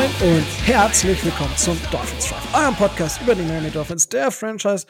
[0.00, 4.86] Moin und herzlich willkommen zum Dolphins Drive, eurem Podcast über die Miami Dolphins, der Franchise,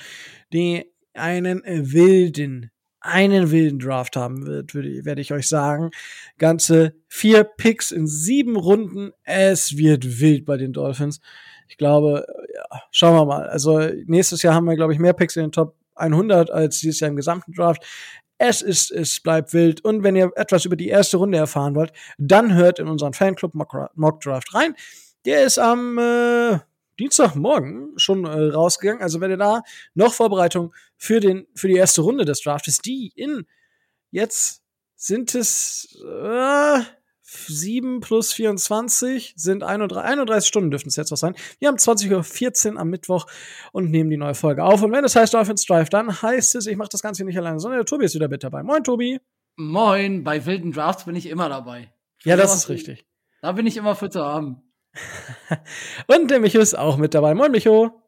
[0.53, 2.71] die einen wilden,
[3.01, 5.91] einen wilden Draft haben wird, werde ich euch sagen.
[6.39, 9.11] Ganze vier Picks in sieben Runden.
[9.25, 11.21] Es wird wild bei den Dolphins.
[11.67, 12.25] Ich glaube,
[12.55, 13.49] ja, schauen wir mal.
[13.49, 17.01] Also nächstes Jahr haben wir, glaube ich, mehr Picks in den Top 100 als dieses
[17.01, 17.85] Jahr im gesamten Draft.
[18.43, 19.85] Es ist, es bleibt wild.
[19.85, 23.53] Und wenn ihr etwas über die erste Runde erfahren wollt, dann hört in unseren Fanclub
[23.55, 24.75] Mock Draft rein.
[25.25, 26.59] Der ist am äh,
[26.99, 29.03] Dienstagmorgen schon äh, rausgegangen.
[29.03, 29.63] Also wenn ihr da
[29.95, 33.47] noch Vorbereitung für den für die erste Runde des Drafts, die in
[34.11, 34.63] jetzt
[34.97, 36.81] sind es äh,
[37.23, 41.35] 7 plus 24 sind 31, 31 Stunden dürften es jetzt noch sein.
[41.59, 43.27] Wir haben 20.14 Uhr am Mittwoch
[43.73, 44.83] und nehmen die neue Folge auf.
[44.83, 47.61] Und wenn es heißt Dolphins Drive, dann heißt es, ich mache das Ganze nicht alleine,
[47.61, 48.63] sondern der Tobi ist wieder mit dabei.
[48.63, 49.21] Moin, Tobi.
[49.57, 51.93] Moin, bei wilden Drafts bin ich immer dabei.
[52.25, 53.07] Ja, das ist richtig.
[53.43, 54.63] Da bin ich immer für zu haben.
[56.07, 57.35] und der Micho ist auch mit dabei.
[57.35, 58.03] Moin, Micho.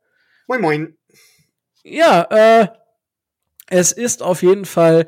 [0.47, 0.99] Moin, moin.
[1.85, 2.69] Ja, äh,
[3.69, 5.07] es ist auf jeden Fall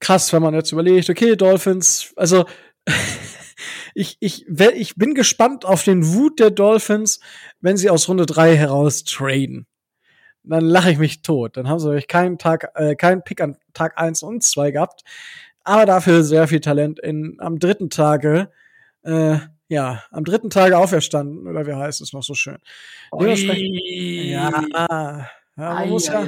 [0.00, 2.46] krass, wenn man jetzt überlegt, okay, Dolphins, also
[3.94, 7.20] ich, ich, ich bin gespannt auf den Wut der Dolphins,
[7.60, 9.66] wenn sie aus Runde 3 heraus traden.
[10.42, 11.56] Dann lache ich mich tot.
[11.56, 15.02] Dann haben sie euch keinen Tag, äh, keinen Pick an Tag 1 und 2 gehabt.
[15.62, 18.50] Aber dafür sehr viel Talent in, am dritten Tage,
[19.02, 19.38] äh,
[19.70, 22.58] ja, am dritten Tage auferstanden, oder wie heißt es noch so schön?
[23.16, 26.26] Ja, ja man, muss ja,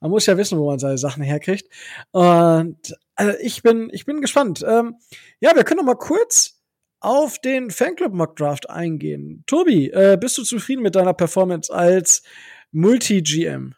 [0.00, 1.68] man muss ja wissen, wo man seine Sachen herkriegt.
[2.12, 4.64] Und also ich bin, ich bin gespannt.
[4.66, 4.96] Ähm,
[5.38, 6.62] ja, wir können noch mal kurz
[7.00, 9.44] auf den Fanclub Mock Draft eingehen.
[9.46, 12.22] Tobi, äh, bist du zufrieden mit deiner Performance als
[12.70, 13.74] Multi-GM?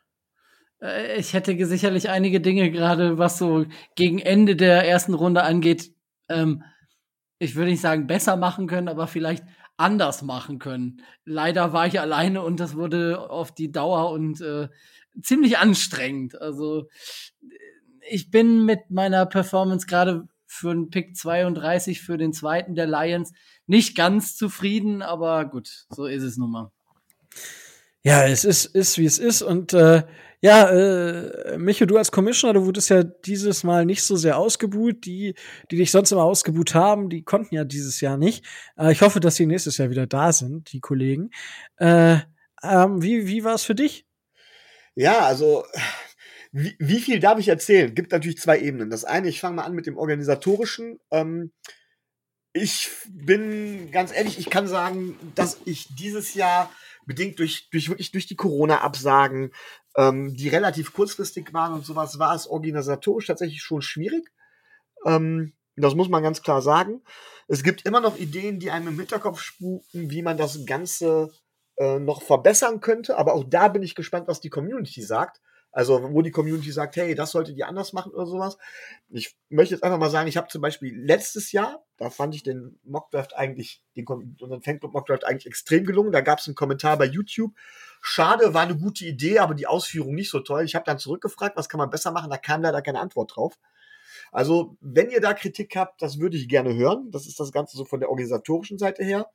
[0.80, 3.66] Äh, ich hätte sicherlich einige Dinge gerade, was so
[3.96, 5.90] gegen Ende der ersten Runde angeht,
[6.28, 6.62] ähm,
[7.44, 9.44] ich würde nicht sagen besser machen können, aber vielleicht
[9.76, 11.02] anders machen können.
[11.24, 14.68] Leider war ich alleine und das wurde auf die Dauer und äh,
[15.22, 16.40] ziemlich anstrengend.
[16.40, 16.88] Also
[18.08, 23.32] ich bin mit meiner Performance gerade für einen Pick 32 für den zweiten der Lions
[23.66, 26.72] nicht ganz zufrieden, aber gut, so ist es nun mal.
[28.02, 29.40] Ja, es ist, ist wie es ist.
[29.40, 30.02] Und äh,
[30.44, 35.06] ja, äh, Micho, du als Commissioner, du wurdest ja dieses Mal nicht so sehr ausgebuht.
[35.06, 35.34] Die,
[35.70, 38.44] die dich sonst immer ausgebuht haben, die konnten ja dieses Jahr nicht.
[38.76, 41.30] Äh, ich hoffe, dass sie nächstes Jahr wieder da sind, die Kollegen.
[41.78, 42.18] Äh,
[42.62, 44.04] ähm, wie wie war es für dich?
[44.94, 45.64] Ja, also
[46.52, 47.94] wie, wie viel darf ich erzählen?
[47.94, 48.90] Gibt natürlich zwei Ebenen.
[48.90, 51.00] Das eine, ich fange mal an mit dem organisatorischen.
[51.10, 51.52] Ähm,
[52.52, 56.70] ich bin ganz ehrlich, ich kann sagen, dass ich dieses Jahr
[57.06, 59.52] bedingt durch, durch wirklich durch die Corona-Absagen,
[59.96, 64.30] ähm, die relativ kurzfristig waren und sowas, war es organisatorisch tatsächlich schon schwierig.
[65.06, 67.02] Ähm, das muss man ganz klar sagen.
[67.48, 71.32] Es gibt immer noch Ideen, die einem im Hinterkopf spuken, wie man das Ganze
[71.76, 73.16] äh, noch verbessern könnte.
[73.16, 75.40] Aber auch da bin ich gespannt, was die Community sagt.
[75.72, 78.58] Also, wo die Community sagt, hey, das solltet ihr anders machen oder sowas.
[79.08, 82.44] Ich möchte jetzt einfach mal sagen, ich habe zum Beispiel letztes Jahr, da fand ich
[82.44, 86.12] den Mockdraft eigentlich, den, unseren Fanclub Mockdraft eigentlich extrem gelungen.
[86.12, 87.54] Da gab es einen Kommentar bei YouTube.
[88.06, 90.62] Schade, war eine gute Idee, aber die Ausführung nicht so toll.
[90.66, 92.28] Ich habe dann zurückgefragt, was kann man besser machen?
[92.28, 93.58] Da kam leider keine Antwort drauf.
[94.30, 97.10] Also, wenn ihr da Kritik habt, das würde ich gerne hören.
[97.12, 99.30] Das ist das Ganze so von der organisatorischen Seite her.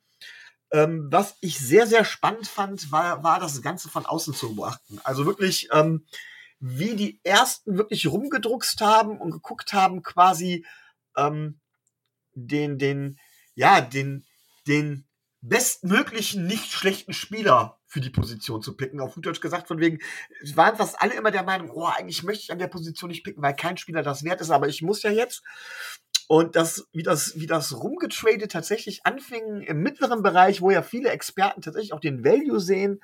[0.70, 5.00] Ähm, was ich sehr, sehr spannend fand, war, war das Ganze von außen zu beobachten.
[5.02, 6.06] Also wirklich, ähm,
[6.60, 10.64] wie die ersten wirklich rumgedruckst haben und geguckt haben, quasi
[11.16, 11.58] ähm,
[12.34, 13.18] den, den,
[13.56, 14.24] ja, den,
[14.68, 15.08] den
[15.40, 19.00] bestmöglichen, nicht schlechten Spieler für die Position zu picken.
[19.00, 19.98] Auf gut Deutsch gesagt, von wegen,
[20.54, 23.42] waren fast alle immer der Meinung, oh, eigentlich möchte ich an der Position nicht picken,
[23.42, 25.42] weil kein Spieler das wert ist, aber ich muss ja jetzt.
[26.28, 31.10] Und das, wie das, wie das rumgetradet tatsächlich anfing im mittleren Bereich, wo ja viele
[31.10, 33.00] Experten tatsächlich auch den Value sehen,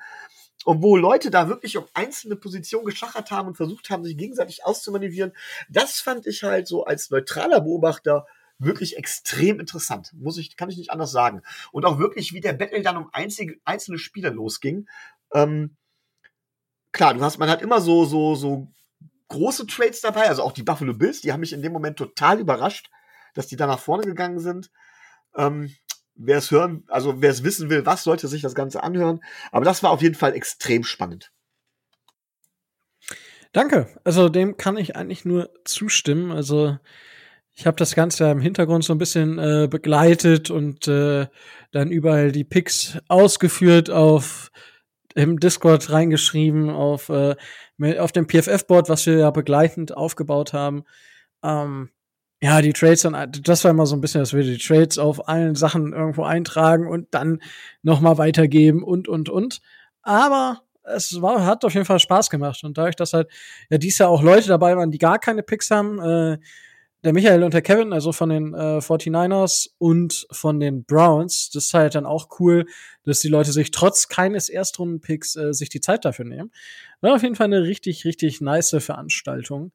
[0.65, 4.65] und wo Leute da wirklich um einzelne Positionen geschachert haben und versucht haben, sich gegenseitig
[4.65, 5.33] auszumanövrieren,
[5.69, 8.25] das fand ich halt so als neutraler Beobachter
[8.59, 10.13] wirklich extrem interessant.
[10.13, 11.41] Muss ich, kann ich nicht anders sagen.
[11.71, 14.87] Und auch wirklich, wie der Battle dann um einzige, einzelne Spieler losging.
[15.33, 15.75] Ähm,
[16.91, 18.71] klar, du hast, man hat immer so, so, so
[19.29, 22.39] große Trades dabei, also auch die Buffalo Bills, die haben mich in dem Moment total
[22.39, 22.89] überrascht,
[23.33, 24.71] dass die da nach vorne gegangen sind.
[25.35, 25.73] Ähm,
[26.15, 29.21] wer es hören, also wer es wissen will, was sollte sich das Ganze anhören.
[29.51, 31.31] Aber das war auf jeden Fall extrem spannend.
[33.51, 33.87] Danke.
[34.03, 36.31] Also dem kann ich eigentlich nur zustimmen.
[36.31, 36.77] Also
[37.57, 41.25] ich habe das Ganze im Hintergrund so ein bisschen äh, begleitet und äh,
[41.71, 44.51] dann überall die Picks ausgeführt auf
[45.15, 47.35] im Discord reingeschrieben auf äh,
[47.97, 50.83] auf dem PFF-Board, was wir ja begleitend aufgebaut haben.
[51.43, 51.89] Ähm,
[52.41, 55.27] ja, die Trades dann, das war immer so ein bisschen, dass wir die Trades auf
[55.27, 57.41] allen Sachen irgendwo eintragen und dann
[57.81, 59.61] nochmal weitergeben und, und, und.
[60.03, 62.63] Aber es war, hat auf jeden Fall Spaß gemacht.
[62.63, 63.29] Und dadurch, dass halt
[63.71, 66.37] ja dies Jahr auch Leute dabei waren, die gar keine Picks haben, äh,
[67.03, 71.65] der Michael und der Kevin, also von den äh, 49ers und von den Browns, das
[71.65, 72.65] ist halt dann auch cool,
[73.03, 76.51] dass die Leute sich trotz keines Erstrunden-Picks äh, sich die Zeit dafür nehmen.
[77.01, 79.71] War auf jeden Fall eine richtig, richtig nice Veranstaltung.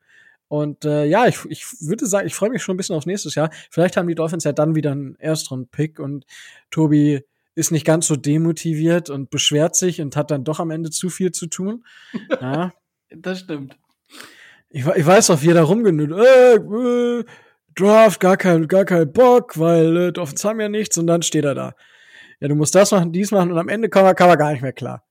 [0.48, 3.34] Und äh, ja, ich, ich würde sagen, ich freue mich schon ein bisschen aufs nächstes
[3.34, 3.50] Jahr.
[3.70, 6.26] Vielleicht haben die Dolphins ja dann wieder einen Erstrunden-Pick und
[6.70, 7.22] Tobi
[7.54, 11.08] ist nicht ganz so demotiviert und beschwert sich und hat dann doch am Ende zu
[11.08, 11.84] viel zu tun.
[12.40, 12.72] Ja.
[13.10, 13.78] das stimmt.
[14.72, 16.10] Ich, ich weiß auch, wie er da rumgenüht.
[16.10, 17.24] Äh, äh,
[17.74, 21.44] Draft, gar kein, gar kein Bock, weil äh, Dolphins haben ja nichts und dann steht
[21.44, 21.74] er da.
[22.40, 24.52] Ja, du musst das machen, dies machen und am Ende kam er, kam er gar
[24.52, 25.06] nicht mehr klar.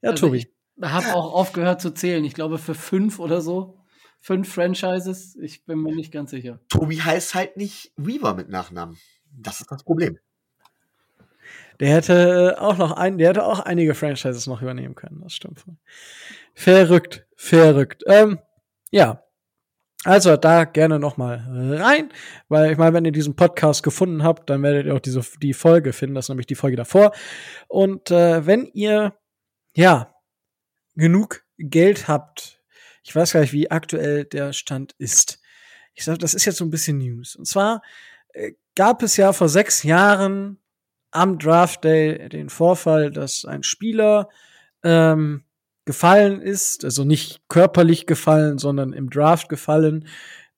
[0.00, 0.38] Ja, also Tobi.
[0.38, 0.48] Ich
[0.82, 2.24] habe auch aufgehört zu zählen.
[2.24, 3.78] Ich glaube für fünf oder so.
[4.20, 5.36] Fünf Franchises.
[5.36, 6.60] Ich bin mir nicht ganz sicher.
[6.68, 8.96] Tobi heißt halt nicht Weaver mit Nachnamen.
[9.30, 10.18] Das ist das Problem.
[11.80, 15.20] Der hätte auch noch ein, der hätte auch einige Franchises noch übernehmen können.
[15.22, 15.64] Das stimmt.
[16.54, 18.04] Verrückt, verrückt.
[18.06, 18.38] Ähm,
[18.92, 19.24] ja.
[20.04, 21.44] Also da gerne noch mal
[21.80, 22.12] rein,
[22.48, 25.54] weil ich meine, wenn ihr diesen Podcast gefunden habt, dann werdet ihr auch diese die
[25.54, 27.12] Folge finden, das ist nämlich die Folge davor.
[27.68, 29.14] Und äh, wenn ihr
[29.74, 30.12] ja
[30.96, 32.60] genug Geld habt,
[33.04, 35.40] ich weiß gar nicht, wie aktuell der Stand ist.
[35.94, 37.36] Ich sage, das ist jetzt so ein bisschen News.
[37.36, 37.80] Und zwar
[38.32, 40.58] äh, gab es ja vor sechs Jahren
[41.12, 44.28] am Draft Day den Vorfall, dass ein Spieler
[44.82, 45.44] ähm,
[45.84, 50.06] gefallen ist, also nicht körperlich gefallen, sondern im Draft gefallen,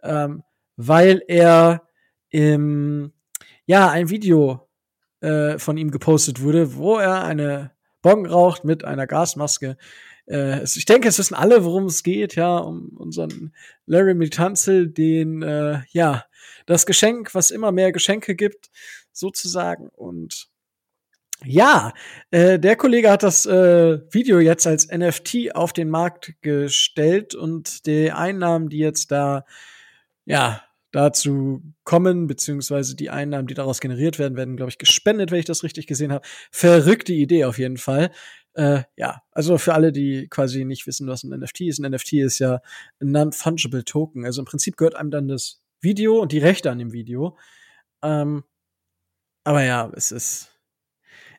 [0.02, 0.42] ähm,
[0.76, 1.88] weil er
[2.28, 3.12] im,
[3.66, 4.68] ja, ein Video
[5.20, 7.72] äh, von ihm gepostet wurde, wo er eine
[8.02, 9.76] Bon raucht mit einer Gasmaske.
[10.26, 13.54] Äh, ich denke, es wissen alle, worum es geht, ja, um unseren
[13.86, 16.24] Larry Mitanzel, den, äh, ja,
[16.66, 18.70] das Geschenk, was immer mehr Geschenke gibt,
[19.12, 19.88] sozusagen.
[19.88, 20.48] Und
[21.42, 21.92] ja,
[22.30, 27.86] äh, der Kollege hat das äh, Video jetzt als NFT auf den Markt gestellt und
[27.86, 29.44] die Einnahmen, die jetzt da
[30.24, 35.40] ja dazu kommen, beziehungsweise die Einnahmen, die daraus generiert werden, werden, glaube ich, gespendet, wenn
[35.40, 36.26] ich das richtig gesehen habe.
[36.52, 38.10] Verrückte Idee auf jeden Fall.
[38.54, 41.80] Äh, ja, also für alle, die quasi nicht wissen, was ein NFT ist.
[41.80, 42.60] Ein NFT ist ja
[43.00, 44.24] ein Non-Fungible Token.
[44.24, 47.36] Also im Prinzip gehört einem dann das Video und die Rechte an dem Video.
[48.02, 48.44] Ähm,
[49.42, 50.53] aber ja, es ist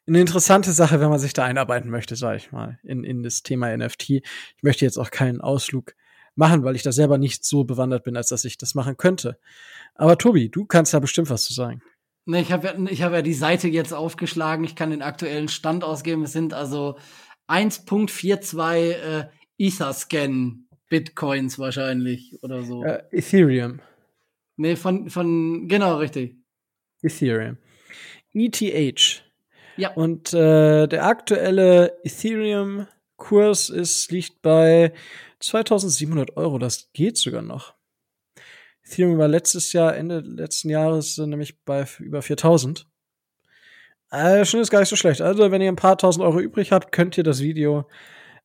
[0.07, 3.43] eine interessante Sache, wenn man sich da einarbeiten möchte, sage ich mal, in, in das
[3.43, 4.09] Thema NFT.
[4.09, 4.23] Ich
[4.61, 5.95] möchte jetzt auch keinen Ausflug
[6.35, 9.39] machen, weil ich da selber nicht so bewandert bin, als dass ich das machen könnte.
[9.95, 11.81] Aber Tobi, du kannst da bestimmt was zu sagen.
[12.25, 14.65] Ne, ich habe ja, ich hab ja die Seite jetzt aufgeschlagen.
[14.65, 16.23] Ich kann den aktuellen Stand ausgeben.
[16.23, 16.97] Es sind also
[17.47, 19.27] 1.42 äh,
[19.57, 22.83] Etherscan Bitcoins wahrscheinlich oder so.
[22.83, 23.79] Äh, Ethereum.
[24.57, 26.37] Nee, von, von, genau, richtig.
[27.01, 27.57] Ethereum.
[28.33, 29.24] ETH.
[29.77, 29.91] Ja.
[29.93, 34.93] Und äh, der aktuelle Ethereum-Kurs ist liegt bei
[35.39, 36.57] 2700 Euro.
[36.59, 37.73] Das geht sogar noch.
[38.83, 42.87] Ethereum war letztes Jahr, Ende letzten Jahres, äh, nämlich bei über 4000.
[44.11, 45.21] Äh, schon ist gar nicht so schlecht.
[45.21, 47.89] Also, wenn ihr ein paar tausend Euro übrig habt, könnt ihr das Video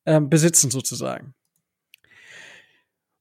[0.07, 1.35] ähm, besitzen, sozusagen.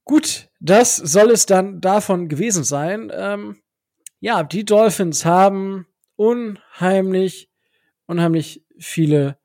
[0.05, 3.11] Gut, das soll es dann davon gewesen sein.
[3.13, 3.61] Ähm,
[4.19, 5.85] ja, die Dolphins haben
[6.15, 7.48] unheimlich
[8.09, 9.37] unheimlich viele,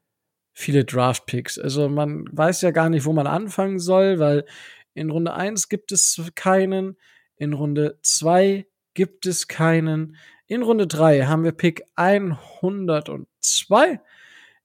[0.54, 1.58] viele Draft-Picks.
[1.58, 4.46] Also man weiß ja gar nicht, wo man anfangen soll, weil
[4.94, 6.96] in Runde 1 gibt es keinen,
[7.36, 10.16] in Runde 2 gibt es keinen,
[10.46, 14.00] in Runde 3 haben wir Pick 102,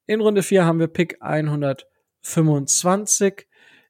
[0.06, 3.48] in Runde 4 haben wir Pick 125,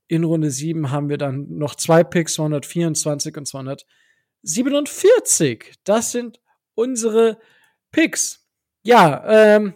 [0.07, 5.75] in Runde 7 haben wir dann noch zwei Picks, 224 und 247.
[5.83, 6.41] Das sind
[6.73, 7.37] unsere
[7.91, 8.47] Picks.
[8.81, 9.75] Ja, ähm,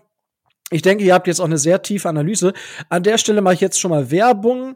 [0.71, 2.53] ich denke, ihr habt jetzt auch eine sehr tiefe Analyse.
[2.89, 4.75] An der Stelle mache ich jetzt schon mal Werbung.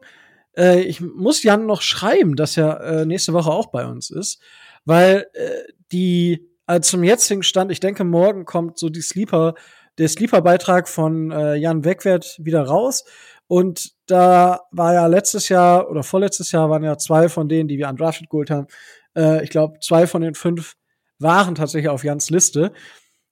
[0.56, 4.42] Äh, ich muss Jan noch schreiben, dass er äh, nächste Woche auch bei uns ist,
[4.86, 9.56] weil äh, die also zum jetzigen Stand, ich denke, morgen kommt so die Sleeper,
[9.98, 13.06] der Sleeper-Beitrag von äh, Jan Wegwert wieder raus.
[13.48, 17.78] Und da war ja letztes Jahr oder vorletztes Jahr waren ja zwei von denen, die
[17.78, 18.68] wir an Drafted geholt haben.
[19.16, 20.76] Äh, ich glaube, zwei von den fünf
[21.20, 22.74] waren tatsächlich auf Jans Liste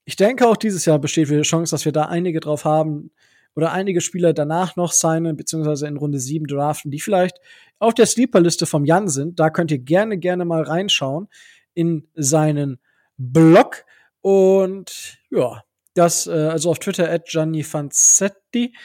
[0.05, 3.12] ich denke auch dieses Jahr besteht wieder Chance, dass wir da einige drauf haben
[3.55, 7.39] oder einige Spieler danach noch signen, beziehungsweise in Runde 7 draften, die vielleicht
[7.79, 9.39] auf der Sleeper-Liste vom Jan sind.
[9.39, 11.27] Da könnt ihr gerne, gerne mal reinschauen
[11.74, 12.79] in seinen
[13.17, 13.85] Blog.
[14.21, 18.75] Und ja, das, äh, also auf Twitter at Gianni Fanzetti,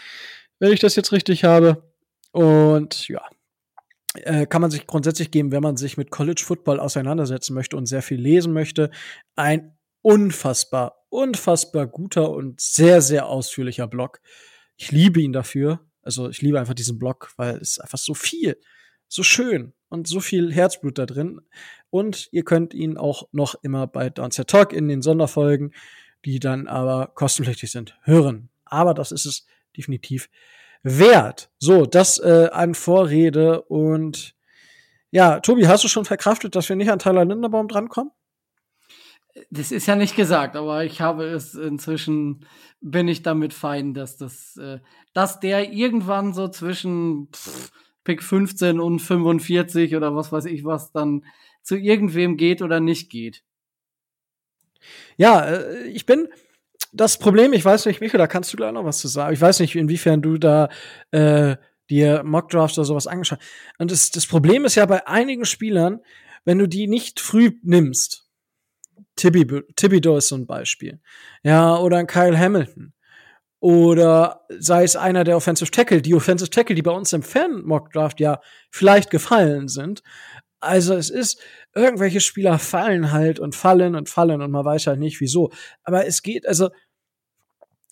[0.58, 1.92] wenn ich das jetzt richtig habe.
[2.32, 3.22] Und ja,
[4.14, 7.86] äh, kann man sich grundsätzlich geben, wenn man sich mit College Football auseinandersetzen möchte und
[7.86, 8.90] sehr viel lesen möchte.
[9.36, 14.20] Ein unfassbar, unfassbar guter und sehr, sehr ausführlicher Blog.
[14.76, 15.80] Ich liebe ihn dafür.
[16.02, 18.56] Also ich liebe einfach diesen Blog, weil es einfach so viel,
[19.06, 21.40] so schön und so viel Herzblut da drin.
[21.90, 25.74] Und ihr könnt ihn auch noch immer bei Downset Talk in den Sonderfolgen,
[26.24, 28.48] die dann aber kostenpflichtig sind, hören.
[28.64, 30.30] Aber das ist es definitiv
[30.82, 31.50] wert.
[31.58, 34.34] So, das äh, an Vorrede und
[35.10, 38.12] ja, Tobi, hast du schon verkraftet, dass wir nicht an Tyler Linderbaum drankommen?
[39.50, 42.46] Das ist ja nicht gesagt, aber ich habe es inzwischen,
[42.80, 44.80] bin ich damit fein, dass das, äh,
[45.12, 47.70] dass der irgendwann so zwischen pff,
[48.04, 51.24] Pick 15 und 45 oder was weiß ich was dann
[51.62, 53.44] zu irgendwem geht oder nicht geht.
[55.16, 56.28] Ja, äh, ich bin
[56.92, 59.34] das Problem, ich weiß nicht, Michael, da kannst du gleich noch was zu sagen.
[59.34, 60.68] Ich weiß nicht, inwiefern du da
[61.10, 61.56] äh,
[61.88, 63.40] dir Mockdrafts oder sowas angeschaut.
[63.78, 66.00] Und das, das Problem ist ja bei einigen Spielern,
[66.44, 68.29] wenn du die nicht früh nimmst,
[69.20, 71.00] Thibodeau ist so ein Beispiel.
[71.42, 72.92] Ja, oder ein Kyle Hamilton.
[73.60, 78.18] Oder sei es einer der Offensive Tackle, die Offensive Tackle, die bei uns im Fan-Mock-Draft
[78.18, 80.02] ja vielleicht gefallen sind.
[80.60, 81.40] Also es ist,
[81.74, 85.50] irgendwelche Spieler fallen halt und fallen und fallen und man weiß halt nicht wieso.
[85.82, 86.70] Aber es geht, also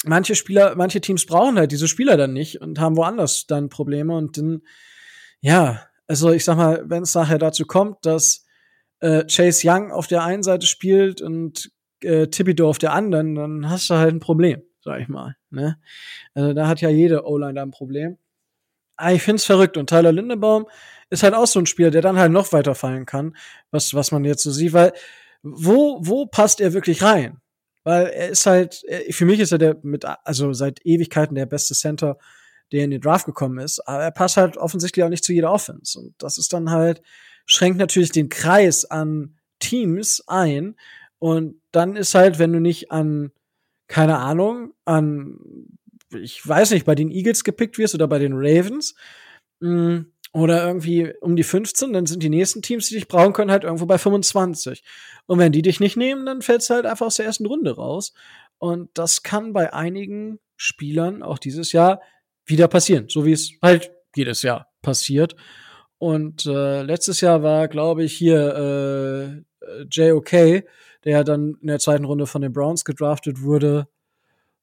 [0.04, 4.16] manche Spieler, manche Teams brauchen halt diese Spieler dann nicht und haben woanders dann Probleme
[4.16, 4.62] und dann,
[5.40, 8.46] ja, also ich sag mal, wenn es nachher dazu kommt, dass
[9.00, 11.70] äh, Chase Young auf der einen Seite spielt und
[12.02, 15.36] äh, Thibodeau auf der anderen, dann hast du halt ein Problem, sag ich mal.
[15.50, 15.78] Ne?
[16.34, 18.18] Also da hat ja jede O-Line da ein Problem.
[18.96, 19.76] Aber ich find's verrückt.
[19.76, 20.66] Und Tyler Lindebaum
[21.10, 23.36] ist halt auch so ein Spieler, der dann halt noch weiter fallen kann,
[23.70, 24.92] was, was man jetzt so sieht, weil
[25.42, 27.40] wo, wo passt er wirklich rein?
[27.84, 31.74] Weil er ist halt, für mich ist er der mit, also seit Ewigkeiten der beste
[31.74, 32.18] Center,
[32.72, 35.52] der in den Draft gekommen ist, aber er passt halt offensichtlich auch nicht zu jeder
[35.52, 35.98] Offense.
[35.98, 37.00] Und das ist dann halt,
[37.48, 40.76] schränkt natürlich den Kreis an Teams ein.
[41.18, 43.32] Und dann ist halt, wenn du nicht an,
[43.88, 45.38] keine Ahnung, an,
[46.14, 48.94] ich weiß nicht, bei den Eagles gepickt wirst oder bei den Ravens,
[49.60, 53.32] mh, mm, oder irgendwie um die 15, dann sind die nächsten Teams, die dich brauchen
[53.32, 54.84] können, halt irgendwo bei 25.
[55.26, 57.74] Und wenn die dich nicht nehmen, dann fällst du halt einfach aus der ersten Runde
[57.74, 58.12] raus.
[58.58, 62.02] Und das kann bei einigen Spielern auch dieses Jahr
[62.44, 65.34] wieder passieren, so wie es halt jedes Jahr passiert.
[65.98, 70.64] Und äh, letztes Jahr war, glaube ich, hier äh, JOK,
[71.04, 73.88] der dann in der zweiten Runde von den Browns gedraftet wurde,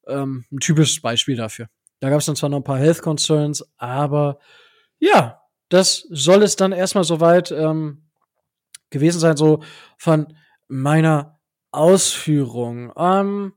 [0.07, 1.67] ähm, ein typisches Beispiel dafür.
[1.99, 4.39] Da gab es dann zwar noch ein paar Health Concerns, aber
[4.99, 8.03] ja, das soll es dann erstmal soweit ähm,
[8.89, 9.61] gewesen sein, so
[9.97, 10.33] von
[10.67, 11.39] meiner
[11.71, 12.93] Ausführung.
[12.95, 13.53] Ähm,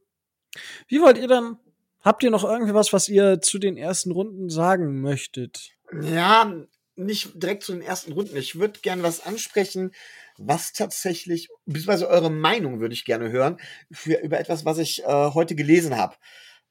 [0.89, 1.59] wie wollt ihr dann?
[2.01, 5.73] Habt ihr noch irgendwie was, was ihr zu den ersten Runden sagen möchtet?
[6.01, 6.53] Ja,
[6.99, 8.37] nicht direkt zu den ersten Runden.
[8.37, 9.93] Ich würde gerne was ansprechen,
[10.37, 13.59] was tatsächlich, beziehungsweise eure Meinung würde ich gerne hören,
[13.91, 16.17] für, über etwas, was ich äh, heute gelesen habe.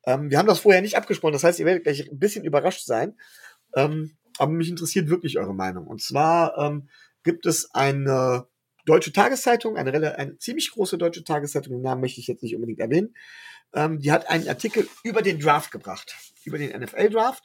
[0.05, 2.85] Ähm, wir haben das vorher nicht abgesprochen, das heißt, ihr werdet gleich ein bisschen überrascht
[2.85, 3.17] sein.
[3.75, 5.87] Ähm, aber mich interessiert wirklich eure Meinung.
[5.87, 6.89] Und zwar ähm,
[7.23, 8.47] gibt es eine
[8.85, 12.79] deutsche Tageszeitung, eine, eine ziemlich große deutsche Tageszeitung, den Namen möchte ich jetzt nicht unbedingt
[12.79, 13.13] erwähnen.
[13.73, 16.15] Ähm, die hat einen Artikel über den Draft gebracht,
[16.45, 17.43] über den NFL-Draft.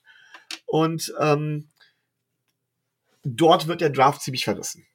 [0.67, 1.69] Und ähm,
[3.25, 4.87] dort wird der Draft ziemlich verrissen.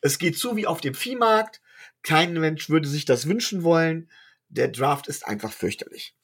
[0.00, 1.60] Es geht so wie auf dem Viehmarkt.
[2.02, 4.10] Kein Mensch würde sich das wünschen wollen.
[4.48, 6.14] Der Draft ist einfach fürchterlich.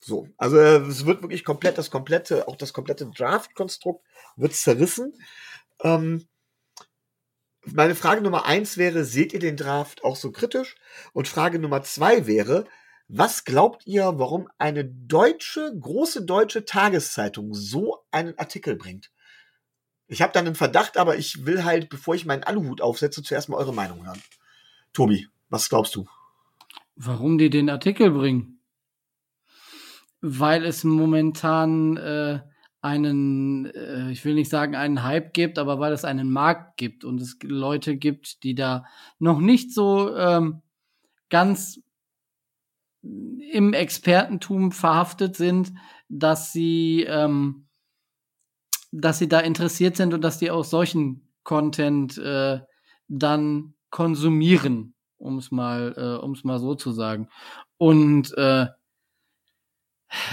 [0.00, 4.04] So, also äh, es wird wirklich komplett das komplette, auch das komplette Draft-Konstrukt
[4.36, 5.12] wird zerrissen.
[5.82, 6.26] Ähm,
[7.64, 10.74] meine Frage Nummer eins wäre, seht ihr den Draft auch so kritisch?
[11.12, 12.64] Und Frage Nummer zwei wäre,
[13.06, 19.12] was glaubt ihr, warum eine deutsche, große deutsche Tageszeitung so einen Artikel bringt?
[20.12, 23.48] Ich habe dann einen Verdacht, aber ich will halt, bevor ich meinen Aluhut aufsetze, zuerst
[23.48, 24.22] mal eure Meinung hören.
[24.92, 26.06] Tobi, was glaubst du?
[26.96, 28.62] Warum die den Artikel bringen?
[30.22, 32.40] weil es momentan äh,
[32.80, 37.04] einen, äh, ich will nicht sagen einen Hype gibt, aber weil es einen Markt gibt
[37.04, 38.86] und es Leute gibt, die da
[39.18, 40.62] noch nicht so ähm,
[41.28, 41.80] ganz
[43.02, 45.72] im Expertentum verhaftet sind,
[46.08, 47.66] dass sie, ähm,
[48.92, 52.60] dass sie da interessiert sind und dass die auch solchen Content äh,
[53.08, 57.28] dann konsumieren, um es mal, äh, um es mal so zu sagen.
[57.78, 58.66] Und äh,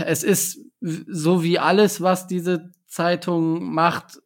[0.05, 4.21] es ist so wie alles, was diese Zeitung macht,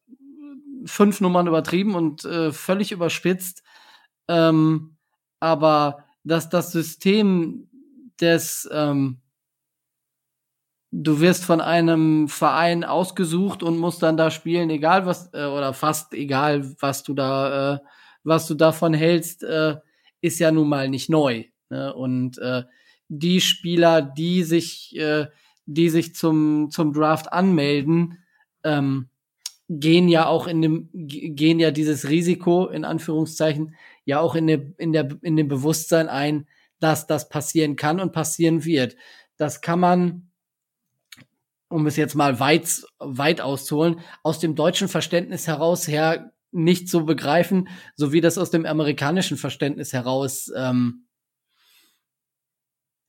[0.85, 3.63] fünf Nummern übertrieben und äh, völlig überspitzt.
[4.27, 4.97] Ähm,
[5.39, 7.69] aber dass das System
[8.19, 9.19] des, ähm,
[10.95, 15.73] du wirst von einem Verein ausgesucht und musst dann da spielen, egal was, äh, oder
[15.73, 17.79] fast egal, was du da, äh,
[18.23, 19.77] was du davon hältst, äh,
[20.21, 21.45] ist ja nun mal nicht neu.
[21.69, 21.93] Ne?
[21.93, 22.63] Und äh,
[23.09, 25.27] die Spieler, die sich, äh,
[25.65, 28.19] die sich zum, zum Draft anmelden,
[28.63, 29.09] ähm,
[29.67, 34.61] gehen ja auch in dem, gehen ja dieses Risiko, in Anführungszeichen, ja auch in, der,
[34.77, 36.47] in, der, in dem Bewusstsein ein,
[36.79, 38.95] dass das passieren kann und passieren wird.
[39.37, 40.29] Das kann man,
[41.73, 47.03] um es jetzt mal weit, weit auszuholen, aus dem deutschen Verständnis heraus her nicht so
[47.03, 51.07] begreifen, so wie das aus dem amerikanischen Verständnis heraus ähm,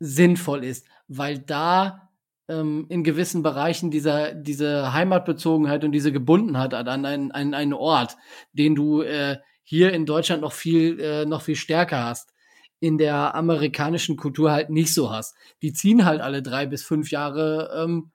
[0.00, 2.10] sinnvoll ist, weil da
[2.48, 8.16] ähm, in gewissen Bereichen dieser, diese Heimatbezogenheit und diese Gebundenheit an einen, an einen Ort,
[8.52, 12.32] den du äh, hier in Deutschland noch viel, äh, noch viel stärker hast,
[12.80, 15.36] in der amerikanischen Kultur halt nicht so hast.
[15.60, 18.10] Die ziehen halt alle drei bis fünf Jahre ähm,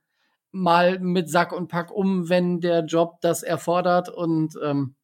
[0.52, 4.96] mal mit Sack und Pack um, wenn der Job das erfordert und ähm,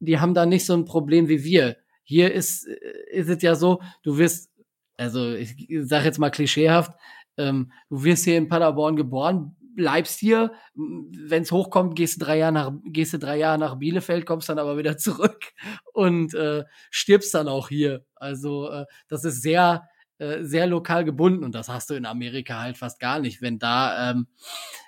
[0.00, 1.76] die haben da nicht so ein Problem wie wir.
[2.02, 4.50] Hier ist, äh, ist es ja so, du wirst,
[4.96, 6.92] also ich sage jetzt mal klischeehaft,
[7.36, 12.38] ähm, du wirst hier in Paderborn geboren, bleibst hier, wenn es hochkommt, gehst du drei
[12.38, 15.52] Jahre nach, gehst du drei Jahre nach Bielefeld, kommst dann aber wieder zurück
[15.92, 18.04] und äh, stirbst dann auch hier.
[18.16, 19.88] Also äh, das ist sehr,
[20.22, 23.42] äh, sehr lokal gebunden und das hast du in Amerika halt fast gar nicht.
[23.42, 24.28] Wenn da, ähm,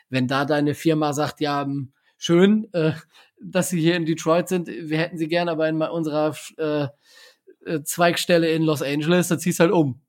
[0.09, 2.93] wenn da deine Firma sagt, ja, hm, schön, äh,
[3.43, 6.87] dass sie hier in Detroit sind, wir hätten sie gerne aber in unserer äh,
[7.67, 10.01] äh, Zweigstelle in Los Angeles, dann ziehst halt um.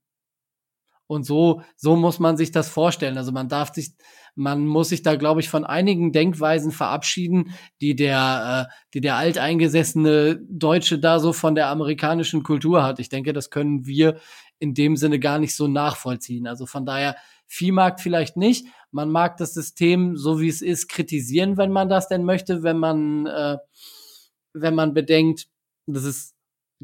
[1.08, 3.17] Und so, so muss man sich das vorstellen.
[3.17, 3.91] Also man darf sich,
[4.34, 9.15] man muss sich da, glaube ich, von einigen Denkweisen verabschieden, die der, äh, die der
[9.15, 13.00] alteingesessene Deutsche da so von der amerikanischen Kultur hat.
[13.00, 14.17] Ich denke, das können wir
[14.59, 16.47] in dem Sinne gar nicht so nachvollziehen.
[16.47, 17.15] Also von daher,
[17.47, 18.67] Viehmarkt vielleicht nicht.
[18.91, 22.77] Man mag das System, so wie es ist, kritisieren, wenn man das denn möchte, wenn
[22.77, 23.58] man, äh,
[24.53, 25.47] wenn man bedenkt,
[25.86, 26.36] das ist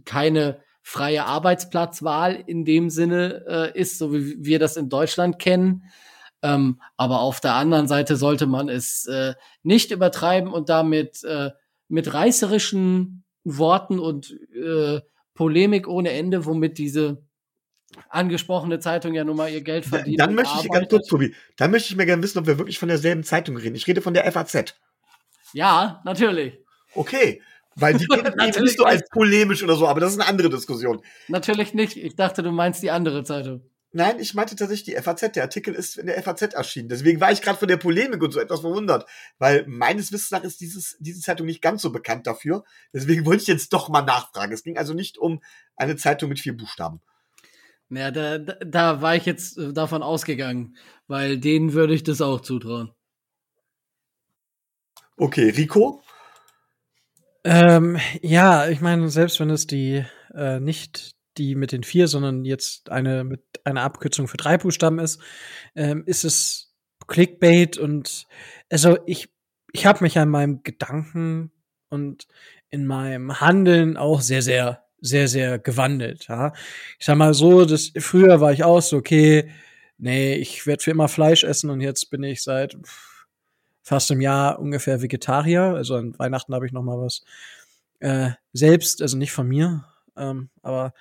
[0.05, 5.83] keine freie Arbeitsplatzwahl in dem Sinne äh, ist, so wie wir das in Deutschland kennen.
[6.43, 11.51] Ähm, aber auf der anderen Seite sollte man es äh, nicht übertreiben und damit äh,
[11.87, 15.01] mit reißerischen Worten und äh,
[15.33, 17.23] Polemik ohne Ende, womit diese
[18.09, 20.19] angesprochene Zeitung ja nun mal ihr Geld verdient.
[20.19, 22.79] Dann möchte ich ganz kurz, Tobi, dann möchte ich mir gerne wissen, ob wir wirklich
[22.79, 23.75] von derselben Zeitung reden.
[23.75, 24.75] Ich rede von der FAZ.
[25.53, 26.59] Ja, natürlich.
[26.93, 27.41] Okay,
[27.75, 31.01] weil die kennen nicht so als polemisch oder so, aber das ist eine andere Diskussion.
[31.27, 31.97] Natürlich nicht.
[31.97, 33.61] Ich dachte, du meinst die andere Zeitung.
[33.93, 35.33] Nein, ich meinte tatsächlich die FAZ.
[35.33, 36.87] Der Artikel ist in der FAZ erschienen.
[36.87, 39.05] Deswegen war ich gerade von der Polemik und so etwas verwundert.
[39.37, 42.63] Weil meines Wissens nach ist dieses, diese Zeitung nicht ganz so bekannt dafür.
[42.93, 44.53] Deswegen wollte ich jetzt doch mal nachfragen.
[44.53, 45.41] Es ging also nicht um
[45.75, 47.01] eine Zeitung mit vier Buchstaben.
[47.93, 50.77] Ja, da, da, war ich jetzt äh, davon ausgegangen,
[51.07, 52.91] weil denen würde ich das auch zutrauen.
[55.17, 56.01] Okay, Rico?
[57.43, 62.45] Ähm, ja, ich meine, selbst wenn es die äh, nicht die mit den vier, sondern
[62.45, 65.21] jetzt eine mit einer Abkürzung für drei Buchstaben ist,
[65.75, 66.73] ähm, ist es
[67.07, 68.25] Clickbait und
[68.69, 69.29] also ich
[69.73, 71.51] ich habe mich an meinem Gedanken
[71.89, 72.25] und
[72.69, 76.27] in meinem Handeln auch sehr sehr sehr sehr gewandelt.
[76.29, 76.53] Ja,
[76.99, 79.51] ich sag mal so, das früher war ich auch so okay,
[79.97, 82.77] nee, ich werde für immer Fleisch essen und jetzt bin ich seit
[83.83, 85.63] fast im Jahr ungefähr Vegetarier.
[85.75, 87.23] Also an Weihnachten habe ich noch mal was
[87.99, 89.85] äh, selbst, also nicht von mir,
[90.17, 90.93] ähm, aber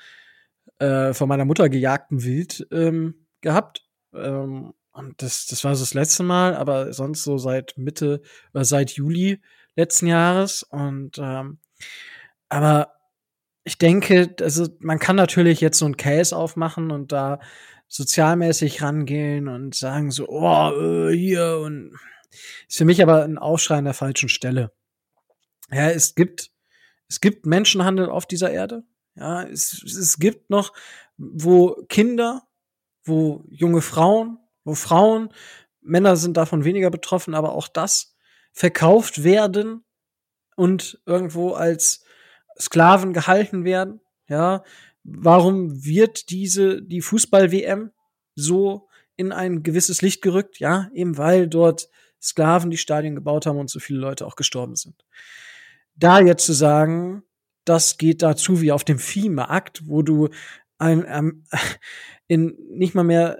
[0.78, 3.84] äh, von meiner Mutter gejagten Wild ähm, gehabt.
[4.14, 8.64] Ähm, und das, das war so das letzte Mal, aber sonst so seit Mitte oder
[8.64, 9.40] seit Juli
[9.76, 10.62] letzten Jahres.
[10.62, 11.58] Und ähm,
[12.48, 12.99] aber
[13.64, 17.40] ich denke, also man kann natürlich jetzt so ein Case aufmachen und da
[17.88, 21.92] sozialmäßig rangehen und sagen so, oh, äh, hier und
[22.68, 24.72] ist für mich aber ein Aufschrei an der falschen Stelle.
[25.70, 26.50] Ja, es gibt,
[27.08, 28.84] es gibt Menschenhandel auf dieser Erde.
[29.16, 30.72] Ja, es, es gibt noch,
[31.16, 32.46] wo Kinder,
[33.04, 35.32] wo junge Frauen, wo Frauen,
[35.80, 38.14] Männer sind davon weniger betroffen, aber auch das
[38.52, 39.84] verkauft werden
[40.56, 42.04] und irgendwo als
[42.60, 44.00] Sklaven gehalten werden.
[44.28, 44.62] Ja,
[45.02, 47.90] warum wird diese, die Fußball-WM
[48.34, 50.60] so in ein gewisses Licht gerückt?
[50.60, 51.88] Ja, eben weil dort
[52.22, 55.04] Sklaven die Stadien gebaut haben und so viele Leute auch gestorben sind.
[55.94, 57.22] Da jetzt zu sagen,
[57.64, 60.28] das geht dazu wie auf dem Viehmarkt, wo du
[60.78, 61.44] ein, ähm,
[62.28, 63.38] in nicht mal mehr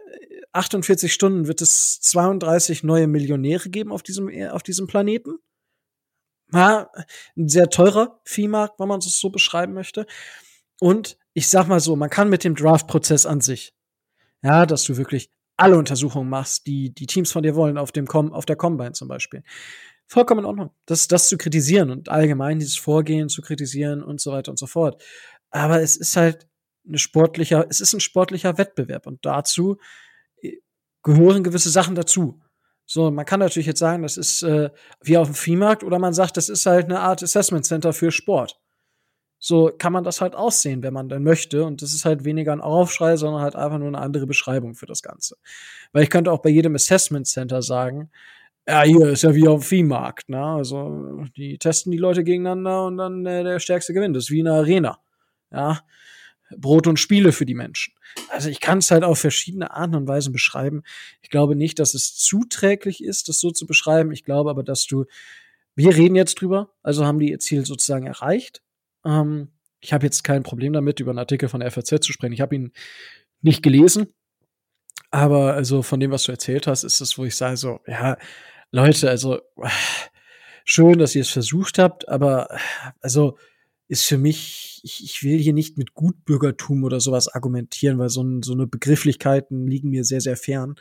[0.52, 5.38] 48 Stunden wird es 32 neue Millionäre geben auf diesem, auf diesem Planeten.
[6.52, 6.90] Ja,
[7.36, 10.06] ein sehr teurer Viehmarkt, wenn man es so beschreiben möchte.
[10.80, 13.74] Und ich sag mal so, man kann mit dem Draft-Prozess an sich,
[14.42, 18.06] ja, dass du wirklich alle Untersuchungen machst, die die Teams von dir wollen, auf, dem
[18.06, 19.42] Com auf der Combine zum Beispiel.
[20.06, 24.32] Vollkommen in Ordnung, das, das zu kritisieren und allgemein dieses Vorgehen zu kritisieren und so
[24.32, 25.02] weiter und so fort.
[25.50, 26.48] Aber es ist halt
[26.88, 29.76] eine sportlicher, es ist ein sportlicher Wettbewerb und dazu
[30.42, 30.56] äh,
[31.02, 32.40] gehören gewisse Sachen dazu.
[32.92, 34.68] So, man kann natürlich jetzt sagen, das ist äh,
[35.00, 38.11] wie auf dem Viehmarkt oder man sagt, das ist halt eine Art Assessment Center für
[38.11, 38.59] Sport.
[39.38, 41.64] So kann man das halt aussehen, wenn man denn möchte.
[41.64, 44.87] Und das ist halt weniger ein Aufschrei, sondern halt einfach nur eine andere Beschreibung für
[44.87, 45.37] das Ganze.
[45.92, 48.11] Weil ich könnte auch bei jedem Assessment Center sagen,
[48.66, 50.44] ja, hier ist ja wie auf dem Viehmarkt, ne?
[50.44, 54.16] Also, die testen die Leute gegeneinander und dann äh, der Stärkste gewinnt.
[54.16, 54.98] Das ist wie eine Arena.
[55.53, 55.81] Ja.
[56.56, 57.94] Brot und Spiele für die Menschen.
[58.28, 60.82] Also ich kann es halt auf verschiedene Arten und Weisen beschreiben.
[61.22, 64.12] Ich glaube nicht, dass es zuträglich ist, das so zu beschreiben.
[64.12, 65.04] Ich glaube aber, dass du,
[65.74, 68.62] wir reden jetzt drüber, also haben die ihr Ziel sozusagen erreicht.
[69.04, 69.48] Ähm,
[69.80, 72.32] ich habe jetzt kein Problem damit, über einen Artikel von der FAZ zu sprechen.
[72.32, 72.72] Ich habe ihn
[73.40, 74.08] nicht gelesen,
[75.10, 78.16] aber also von dem, was du erzählt hast, ist es, wo ich sage so, ja,
[78.70, 79.40] Leute, also
[80.64, 82.48] schön, dass ihr es versucht habt, aber
[83.00, 83.38] also
[83.90, 88.24] ist für mich, ich, ich will hier nicht mit Gutbürgertum oder sowas argumentieren, weil so,
[88.40, 90.76] so eine Begrifflichkeiten liegen mir sehr, sehr fern.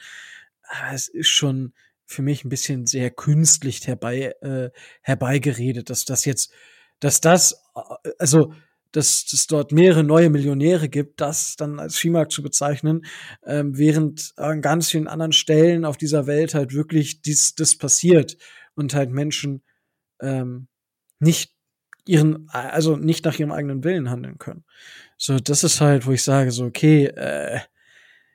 [0.62, 1.74] Aber es ist schon
[2.06, 4.70] für mich ein bisschen sehr künstlich herbei, äh,
[5.02, 6.52] herbeigeredet, dass das jetzt,
[7.00, 8.54] dass das, äh, also
[8.92, 13.06] dass es dort mehrere neue Millionäre gibt, das dann als Skimarkt zu bezeichnen,
[13.44, 18.38] ähm, während an ganz vielen anderen Stellen auf dieser Welt halt wirklich dies, das passiert
[18.76, 19.64] und halt Menschen
[20.22, 20.68] ähm,
[21.20, 21.59] nicht
[22.10, 24.64] ihren, also nicht nach ihrem eigenen Willen handeln können.
[25.16, 27.60] So, das ist halt, wo ich sage, so, okay, äh,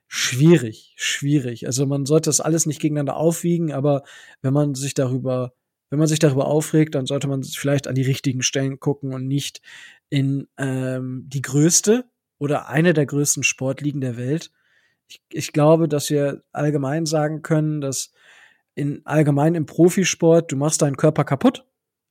[0.06, 1.66] schwierig, schwierig.
[1.66, 4.04] Also man sollte das alles nicht gegeneinander aufwiegen, aber
[4.42, 5.54] wenn man sich darüber,
[5.90, 9.26] wenn man sich darüber aufregt, dann sollte man vielleicht an die richtigen Stellen gucken und
[9.26, 9.60] nicht
[10.08, 12.04] in ähm, die größte
[12.38, 14.52] oder eine der größten Sportligen der Welt.
[15.08, 18.12] Ich, ich glaube, dass wir allgemein sagen können, dass
[18.76, 21.64] in allgemein im Profisport, du machst deinen Körper kaputt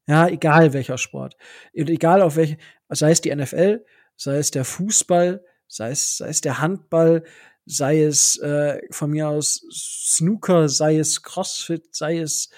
[0.07, 1.37] ja, egal welcher Sport.
[1.73, 2.57] Und egal auf welche,
[2.89, 3.85] sei es die NFL,
[4.15, 7.23] sei es der Fußball, sei es, sei es der Handball,
[7.65, 12.49] sei es äh, von mir aus Snooker, sei es Crossfit, sei es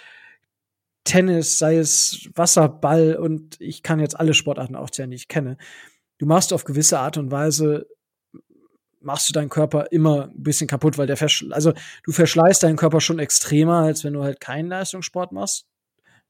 [1.03, 5.57] Tennis, sei es Wasserball und ich kann jetzt alle Sportarten aufzählen, die ich kenne.
[6.17, 7.87] Du machst auf gewisse Art und Weise
[9.01, 12.75] machst du deinen Körper immer ein bisschen kaputt, weil der Verschl also du verschleißt deinen
[12.75, 15.67] Körper schon extremer, als wenn du halt keinen Leistungssport machst.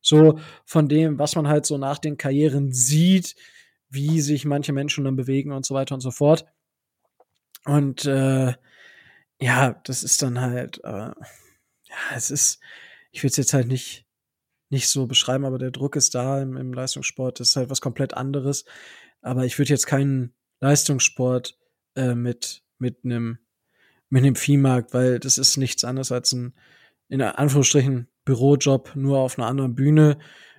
[0.05, 3.35] So von dem, was man halt so nach den Karrieren sieht,
[3.89, 6.45] wie sich manche Menschen dann bewegen und so weiter und so fort.
[7.65, 8.53] Und äh,
[9.39, 11.15] ja, das ist dann halt, äh, ja,
[12.15, 12.59] es ist,
[13.11, 14.05] ich will es jetzt halt nicht,
[14.69, 17.81] nicht so beschreiben, aber der Druck ist da im, im Leistungssport, das ist halt was
[17.81, 18.65] komplett anderes.
[19.21, 21.57] Aber ich würde jetzt keinen Leistungssport
[21.95, 23.39] äh, mit, mit einem
[24.09, 26.53] mit einem Viehmarkt, weil das ist nichts anderes als ein,
[27.09, 30.17] in Anführungsstrichen, Bürojob nur auf einer anderen Bühne.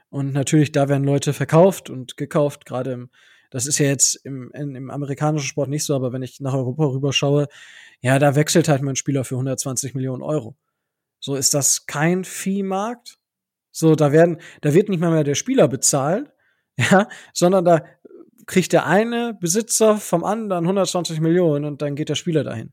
[0.09, 3.11] Und natürlich, da werden Leute verkauft und gekauft, gerade im,
[3.51, 6.55] das ist ja jetzt im, in, im amerikanischen Sport nicht so, aber wenn ich nach
[6.55, 7.49] Europa rüberschaue,
[8.01, 10.57] ja, da wechselt halt mein Spieler für 120 Millionen Euro.
[11.21, 13.19] So ist das kein Viehmarkt.
[13.73, 16.31] So, da werden, da wird nicht mal mehr der Spieler bezahlt,
[16.79, 17.85] ja, sondern da
[18.47, 22.73] kriegt der eine Besitzer vom anderen 120 Millionen und dann geht der Spieler dahin.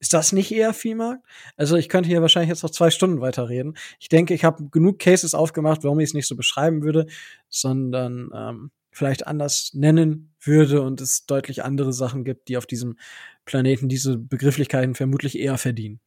[0.00, 1.22] Ist das nicht eher Viehmarkt?
[1.58, 3.76] Also ich könnte hier wahrscheinlich jetzt noch zwei Stunden weiterreden.
[3.98, 7.06] Ich denke, ich habe genug Cases aufgemacht, warum ich es nicht so beschreiben würde,
[7.50, 12.98] sondern ähm, vielleicht anders nennen würde und es deutlich andere Sachen gibt, die auf diesem
[13.44, 16.00] Planeten diese Begrifflichkeiten vermutlich eher verdienen.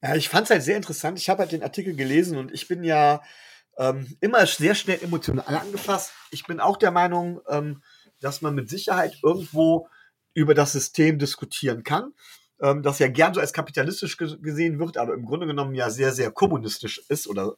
[0.00, 1.18] Ja, ich fand es halt sehr interessant.
[1.18, 3.22] Ich habe halt den Artikel gelesen und ich bin ja
[3.76, 6.12] ähm, immer sehr schnell emotional angefasst.
[6.30, 7.82] Ich bin auch der Meinung, ähm,
[8.20, 9.88] dass man mit Sicherheit irgendwo
[10.32, 12.12] über das System diskutieren kann
[12.60, 16.12] ähm, das ja gern so als kapitalistisch gesehen wird, aber im Grunde genommen ja sehr,
[16.12, 17.56] sehr kommunistisch ist oder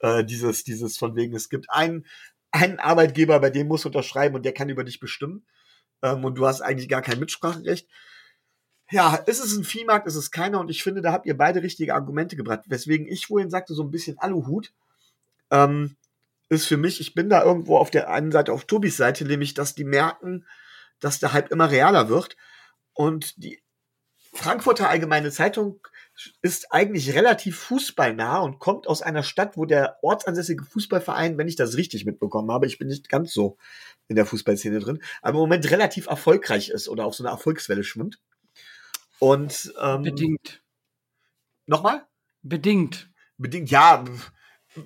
[0.00, 2.06] äh, dieses, dieses von wegen, es gibt einen,
[2.50, 5.46] einen Arbeitgeber, bei dem musst du unterschreiben und der kann über dich bestimmen
[6.02, 7.88] ähm, und du hast eigentlich gar kein Mitspracherecht.
[8.90, 11.62] Ja, ist es ein Viehmarkt, ist es keiner und ich finde, da habt ihr beide
[11.62, 14.72] richtige Argumente gebracht, weswegen ich vorhin sagte, so ein bisschen Aluhut.
[15.50, 15.96] Ähm,
[16.48, 19.52] ist für mich, ich bin da irgendwo auf der einen Seite auf Tobis Seite, nämlich,
[19.52, 20.46] dass die merken,
[21.00, 22.36] dass der Hype immer realer wird
[22.94, 23.62] und die
[24.32, 25.80] Frankfurter Allgemeine Zeitung
[26.42, 31.56] ist eigentlich relativ fußballnah und kommt aus einer Stadt, wo der ortsansässige Fußballverein, wenn ich
[31.56, 33.56] das richtig mitbekommen habe, ich bin nicht ganz so
[34.08, 37.84] in der Fußballszene drin, aber im Moment relativ erfolgreich ist oder auf so einer Erfolgswelle
[37.84, 38.18] schwimmt.
[39.18, 40.62] Und ähm, bedingt.
[41.66, 42.06] Nochmal?
[42.42, 43.10] Bedingt.
[43.36, 44.04] Bedingt, ja.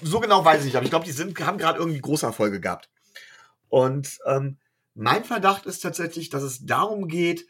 [0.03, 2.61] So genau weiß ich nicht, aber ich glaube, die sind, haben gerade irgendwie große Erfolge
[2.61, 2.91] gehabt.
[3.69, 4.59] Und ähm,
[4.95, 7.47] mein Verdacht ist tatsächlich, dass es darum geht,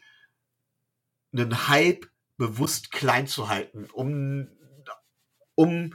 [1.33, 2.05] einen Hype
[2.37, 4.47] bewusst klein zu halten, um,
[5.55, 5.93] um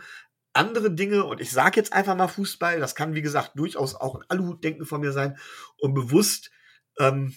[0.52, 4.16] andere Dinge, und ich sage jetzt einfach mal Fußball, das kann wie gesagt durchaus auch
[4.16, 5.38] ein Aluhutdenken von mir sein,
[5.78, 6.50] um bewusst
[6.98, 7.36] ähm,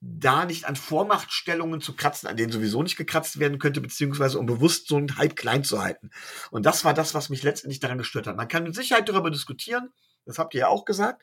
[0.00, 4.46] da nicht an Vormachtstellungen zu kratzen, an denen sowieso nicht gekratzt werden könnte, beziehungsweise um
[4.46, 6.10] bewusst so einen Hype klein zu halten.
[6.50, 8.36] Und das war das, was mich letztendlich daran gestört hat.
[8.36, 9.90] Man kann mit Sicherheit darüber diskutieren,
[10.24, 11.22] das habt ihr ja auch gesagt.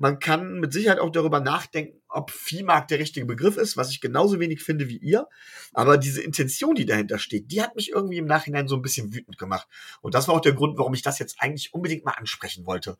[0.00, 4.00] Man kann mit Sicherheit auch darüber nachdenken, ob Viehmarkt der richtige Begriff ist, was ich
[4.00, 5.28] genauso wenig finde wie ihr.
[5.72, 9.12] Aber diese Intention, die dahinter steht, die hat mich irgendwie im Nachhinein so ein bisschen
[9.12, 9.66] wütend gemacht.
[10.00, 12.96] Und das war auch der Grund, warum ich das jetzt eigentlich unbedingt mal ansprechen wollte.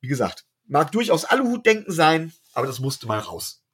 [0.00, 3.64] Wie gesagt, mag durchaus Aluhutdenken sein, aber das musste mal raus.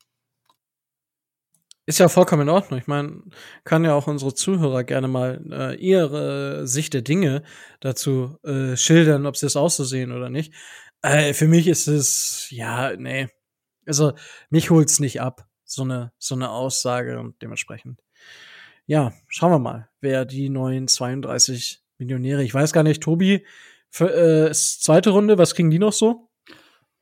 [1.86, 2.78] Ist ja vollkommen in Ordnung.
[2.78, 3.20] Ich meine,
[3.64, 7.42] kann ja auch unsere Zuhörer gerne mal äh, ihre Sicht der Dinge
[7.80, 10.52] dazu äh, schildern, ob sie es auch so oder nicht.
[11.02, 13.28] Äh, für mich ist es, ja, nee.
[13.86, 14.12] Also,
[14.50, 18.00] mich holt's nicht ab, so eine, so eine Aussage und dementsprechend.
[18.86, 23.46] Ja, schauen wir mal, wer die neuen 32 Millionäre, ich weiß gar nicht, Tobi,
[23.90, 24.12] für,
[24.48, 26.28] äh, zweite Runde, was kriegen die noch so?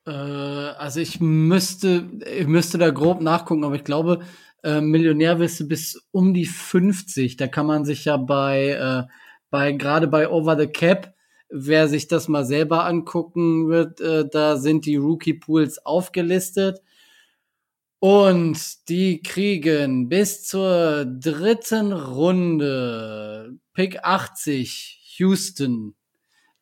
[0.07, 4.21] Äh, also ich müsste, ich müsste da grob nachgucken, aber ich glaube,
[4.63, 7.37] äh, Millionär wirst du bis um die 50.
[7.37, 9.13] Da kann man sich ja bei, äh,
[9.51, 11.15] bei gerade bei Over the Cap
[11.51, 16.81] Wer sich das mal selber angucken wird, äh, da sind die Rookie Pools aufgelistet.
[18.01, 25.97] Und die kriegen bis zur dritten Runde Pick 80 Houston.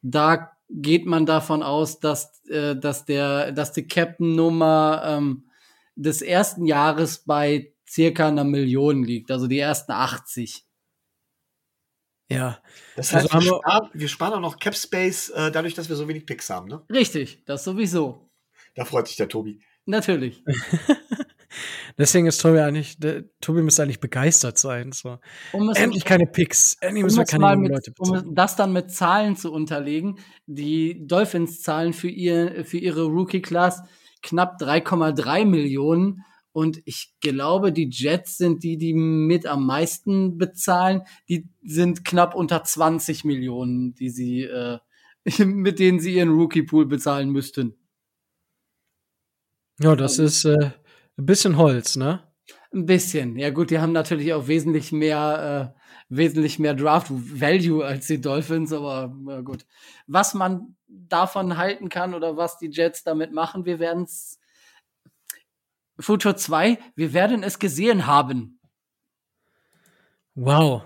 [0.03, 5.44] Da geht man davon aus, dass, äh, dass der, dass die Captain Nummer ähm,
[5.94, 10.65] des ersten Jahres bei circa einer Million liegt, also die ersten 80.
[12.28, 12.60] Ja.
[12.96, 15.96] Das heißt, also wir, sparen, wir sparen auch noch Cap Space, äh, dadurch, dass wir
[15.96, 16.82] so wenig Picks haben, ne?
[16.90, 18.30] Richtig, das sowieso.
[18.74, 19.60] Da freut sich der Tobi.
[19.86, 20.42] Natürlich.
[21.98, 24.92] Deswegen ist Tobi eigentlich, der, Tobi müsste eigentlich begeistert sein.
[24.92, 25.18] So.
[25.52, 26.76] Um Endlich keine Picks.
[26.80, 28.28] Endlich müssen wir keine mit, Leute bezahlen.
[28.28, 30.18] Um das dann mit Zahlen zu unterlegen.
[30.46, 33.82] Die Dolphins zahlen für, ihr, für ihre Rookie-Class
[34.22, 36.24] knapp 3,3 Millionen
[36.57, 41.03] und ich glaube, die Jets sind die, die mit am meisten bezahlen.
[41.29, 44.79] Die sind knapp unter 20 Millionen, die sie, äh,
[45.45, 47.77] mit denen sie ihren Rookie-Pool bezahlen müssten.
[49.81, 50.71] Ja, das ist äh,
[51.19, 52.23] ein bisschen Holz, ne?
[52.73, 53.37] Ein bisschen.
[53.37, 58.23] Ja gut, die haben natürlich auch wesentlich mehr, äh, wesentlich mehr Draft Value als die
[58.23, 59.66] Dolphins, aber äh, gut.
[60.07, 64.40] Was man davon halten kann oder was die Jets damit machen, wir werden es
[65.98, 68.61] Futur 2, wir werden es gesehen haben.
[70.35, 70.82] Wow.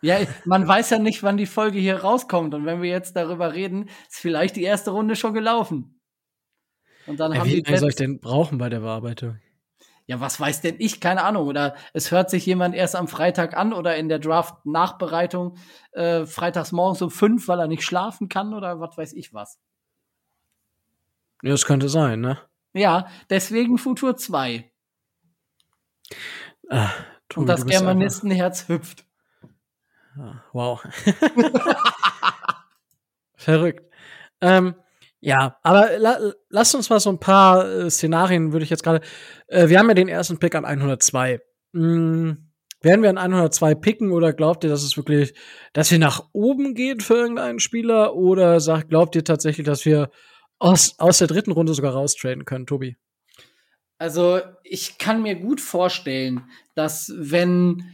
[0.00, 2.54] Ja, man weiß ja nicht, wann die Folge hier rauskommt.
[2.54, 6.00] Und wenn wir jetzt darüber reden, ist vielleicht die erste Runde schon gelaufen.
[7.06, 9.38] Und dann ja, haben wie lange soll ich denn brauchen bei der Bearbeitung?
[10.06, 11.00] Ja, was weiß denn ich?
[11.00, 11.46] Keine Ahnung.
[11.46, 15.56] Oder es hört sich jemand erst am Freitag an oder in der Draft-Nachbereitung
[15.92, 19.58] äh, freitags morgens um fünf, weil er nicht schlafen kann oder was weiß ich was.
[21.42, 22.38] Ja, das könnte sein, ne?
[22.74, 24.70] Ja, deswegen Futur 2.
[26.68, 26.90] Ah,
[27.36, 29.06] Und das Germanistenherz hüpft.
[30.18, 30.84] Ah, wow.
[33.36, 33.90] Verrückt.
[34.40, 34.74] Ähm,
[35.20, 36.18] ja, aber la
[36.50, 39.00] lasst uns mal so ein paar äh, Szenarien, würde ich jetzt gerade.
[39.46, 41.40] Äh, wir haben ja den ersten Pick an 102.
[41.72, 42.50] Hm,
[42.82, 45.34] werden wir an 102 picken oder glaubt ihr, dass es wirklich,
[45.72, 48.14] dass wir nach oben gehen für irgendeinen Spieler?
[48.14, 50.10] Oder sagt, glaubt ihr tatsächlich, dass wir
[50.58, 52.96] aus, aus der dritten Runde sogar raustraden können, Tobi?
[53.98, 57.84] Also, ich kann mir gut vorstellen, dass wenn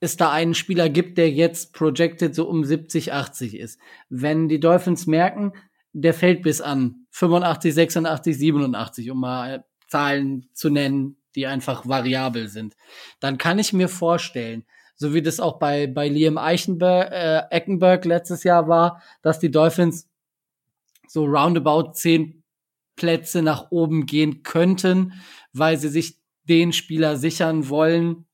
[0.00, 4.60] es da einen Spieler gibt, der jetzt projected so um 70, 80 ist, wenn die
[4.60, 5.52] Dolphins merken,
[5.92, 12.48] der fällt bis an 85, 86, 87, um mal Zahlen zu nennen, die einfach variabel
[12.48, 12.76] sind,
[13.20, 14.64] dann kann ich mir vorstellen,
[14.96, 19.50] so wie das auch bei, bei Liam Eichenberg, äh, Eckenberg letztes Jahr war, dass die
[19.50, 20.09] Dolphins
[21.10, 22.44] so roundabout zehn
[22.94, 25.14] Plätze nach oben gehen könnten,
[25.52, 28.26] weil sie sich den Spieler sichern wollen,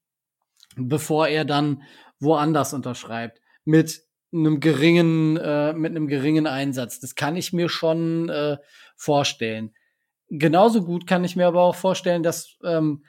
[0.77, 1.83] bevor er dann
[2.21, 3.41] woanders unterschreibt.
[3.65, 7.01] Mit einem geringen, äh, mit einem geringen Einsatz.
[7.01, 8.59] Das kann ich mir schon äh,
[8.95, 9.75] vorstellen.
[10.29, 13.05] Genauso gut kann ich mir aber auch vorstellen, dass ähm,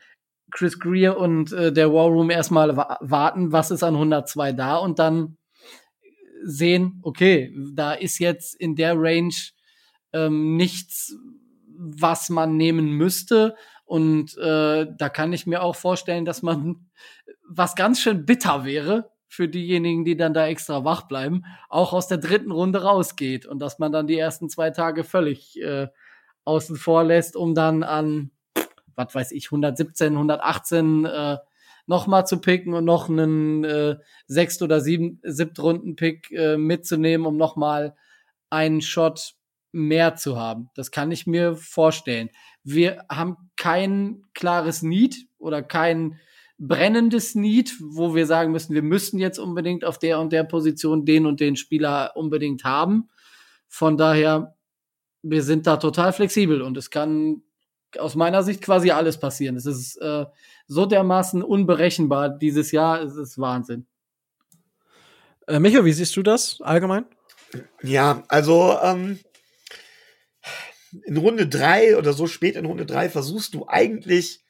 [0.49, 4.77] Chris Greer und äh, der War Room erstmal wa warten, was ist an 102 da
[4.77, 5.37] und dann
[6.45, 9.33] sehen, okay, da ist jetzt in der Range
[10.25, 11.15] ähm, nichts,
[11.77, 13.55] was man nehmen müsste.
[13.85, 16.87] Und äh, da kann ich mir auch vorstellen, dass man
[17.47, 22.07] was ganz schön bitter wäre für diejenigen, die dann da extra wach bleiben, auch aus
[22.07, 25.87] der dritten Runde rausgeht und dass man dann die ersten zwei Tage völlig äh,
[26.45, 28.31] außen vor lässt, um dann an,
[28.95, 31.37] was weiß ich, 117, 118 äh,
[31.87, 37.37] noch mal zu picken und noch einen äh, sechst oder sieben, siebtrunden-Pick äh, mitzunehmen, um
[37.37, 37.95] noch mal
[38.49, 39.35] einen Shot
[39.77, 40.69] mehr zu haben.
[40.75, 42.29] Das kann ich mir vorstellen.
[42.63, 46.19] Wir haben kein klares Need oder kein
[46.57, 51.05] brennendes Need, wo wir sagen müssen, wir müssen jetzt unbedingt auf der und der Position
[51.05, 53.09] den und den Spieler unbedingt haben.
[53.67, 54.55] Von daher,
[55.21, 57.43] wir sind da total flexibel und es kann
[57.99, 59.55] aus meiner Sicht quasi alles passieren.
[59.55, 60.25] Es ist äh,
[60.67, 63.85] so dermaßen unberechenbar dieses Jahr, es ist Wahnsinn.
[65.47, 67.05] Äh, Micho, wie siehst du das allgemein?
[67.81, 69.19] Ja, also ähm,
[71.05, 74.43] in Runde drei oder so spät in Runde drei versuchst du eigentlich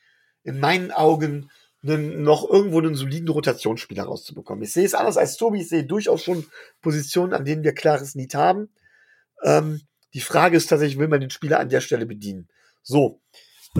[0.44, 1.50] in meinen Augen
[1.84, 4.64] einen, noch irgendwo einen soliden Rotationsspieler rauszubekommen.
[4.64, 6.46] Ich sehe es anders als Tobi, ich sehe durchaus schon
[6.82, 8.70] Positionen, an denen wir klares Need haben.
[9.44, 9.82] Ähm,
[10.14, 12.48] die Frage ist tatsächlich, will man den Spieler an der Stelle bedienen?
[12.82, 13.22] So,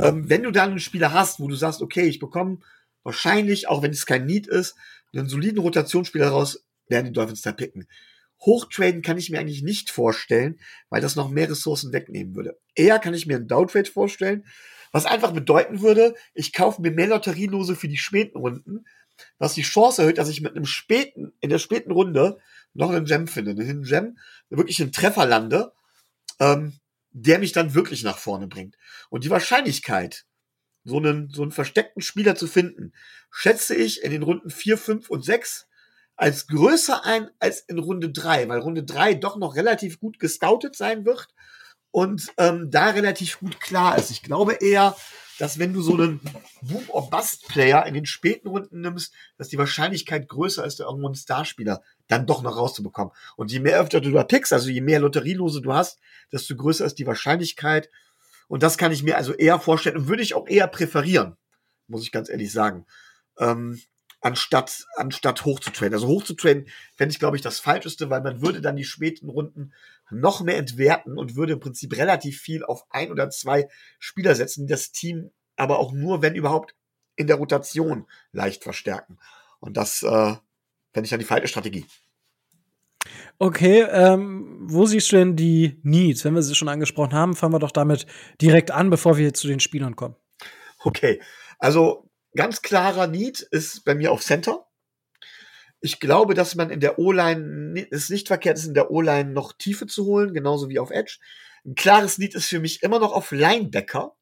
[0.02, 2.60] ähm, wenn du dann einen Spieler hast, wo du sagst, okay, ich bekomme
[3.04, 4.76] wahrscheinlich, auch wenn es kein Need ist,
[5.14, 7.88] einen soliden Rotationsspieler raus, werden die Dolphins da picken.
[8.42, 12.58] Hochtraden kann ich mir eigentlich nicht vorstellen, weil das noch mehr Ressourcen wegnehmen würde.
[12.76, 14.46] Eher kann ich mir einen Downtrade vorstellen,
[14.92, 18.86] was einfach bedeuten würde, ich kaufe mir mehr Lotterielose für die späten Runden,
[19.38, 22.40] was die Chance erhöht, dass ich mit einem späten, in der späten Runde
[22.74, 24.18] noch einen Gem finde, einen Gem,
[24.50, 25.74] wirklich einen Treffer lande,
[26.40, 26.80] ähm,
[27.12, 28.78] der mich dann wirklich nach vorne bringt.
[29.10, 30.26] Und die Wahrscheinlichkeit,
[30.84, 32.94] so einen, so einen versteckten Spieler zu finden,
[33.32, 35.67] schätze ich in den Runden 4, 5 und 6
[36.18, 40.76] als größer ein als in Runde 3, weil Runde 3 doch noch relativ gut gescoutet
[40.76, 41.28] sein wird
[41.92, 44.10] und ähm, da relativ gut klar ist.
[44.10, 44.96] Ich glaube eher,
[45.40, 46.20] dass wenn du so einen
[46.62, 51.08] Boom- or Bust-Player in den späten Runden nimmst, dass die Wahrscheinlichkeit größer ist, da irgendwo
[51.08, 53.14] einen Starspieler dann doch noch rauszubekommen.
[53.36, 56.00] Und je mehr öfter du da pickst, also je mehr Lotterielose du hast,
[56.32, 57.90] desto größer ist die Wahrscheinlichkeit.
[58.48, 61.38] Und das kann ich mir also eher vorstellen und würde ich auch eher präferieren,
[61.88, 62.88] muss ich ganz ehrlich sagen.
[63.38, 63.80] Ähm,
[64.22, 65.94] anstatt, anstatt hoch zu traden.
[65.94, 68.84] Also hoch zu traden fände ich, glaube ich, das Falscheste, weil man würde dann die
[68.84, 69.74] späten Runden
[70.10, 73.68] noch mehr entwerten und würde im Prinzip relativ viel auf ein oder zwei
[74.00, 76.76] Spieler setzen, die das Team aber auch nur, wenn überhaupt,
[77.16, 79.18] in der Rotation leicht verstärken.
[79.60, 80.36] Und das äh,
[80.94, 81.86] fände ich dann die falsche Strategie.
[83.40, 86.26] Okay, ähm, wo siehst du denn die Needs?
[86.26, 88.06] Wenn wir sie schon angesprochen haben, fangen wir doch damit
[88.42, 90.16] direkt an, bevor wir zu den Spielern kommen.
[90.84, 91.22] Okay,
[91.60, 92.07] also
[92.38, 94.68] Ganz klarer Need ist bei mir auf Center.
[95.82, 99.54] Ich glaube, dass man in der O-Line es nicht verkehrt ist, in der O-Line noch
[99.54, 101.18] Tiefe zu holen, genauso wie auf Edge.
[101.66, 104.16] Ein klares Need ist für mich immer noch auf Linebacker.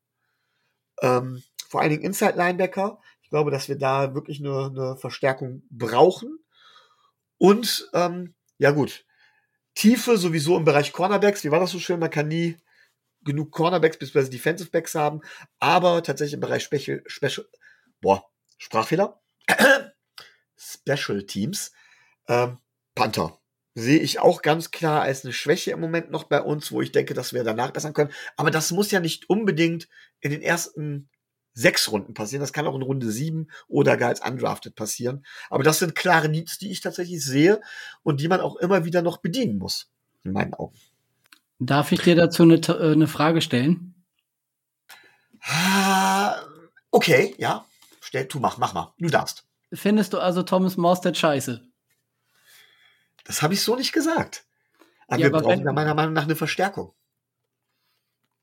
[1.02, 3.00] Ähm, vor allen Dingen Inside Linebacker.
[3.22, 6.40] Ich glaube, dass wir da wirklich eine, eine Verstärkung brauchen.
[7.38, 9.06] Und ähm, ja gut,
[9.74, 11.44] Tiefe sowieso im Bereich Cornerbacks.
[11.44, 12.00] Wie war das so schön?
[12.00, 12.58] Man kann nie
[13.26, 14.30] genug Cornerbacks bzw.
[14.30, 15.20] Defensive Backs haben,
[15.60, 17.46] aber tatsächlich im Bereich Special, Special,
[18.02, 18.26] boah,
[18.58, 19.22] Sprachfehler,
[20.58, 21.72] Special Teams,
[22.28, 22.60] ähm,
[22.96, 23.40] Panther.
[23.78, 26.94] Sehe ich auch ganz klar als eine Schwäche im Moment noch bei uns, wo ich
[26.94, 28.14] denke, dass wir danach bessern können.
[28.38, 29.90] Aber das muss ja nicht unbedingt
[30.22, 31.10] in den ersten
[31.56, 32.42] sechs Runden passieren.
[32.42, 35.26] Das kann auch in Runde sieben oder gar als undrafted passieren.
[35.50, 37.60] Aber das sind klare Needs, die ich tatsächlich sehe
[38.04, 39.92] und die man auch immer wieder noch bedienen muss,
[40.24, 40.78] in meinen Augen.
[41.60, 43.96] Darf ich dir dazu eine, äh, eine Frage stellen?
[45.42, 46.36] Ah,
[46.92, 47.66] okay, ja.
[48.08, 48.94] Stell, tu, mach, mach mal.
[49.00, 49.48] Du darfst.
[49.74, 51.68] Findest du also Thomas Morstead scheiße?
[53.24, 54.46] Das habe ich so nicht gesagt.
[55.08, 56.94] Aber Ja, wir aber brauchen wenn- meiner Meinung nach eine Verstärkung.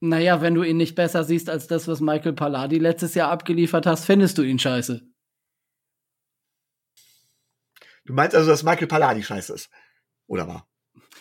[0.01, 3.87] Naja, wenn du ihn nicht besser siehst als das, was Michael Palladi letztes Jahr abgeliefert
[3.87, 5.01] hast, findest du ihn scheiße.
[8.05, 9.71] Du meinst also, dass Michael Palladi scheiße ist?
[10.27, 10.67] Oder war?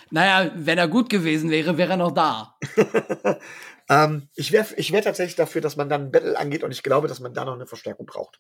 [0.10, 2.58] Naja, wenn er gut gewesen wäre, wäre er noch da.
[3.92, 6.82] ähm, ich wäre ich wär tatsächlich dafür, dass man dann ein Battle angeht und ich
[6.82, 8.40] glaube, dass man da noch eine Verstärkung braucht.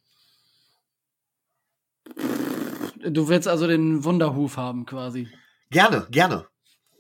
[3.04, 5.28] Du willst also den Wunderhuf haben, quasi.
[5.70, 6.48] Gerne, gerne.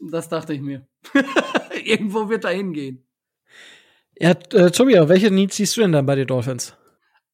[0.01, 0.85] Das dachte ich mir.
[1.85, 3.07] Irgendwo wird er hingehen.
[4.19, 6.75] Ja, äh, Tobias, welche Needs siehst du denn dann bei den Dolphins?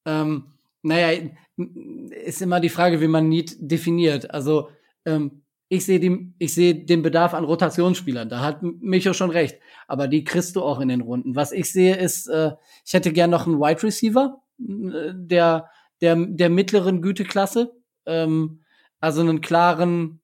[0.05, 0.53] Ähm,
[0.83, 4.29] naja, ist immer die Frage, wie man Need definiert.
[4.29, 4.69] Also,
[5.05, 8.29] ähm, ich sehe die- ich sehe den Bedarf an Rotationsspielern.
[8.29, 9.59] Da hat Micho schon recht.
[9.87, 11.35] Aber die kriegst du auch in den Runden.
[11.35, 12.51] Was ich sehe, ist, äh,
[12.85, 15.69] ich hätte gern noch einen Wide Receiver, äh, der,
[16.01, 17.73] der, der mittleren Güteklasse.
[18.05, 18.63] Ähm,
[18.99, 20.21] also einen klaren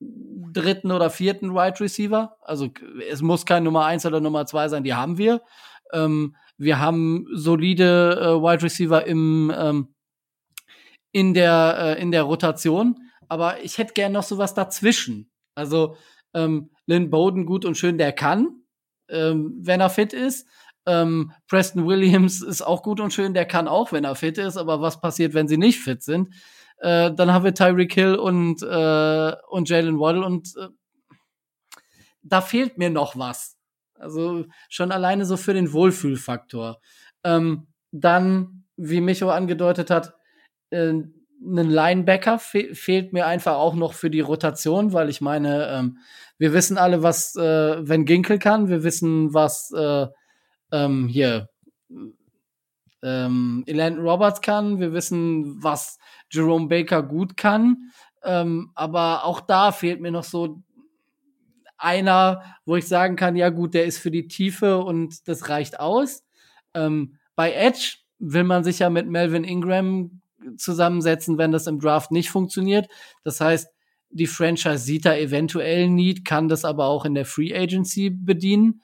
[0.00, 2.36] dritten oder vierten Wide Receiver.
[2.40, 2.68] Also
[3.10, 5.42] es muss kein Nummer eins oder Nummer zwei sein, die haben wir.
[5.92, 9.88] Ähm, wir haben solide äh, Wide Receiver im, ähm,
[11.12, 12.96] in, der, äh, in der Rotation,
[13.28, 15.30] aber ich hätte gern noch sowas dazwischen.
[15.54, 15.96] Also
[16.34, 18.62] ähm, Lynn Bowden gut und schön, der kann,
[19.08, 20.48] ähm, wenn er fit ist.
[20.86, 24.56] Ähm, Preston Williams ist auch gut und schön, der kann auch, wenn er fit ist,
[24.56, 26.34] aber was passiert, wenn sie nicht fit sind?
[26.78, 30.68] Äh, dann haben wir Tyreek Hill und, äh, und Jalen Waddle und äh,
[32.22, 33.56] da fehlt mir noch was.
[33.94, 36.80] Also schon alleine so für den Wohlfühlfaktor.
[37.24, 40.14] Ähm, dann, wie Micho angedeutet hat,
[40.70, 40.94] äh,
[41.40, 45.98] ein Linebacker fe fehlt mir einfach auch noch für die Rotation, weil ich meine, ähm,
[46.36, 50.06] wir wissen alle, was äh, wenn Ginkel kann, wir wissen, was äh,
[50.72, 51.48] ähm, hier
[53.02, 55.98] ähm, Elan Roberts kann, wir wissen, was
[56.30, 60.62] Jerome Baker gut kann, ähm, aber auch da fehlt mir noch so
[61.76, 65.78] einer, wo ich sagen kann, ja gut, der ist für die Tiefe und das reicht
[65.78, 66.24] aus.
[66.74, 70.20] Ähm, bei Edge will man sich ja mit Melvin Ingram
[70.56, 72.88] zusammensetzen, wenn das im Draft nicht funktioniert.
[73.24, 73.68] Das heißt,
[74.10, 78.82] die Franchise sieht da eventuell Need, kann das aber auch in der Free Agency bedienen.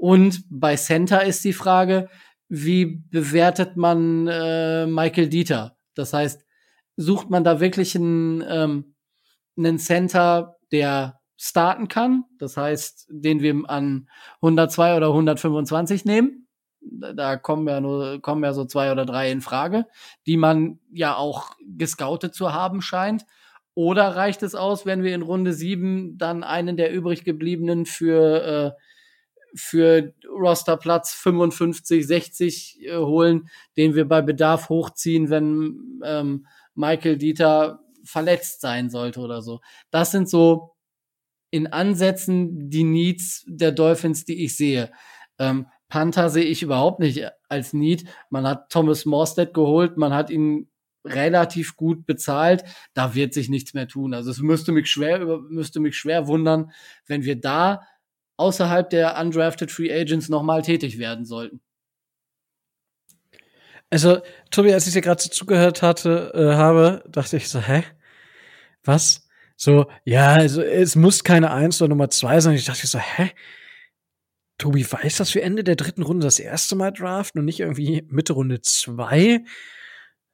[0.00, 2.08] Und bei Center ist die Frage,
[2.48, 5.76] wie bewertet man äh, Michael Dieter?
[5.94, 6.44] Das heißt,
[6.96, 8.94] sucht man da wirklich einen, ähm,
[9.56, 14.08] einen Center, der starten kann, das heißt, den wir an
[14.40, 16.46] 102 oder 125 nehmen.
[16.84, 19.86] Da kommen ja nur, kommen ja so zwei oder drei in Frage,
[20.26, 23.24] die man ja auch gescoutet zu haben scheint.
[23.74, 28.44] Oder reicht es aus, wenn wir in Runde sieben dann einen der übrig gebliebenen für,
[28.44, 28.82] äh,
[29.54, 37.80] für Rosterplatz 55, 60 äh, holen, den wir bei Bedarf hochziehen, wenn ähm, Michael Dieter
[38.04, 39.60] verletzt sein sollte oder so.
[39.90, 40.72] Das sind so
[41.50, 44.90] in Ansätzen die Needs der Dolphins, die ich sehe.
[45.38, 48.08] Ähm, Panther sehe ich überhaupt nicht als Need.
[48.30, 50.70] Man hat Thomas Morstead geholt, man hat ihn
[51.04, 52.64] relativ gut bezahlt.
[52.94, 54.14] Da wird sich nichts mehr tun.
[54.14, 55.18] Also es müsste mich schwer,
[55.50, 56.72] müsste mich schwer wundern,
[57.04, 57.82] wenn wir da
[58.38, 61.60] außerhalb der undrafted Free Agents nochmal tätig werden sollten.
[63.90, 67.84] Also, Tobi, als ich dir gerade so zugehört hatte, äh, habe, dachte ich so, hä?
[68.82, 69.28] Was?
[69.56, 72.54] So, ja, also es muss keine Eins oder Nummer zwei sein.
[72.54, 73.30] Ich dachte so, hä?
[74.62, 78.04] Tobi weiß, dass wir Ende der dritten Runde das erste Mal draften und nicht irgendwie
[78.08, 79.44] Mitte Runde zwei.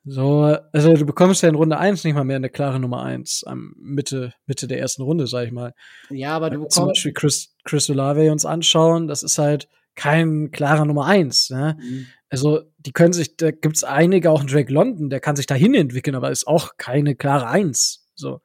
[0.05, 3.43] So, also du bekommst ja in Runde eins nicht mal mehr eine klare Nummer eins
[3.45, 5.73] am Mitte, Mitte der ersten Runde, sag ich mal.
[6.11, 6.77] Ja, aber du bekommst.
[6.77, 11.49] Zum Beispiel Chris, Chris Olave uns anschauen, das ist halt kein klarer Nummer eins.
[11.49, 11.79] Ne?
[11.81, 12.07] Mhm.
[12.29, 15.75] Also, die können sich, da gibt's einige, auch ein Drake London, der kann sich dahin
[15.75, 18.07] entwickeln, aber ist auch keine klare Eins.
[18.15, 18.43] So.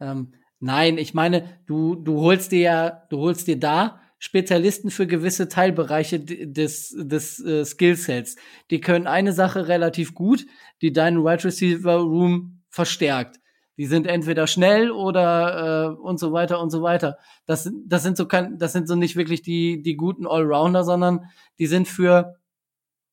[0.00, 5.06] Ähm, nein, ich meine, du, du holst dir ja, du holst dir da Spezialisten für
[5.06, 8.36] gewisse Teilbereiche des, des äh, Skillsets.
[8.70, 10.44] Die können eine Sache relativ gut,
[10.82, 13.40] die deinen Wide Receiver Room verstärkt.
[13.78, 17.16] Die sind entweder schnell oder äh, und so weiter und so weiter.
[17.46, 21.30] Das, das sind so kein, das sind so nicht wirklich die, die guten Allrounder, sondern
[21.58, 22.36] die sind für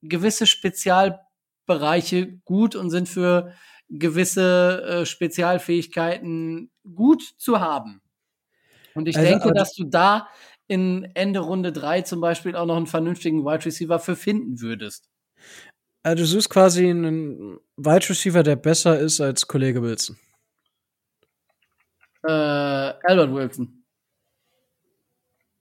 [0.01, 3.53] gewisse Spezialbereiche gut und sind für
[3.87, 8.01] gewisse äh, Spezialfähigkeiten gut zu haben.
[8.93, 10.27] Und ich also, denke, dass du da
[10.67, 15.09] in Ende Runde 3 zum Beispiel auch noch einen vernünftigen Wide Receiver für finden würdest.
[16.03, 20.17] Also du suchst quasi einen Wide Receiver, der besser ist als Kollege Wilson.
[22.23, 23.83] Äh, Albert Wilson.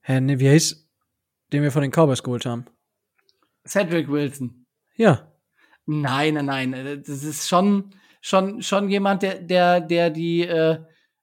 [0.02, 0.88] Hä, ne, wie heißt,
[1.52, 2.66] den wir von den Cowboys geholt haben?
[3.66, 4.66] Cedric Wilson.
[4.96, 5.32] Ja.
[5.86, 6.72] Nein, nein, nein.
[6.74, 10.78] Äh, das ist schon, schon, schon jemand, der, der, der die, äh,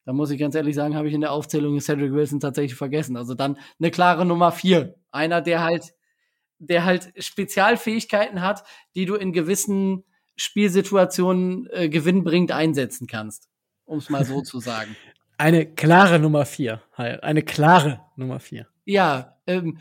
[0.06, 3.16] da muss ich ganz ehrlich sagen, habe ich in der Aufzählung Cedric Wilson tatsächlich vergessen.
[3.16, 4.96] Also dann eine klare Nummer vier.
[5.12, 5.94] Einer, der halt,
[6.60, 8.64] der halt Spezialfähigkeiten hat,
[8.96, 10.04] die du in gewissen
[10.36, 13.48] Spielsituationen äh, gewinnbringend einsetzen kannst.
[13.86, 14.96] Um es mal so zu sagen.
[15.38, 16.82] Eine klare Nummer vier.
[16.96, 18.68] Eine klare Nummer vier.
[18.86, 19.80] Ja, ähm,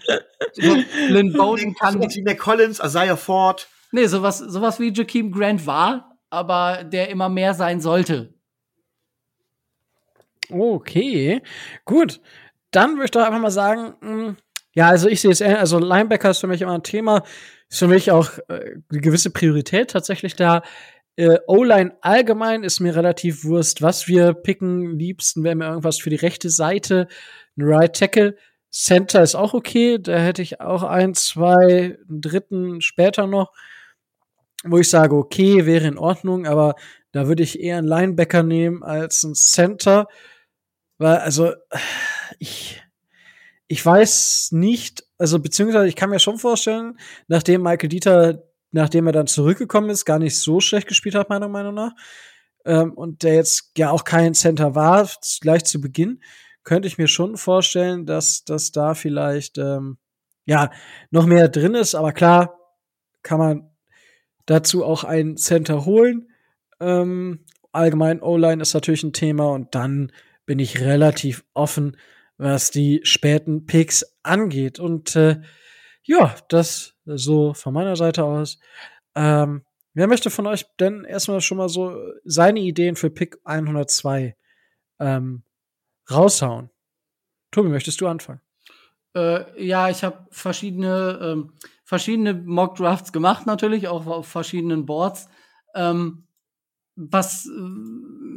[0.57, 1.99] Lynn Bowden kann.
[1.99, 3.69] Mac Collins, Isaiah Ford.
[3.91, 8.35] Nee, sowas, sowas wie Jakeem Grant war, aber der immer mehr sein sollte.
[10.53, 11.43] Okay,
[11.85, 12.21] gut.
[12.71, 14.37] Dann würde ich doch einfach mal sagen, mh, hm,
[14.75, 17.25] ja, also ich sehe es, also Linebacker ist für mich immer ein Thema,
[17.69, 20.63] ist für mich auch äh, eine gewisse Priorität tatsächlich da.
[21.17, 24.99] Äh, O-Line allgemein ist mir relativ Wurst, was wir picken.
[24.99, 27.09] Liebsten wäre mir irgendwas für die rechte Seite.
[27.57, 28.37] Ein Right Tackle.
[28.71, 29.99] Center ist auch okay.
[30.01, 33.53] Da hätte ich auch ein, zwei, einen dritten später noch,
[34.65, 36.77] wo ich sage, okay, wäre in Ordnung, aber
[37.13, 40.09] da würde ich eher einen Linebacker nehmen als einen Center.
[41.03, 41.53] Weil, also,
[42.39, 42.83] ich,
[43.67, 46.99] ich weiß nicht, also beziehungsweise ich kann mir schon vorstellen,
[47.29, 48.43] nachdem Michael Dieter
[48.73, 51.93] nachdem er dann zurückgekommen ist, gar nicht so schlecht gespielt hat, meiner Meinung nach.
[52.65, 55.09] Ähm, und der jetzt ja auch kein Center war,
[55.41, 56.21] gleich zu Beginn,
[56.65, 59.99] könnte ich mir schon vorstellen, dass, dass da vielleicht ähm,
[60.45, 60.71] ja,
[61.11, 62.59] noch mehr drin ist, aber klar,
[63.23, 63.71] kann man
[64.47, 66.29] dazu auch einen Center holen.
[66.81, 70.13] Ähm, allgemein O-Line ist natürlich ein Thema und dann
[70.47, 71.97] bin ich relativ offen,
[72.37, 74.79] was die späten Picks angeht.
[74.79, 75.41] Und äh,
[76.03, 78.59] ja, das so von meiner Seite aus.
[79.15, 79.65] Ähm,
[79.95, 84.37] wer möchte von euch denn erstmal schon mal so seine Ideen für Pick 102
[84.99, 85.43] ähm,
[86.11, 86.71] raushauen?
[87.51, 88.41] Tobi, möchtest du anfangen?
[89.15, 91.53] Äh, ja, ich habe verschiedene, ähm,
[91.85, 95.29] verschiedene Mock Drafts gemacht, natürlich, auch auf verschiedenen Boards.
[95.75, 96.27] Ähm,
[96.97, 97.49] was,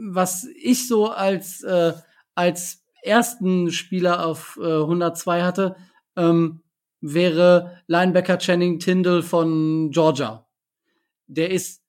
[0.09, 1.93] was ich so als, äh,
[2.35, 5.75] als ersten Spieler auf äh, 102 hatte,
[6.15, 6.63] ähm,
[7.01, 10.47] wäre Linebacker Channing Tyndall von Georgia.
[11.27, 11.83] Der ist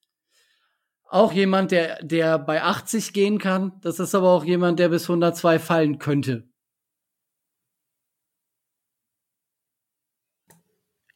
[1.09, 3.81] auch jemand, der, der bei 80 gehen kann.
[3.81, 6.49] Das ist aber auch jemand, der bis 102 fallen könnte.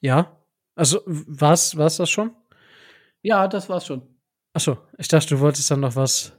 [0.00, 0.36] Ja.
[0.74, 2.34] Also, was, war's das schon?
[3.22, 4.09] Ja, das war's schon.
[4.52, 6.32] Achso, ich dachte, du wolltest dann noch was,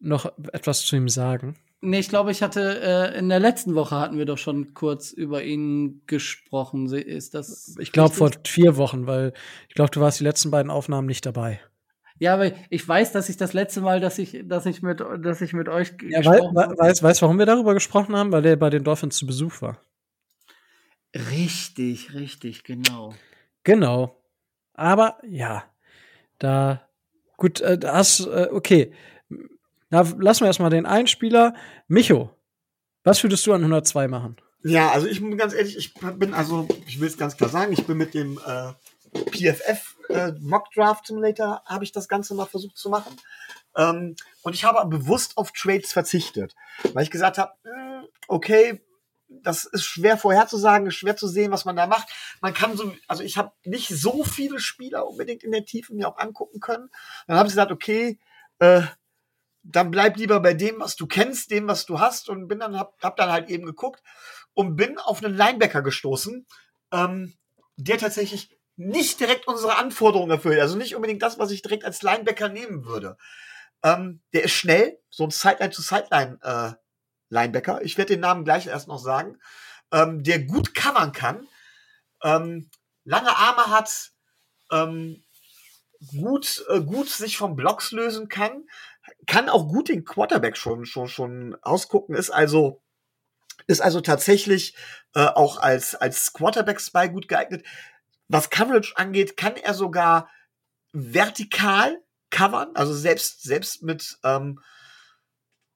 [0.00, 1.56] noch etwas zu ihm sagen.
[1.80, 5.12] Nee, ich glaube, ich hatte, äh, in der letzten Woche hatten wir doch schon kurz
[5.12, 6.92] über ihn gesprochen.
[6.92, 7.76] Ist das?
[7.78, 9.32] Ich glaube vor vier Wochen, weil
[9.68, 11.60] ich glaube, du warst die letzten beiden Aufnahmen nicht dabei.
[12.18, 15.40] Ja, aber ich weiß, dass ich das letzte Mal, dass ich, dass ich mit, dass
[15.40, 16.76] ich mit euch ja, gesprochen habe.
[16.76, 18.32] Weißt, weißt, warum wir darüber gesprochen haben?
[18.32, 19.80] Weil der bei den Dolphins zu Besuch war.
[21.14, 23.14] Richtig, richtig, genau.
[23.62, 24.20] Genau.
[24.74, 25.64] Aber ja,
[26.38, 26.87] da
[27.38, 28.92] gut, äh, das, äh, okay.
[29.88, 31.54] Na, lassen wir erstmal den Einspieler.
[31.86, 32.30] Micho,
[33.04, 34.36] was würdest du an 102 machen?
[34.62, 37.72] Ja, also ich bin ganz ehrlich, ich bin also, ich will es ganz klar sagen,
[37.72, 38.72] ich bin mit dem äh,
[39.30, 43.16] PFF äh, Mock Draft Simulator habe ich das Ganze mal versucht zu machen.
[43.76, 46.54] Ähm, und ich habe bewusst auf Trades verzichtet,
[46.92, 48.80] weil ich gesagt habe, hm, okay,
[49.42, 52.08] das ist schwer vorherzusagen, ist schwer zu sehen, was man da macht.
[52.40, 56.08] Man kann so, also ich habe nicht so viele Spieler unbedingt in der Tiefe mir
[56.08, 56.90] auch angucken können.
[57.26, 58.18] Dann habe ich gesagt, okay,
[58.58, 58.82] äh,
[59.62, 62.78] dann bleib lieber bei dem, was du kennst, dem, was du hast und bin dann
[62.78, 64.02] hab, hab dann halt eben geguckt
[64.54, 66.46] und bin auf einen Linebacker gestoßen,
[66.92, 67.34] ähm,
[67.76, 72.02] der tatsächlich nicht direkt unsere Anforderungen erfüllt, also nicht unbedingt das, was ich direkt als
[72.02, 73.16] Linebacker nehmen würde.
[73.82, 76.72] Ähm, der ist schnell, so ein Sideline to Sideline äh,
[77.30, 77.82] Linebacker.
[77.82, 79.38] Ich werde den Namen gleich erst noch sagen.
[79.92, 81.46] Ähm, der gut covern kann,
[82.22, 82.70] ähm,
[83.04, 84.10] lange Arme hat,
[84.70, 85.24] ähm,
[86.10, 88.64] gut, äh, gut sich vom Blocks lösen kann,
[89.26, 92.82] kann auch gut den Quarterback schon, schon, schon ausgucken, ist also,
[93.66, 94.76] ist also tatsächlich
[95.14, 97.64] äh, auch als, als Quarterback-Spy gut geeignet.
[98.28, 100.28] Was Coverage angeht, kann er sogar
[100.92, 101.98] vertikal
[102.30, 104.60] covern, also selbst, selbst mit, ähm,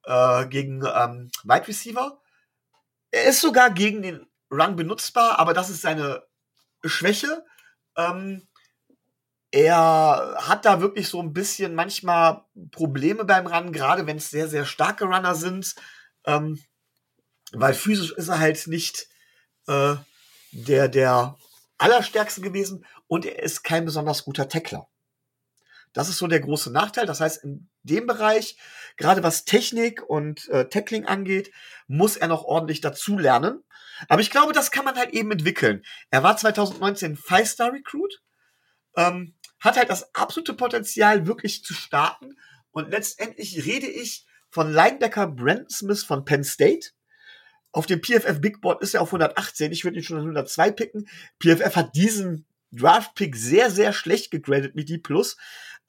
[0.03, 2.21] äh, gegen ähm, Wide Receiver.
[3.11, 6.23] Er ist sogar gegen den Run benutzbar, aber das ist seine
[6.83, 7.45] Schwäche.
[7.95, 8.47] Ähm,
[9.51, 14.47] er hat da wirklich so ein bisschen manchmal Probleme beim Run, gerade wenn es sehr,
[14.47, 15.75] sehr starke Runner sind.
[16.25, 16.59] Ähm,
[17.51, 19.07] weil physisch ist er halt nicht
[19.67, 19.95] äh,
[20.51, 21.37] der, der
[21.77, 24.87] allerstärkste gewesen und er ist kein besonders guter Tackler.
[25.93, 27.05] Das ist so der große Nachteil.
[27.05, 28.57] Das heißt, in dem Bereich,
[28.97, 31.51] gerade was Technik und äh, Tackling angeht,
[31.87, 33.63] muss er noch ordentlich dazu lernen.
[34.07, 35.83] Aber ich glaube, das kann man halt eben entwickeln.
[36.09, 38.21] Er war 2019 Five-Star Recruit,
[38.95, 42.37] ähm, hat halt das absolute Potenzial, wirklich zu starten.
[42.71, 46.89] Und letztendlich rede ich von Linebacker Brandon Smith von Penn State.
[47.71, 49.71] Auf dem PFF Big Board ist er auf 118.
[49.71, 51.07] Ich würde ihn schon 102 picken.
[51.39, 55.01] PFF hat diesen Draft-Pick sehr, sehr schlecht gegradet mit D+.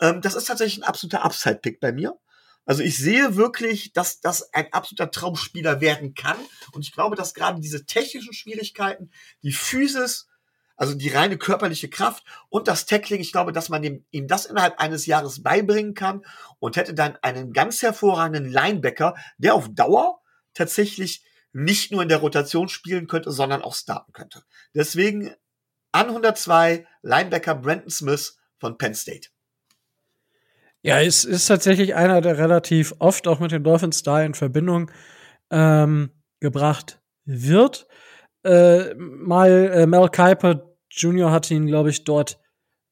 [0.00, 2.18] Ähm, das ist tatsächlich ein absoluter Upside-Pick bei mir.
[2.66, 6.36] Also ich sehe wirklich, dass das ein absoluter Traumspieler werden kann.
[6.72, 9.10] Und ich glaube, dass gerade diese technischen Schwierigkeiten,
[9.42, 10.28] die Physis,
[10.76, 14.46] also die reine körperliche Kraft und das Tackling, ich glaube, dass man dem, ihm das
[14.46, 16.24] innerhalb eines Jahres beibringen kann
[16.58, 20.20] und hätte dann einen ganz hervorragenden Linebacker, der auf Dauer
[20.54, 24.42] tatsächlich nicht nur in der Rotation spielen könnte, sondern auch starten könnte.
[24.74, 25.32] Deswegen
[25.92, 29.28] an 102 Linebacker Brandon Smith von Penn State.
[30.87, 34.91] Ja, es ist tatsächlich einer, der relativ oft auch mit den Dolphins da in Verbindung
[35.51, 36.11] ähm,
[36.41, 37.87] gebracht wird.
[38.45, 41.30] Äh, mal äh, Mel Kiper Jr.
[41.30, 42.39] hatte ihn, glaube ich, dort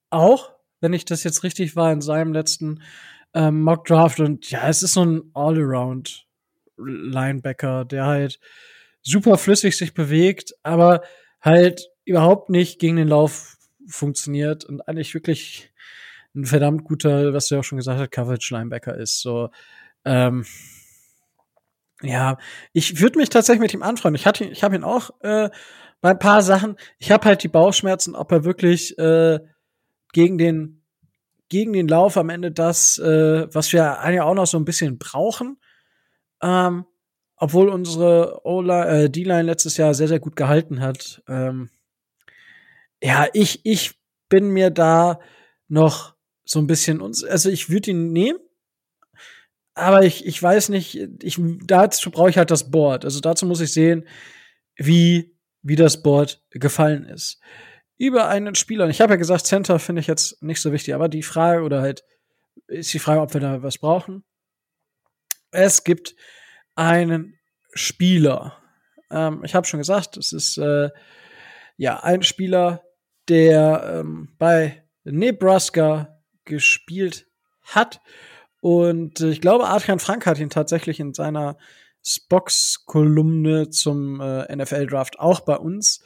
[0.08, 2.82] auch, wenn ich das jetzt richtig war, in seinem letzten
[3.34, 4.20] ähm, Mock Draft.
[4.20, 6.26] Und ja, es ist so ein All-Around
[6.78, 8.40] Linebacker, der halt
[9.02, 11.02] super flüssig sich bewegt, aber
[11.42, 15.71] halt überhaupt nicht gegen den Lauf funktioniert und eigentlich wirklich
[16.34, 19.20] ein verdammt guter, was du ja auch schon gesagt hast, Coverage-Linebacker ist.
[19.20, 19.50] So,
[20.04, 20.44] ähm,
[22.02, 22.38] ja,
[22.72, 24.18] ich würde mich tatsächlich mit ihm anfreunden.
[24.18, 25.50] Ich hatte, ich habe ihn auch äh,
[26.00, 29.40] bei ein paar Sachen, ich habe halt die Bauchschmerzen, ob er wirklich äh,
[30.12, 30.82] gegen den
[31.48, 33.80] gegen den Lauf am Ende das, äh, was wir
[34.10, 35.58] ja auch noch so ein bisschen brauchen.
[36.42, 36.86] Ähm,
[37.36, 38.40] obwohl unsere
[38.88, 41.22] äh, D-Line letztes Jahr sehr, sehr gut gehalten hat.
[41.28, 41.68] Ähm,
[43.02, 45.20] ja, ich, ich bin mir da
[45.68, 46.14] noch
[46.52, 48.38] so ein bisschen, also ich würde ihn nehmen,
[49.72, 53.06] aber ich, ich weiß nicht, ich, dazu brauche ich halt das Board.
[53.06, 54.06] Also dazu muss ich sehen,
[54.76, 57.40] wie, wie das Board gefallen ist.
[57.96, 60.94] Über einen Spieler, und ich habe ja gesagt, Center finde ich jetzt nicht so wichtig,
[60.94, 62.04] aber die Frage, oder halt,
[62.66, 64.22] ist die Frage, ob wir da was brauchen.
[65.52, 66.14] Es gibt
[66.74, 67.38] einen
[67.72, 68.58] Spieler.
[69.10, 70.90] Ähm, ich habe schon gesagt, es ist äh,
[71.78, 72.82] ja ein Spieler,
[73.28, 76.11] der ähm, bei Nebraska
[76.44, 77.26] gespielt
[77.62, 78.00] hat.
[78.60, 81.56] Und äh, ich glaube, Adrian Frank hat ihn tatsächlich in seiner
[82.04, 86.04] Spox-Kolumne zum äh, NFL-Draft auch bei uns.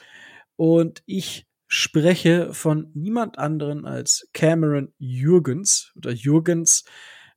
[0.57, 6.84] Und ich spreche von niemand anderen als Cameron Jürgens oder Jürgens.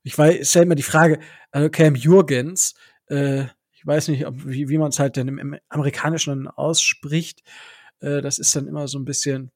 [0.02, 1.18] Ich weiß, stell mir die Frage,
[1.50, 2.74] also Cam Jürgens,
[3.06, 7.42] äh, ich weiß nicht, ob, wie, wie man es halt denn im, Amerikanischen ausspricht.
[8.00, 9.50] Äh, das ist dann immer so ein bisschen,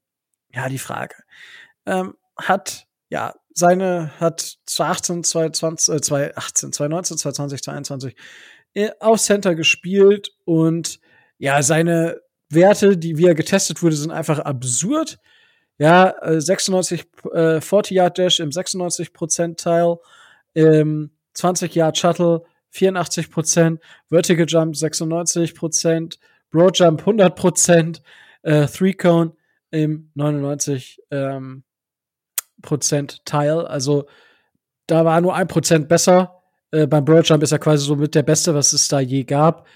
[0.52, 1.14] ja, die Frage.
[1.86, 8.16] Ähm, hat, ja, seine, hat 2018, 2020, äh, 2018, 2019, 2020, 2021
[8.74, 10.98] äh, auf Center gespielt und
[11.38, 15.20] ja, seine Werte, die wie er getestet wurde, sind einfach absurd.
[15.78, 19.96] Ja, 96 äh, 40 äh, Yard Dash im 96% Teil,
[20.56, 22.42] ähm, 20 Yard Shuttle
[22.72, 23.78] 84%
[24.10, 26.18] Vertical Jump 96%
[26.50, 28.00] Broad Jump 100%
[28.42, 29.36] äh, Three Cone
[29.70, 31.62] im 99 ähm,
[33.24, 33.66] Teil.
[33.66, 34.06] Also
[34.86, 36.42] da war nur ein Prozent besser.
[36.70, 39.24] Äh, beim Broad Jump ist er quasi so mit der Beste, was es da je
[39.24, 39.66] gab.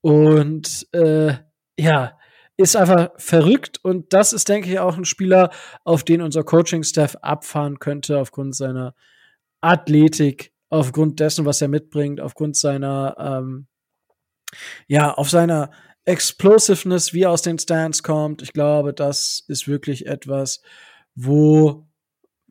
[0.00, 1.34] Und äh,
[1.78, 2.18] ja,
[2.58, 5.50] ist einfach verrückt und das ist, denke ich, auch ein Spieler,
[5.84, 8.94] auf den unser Coaching-Staff abfahren könnte, aufgrund seiner
[9.60, 13.68] Athletik, aufgrund dessen, was er mitbringt, aufgrund seiner, ähm,
[14.88, 15.70] ja, auf seiner
[16.04, 18.42] Explosiveness, wie er aus den Stands kommt.
[18.42, 20.60] Ich glaube, das ist wirklich etwas,
[21.14, 21.87] wo,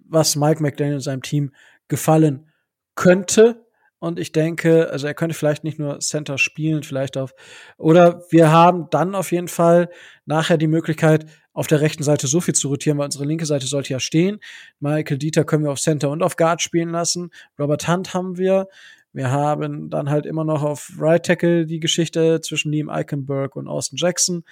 [0.10, 1.52] was Mike McDaniel und seinem Team
[1.88, 2.50] gefallen
[2.96, 3.66] könnte.
[4.00, 7.34] Und ich denke, also er könnte vielleicht nicht nur Center spielen, vielleicht auf,
[7.78, 9.90] oder wir haben dann auf jeden Fall
[10.26, 13.66] nachher die Möglichkeit, auf der rechten Seite so viel zu rotieren, weil unsere linke Seite
[13.66, 14.40] sollte ja stehen.
[14.80, 17.32] Michael Dieter können wir auf Center und auf Guard spielen lassen.
[17.58, 18.68] Robert Hunt haben wir.
[19.14, 23.68] Wir haben dann halt immer noch auf Right Tackle die Geschichte zwischen Liam Eichenberg und
[23.68, 24.44] Austin Jackson.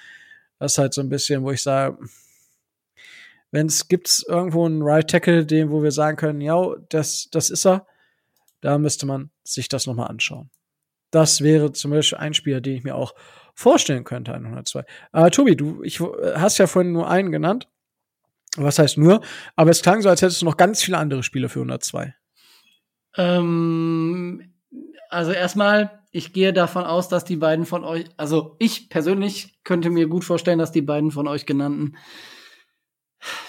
[0.57, 1.99] Das ist halt so ein bisschen, wo ich sage,
[3.51, 7.49] wenn es gibt irgendwo einen Right Tackle, den, wo wir sagen können, ja, das, das
[7.49, 7.85] ist er,
[8.61, 10.49] da müsste man sich das nochmal anschauen.
[11.11, 13.13] Das wäre zum Beispiel ein Spieler, den ich mir auch
[13.53, 14.83] vorstellen könnte, 102.
[15.11, 17.69] Aber Tobi, du ich, hast ja vorhin nur einen genannt.
[18.57, 19.21] Was heißt nur?
[19.55, 22.13] Aber es klang so, als hättest du noch ganz viele andere Spieler für 102.
[23.17, 24.53] Ähm,
[25.09, 29.89] also erstmal, ich gehe davon aus, dass die beiden von euch, also ich persönlich könnte
[29.89, 31.95] mir gut vorstellen, dass die beiden von euch genannten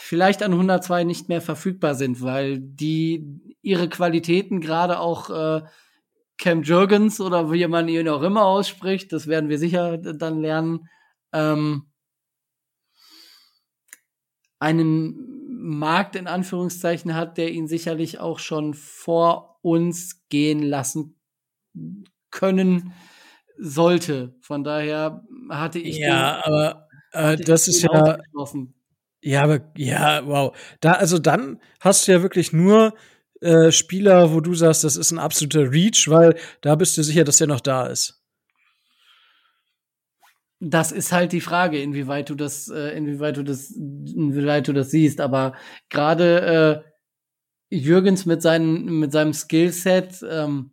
[0.06, 5.62] vielleicht an 102 nicht mehr verfügbar sind, weil die ihre Qualitäten gerade auch äh,
[6.38, 10.88] Cam Jurgens oder wie man ihn auch immer ausspricht, das werden wir sicher dann lernen,
[11.32, 11.86] ähm,
[14.60, 15.16] einen
[15.48, 21.18] Markt in Anführungszeichen hat, der ihn sicherlich auch schon vor uns gehen lassen
[22.30, 22.92] können
[23.58, 24.36] sollte.
[24.40, 28.18] Von daher hatte ich ja, den, aber äh, das ist ja
[29.22, 30.56] ja, aber ja, wow.
[30.80, 32.94] Da, also dann hast du ja wirklich nur
[33.40, 37.24] äh, Spieler, wo du sagst, das ist ein absoluter Reach, weil da bist du sicher,
[37.24, 38.22] dass der noch da ist.
[40.58, 44.90] Das ist halt die Frage, inwieweit du das, äh, inwieweit du das, inwieweit du das
[44.90, 45.20] siehst.
[45.20, 45.54] Aber
[45.90, 46.84] gerade
[47.70, 50.72] äh, Jürgens mit seinem mit seinem Skillset ähm,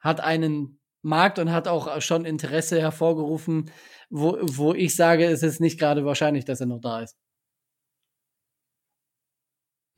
[0.00, 3.70] hat einen Markt und hat auch schon Interesse hervorgerufen,
[4.08, 7.16] wo, wo ich sage, es ist nicht gerade wahrscheinlich, dass er noch da ist.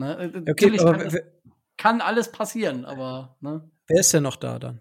[0.02, 0.18] Ne?
[0.18, 1.16] Äh, okay, Natürlich kann, das,
[1.76, 3.36] kann, alles passieren, aber.
[3.40, 3.70] Ne?
[3.86, 4.80] Wer ist denn noch da dann?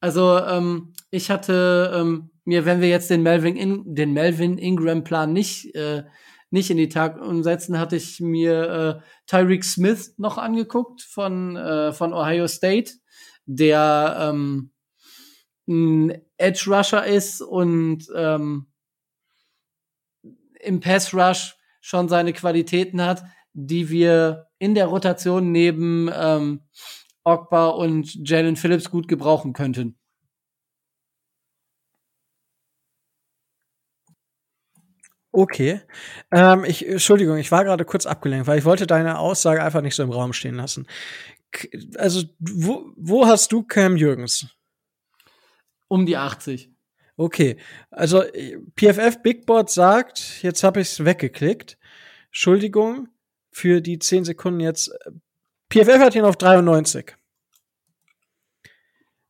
[0.00, 5.32] Also, ähm, ich hatte ähm, mir, wenn wir jetzt den Melvin, in, den Melvin Ingram-Plan
[5.32, 6.04] nicht, äh,
[6.50, 11.92] nicht in die Tag umsetzen, hatte ich mir äh, Tyreek Smith noch angeguckt von, äh,
[11.92, 12.92] von Ohio State,
[13.46, 14.72] der ähm,
[15.66, 18.66] ein Edge Rusher ist und ähm,
[20.60, 23.22] im Pass Rush schon seine Qualitäten hat
[23.54, 26.60] die wir in der Rotation neben ähm,
[27.24, 29.96] Ogba und Jalen Phillips gut gebrauchen könnten.
[35.32, 35.80] Okay.
[36.30, 39.96] Ähm, ich, Entschuldigung, ich war gerade kurz abgelenkt, weil ich wollte deine Aussage einfach nicht
[39.96, 40.86] so im Raum stehen lassen.
[41.96, 44.46] Also, wo, wo hast du Cam Jürgens?
[45.88, 46.70] Um die 80.
[47.16, 47.56] Okay.
[47.90, 48.22] Also,
[48.76, 51.78] PFF Big Board sagt, jetzt habe ich es weggeklickt.
[52.26, 53.08] Entschuldigung
[53.54, 54.92] für die 10 Sekunden jetzt.
[55.72, 57.16] PFF hat ihn auf 93.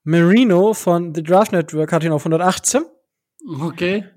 [0.02, 2.84] Marino von The Draft Network hat ihn auf 118.
[3.60, 4.08] Okay.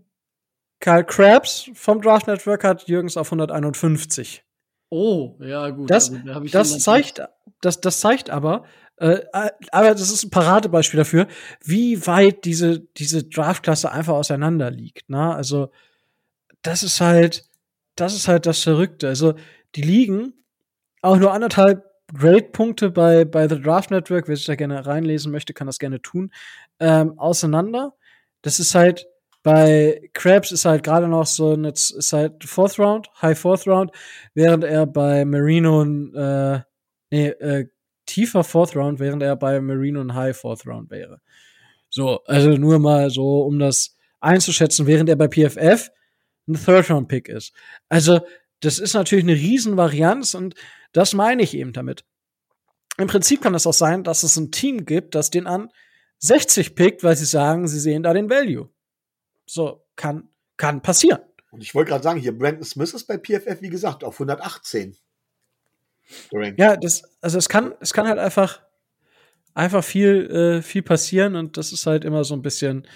[0.79, 4.43] Karl Krabs vom Draft Network hat Jürgens auf 151.
[4.89, 5.89] Oh, ja, gut.
[5.89, 7.21] Das, also, da das zeigt,
[7.59, 8.63] das, das zeigt aber,
[8.95, 9.19] äh,
[9.71, 11.27] aber das ist ein Paradebeispiel dafür,
[11.63, 15.09] wie weit diese, diese Draftklasse einfach auseinander liegt.
[15.09, 15.35] Ne?
[15.35, 15.71] Also,
[16.61, 17.49] das ist halt,
[17.95, 19.09] das ist halt das Verrückte.
[19.09, 19.35] Also,
[19.77, 20.33] die liegen
[21.01, 25.53] auch nur anderthalb Grade-Punkte bei, bei The Draft Network, wer sich da gerne reinlesen möchte,
[25.53, 26.31] kann das gerne tun,
[26.79, 27.93] ähm, auseinander.
[28.41, 29.07] Das ist halt,
[29.43, 33.91] bei Krabs ist halt gerade noch so eine, ist halt Fourth Round, High Fourth Round,
[34.33, 36.61] während er bei Marino äh,
[37.11, 37.67] nee, äh,
[38.05, 41.21] tiefer Fourth Round, während er bei Marino ein High Fourth Round wäre.
[41.89, 45.89] So, also nur mal so, um das einzuschätzen, während er bei PFF
[46.47, 47.53] ein Third Round Pick ist.
[47.89, 48.21] Also,
[48.59, 50.55] das ist natürlich eine Riesenvarianz und
[50.91, 52.05] das meine ich eben damit.
[52.97, 55.69] Im Prinzip kann es auch sein, dass es ein Team gibt, das den an
[56.19, 58.69] 60 pickt, weil sie sagen, sie sehen da den Value.
[59.45, 61.19] So, kann, kann passieren.
[61.51, 64.97] Und ich wollte gerade sagen, hier, Brandon Smith ist bei PFF, wie gesagt, auf 118.
[66.57, 68.61] Ja, das, also es kann, es kann halt einfach,
[69.53, 72.87] einfach viel, äh, viel passieren und das ist halt immer so ein bisschen,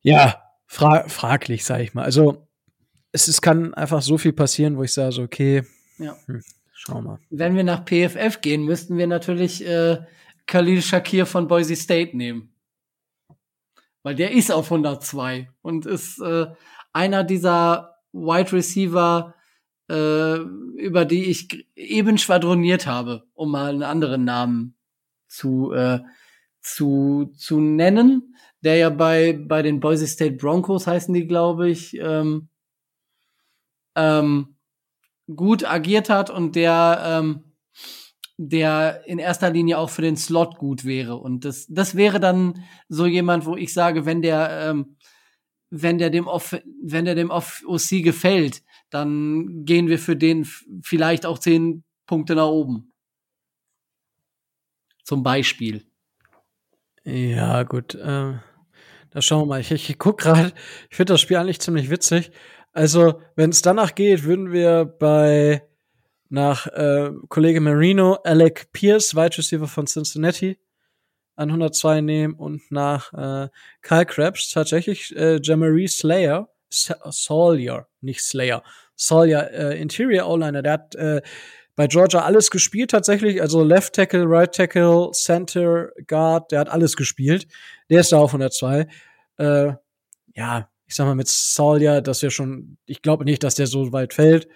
[0.00, 2.04] ja, fra fraglich, sag ich mal.
[2.04, 2.48] Also,
[3.12, 5.64] es, es kann einfach so viel passieren, wo ich sage, so, okay,
[5.98, 6.16] ja.
[6.26, 6.42] hm,
[6.72, 7.18] schau mal.
[7.30, 9.98] Wenn wir nach PFF gehen, müssten wir natürlich äh,
[10.46, 12.52] Khalil Shakir von Boise State nehmen.
[14.02, 16.46] Weil der ist auf 102 und ist äh,
[16.92, 19.34] einer dieser Wide Receiver,
[19.90, 24.76] äh, über die ich eben schwadroniert habe, um mal einen anderen Namen
[25.28, 26.00] zu, äh,
[26.60, 31.96] zu, zu nennen, der ja bei, bei den Boise State Broncos heißen die, glaube ich,
[31.98, 32.49] ähm,
[33.94, 34.56] ähm,
[35.34, 37.44] gut agiert hat und der, ähm,
[38.36, 41.16] der in erster Linie auch für den Slot gut wäre.
[41.16, 44.96] Und das, das wäre dann so jemand, wo ich sage, wenn der, ähm,
[45.70, 50.46] wenn der dem Off, wenn der dem Off OC gefällt, dann gehen wir für den
[50.82, 52.92] vielleicht auch zehn Punkte nach oben.
[55.04, 55.84] Zum Beispiel.
[57.04, 57.94] Ja, gut.
[57.94, 58.34] Äh,
[59.10, 59.60] da schauen wir mal.
[59.60, 60.52] Ich, ich guck gerade,
[60.88, 62.30] ich finde das Spiel eigentlich ziemlich witzig.
[62.72, 65.62] Also, wenn es danach geht, würden wir bei
[66.28, 70.58] nach äh, Kollege Marino Alec Pierce, Wide Receiver von Cincinnati,
[71.34, 73.48] an 102 nehmen und nach äh,
[73.82, 78.62] Kyle Krabs tatsächlich äh, Jamari Slayer, Sawyer, nicht Slayer,
[78.94, 81.22] Sawyer, äh, Interior O-Liner, der hat äh,
[81.74, 86.94] bei Georgia alles gespielt tatsächlich, also Left Tackle, Right Tackle, Center, Guard, der hat alles
[86.94, 87.46] gespielt.
[87.88, 88.86] Der ist da auf 102.
[89.38, 89.72] Äh,
[90.34, 93.92] ja, ich sag mal mit Sawyer, dass wir schon, ich glaube nicht, dass der so
[93.92, 94.48] weit fällt.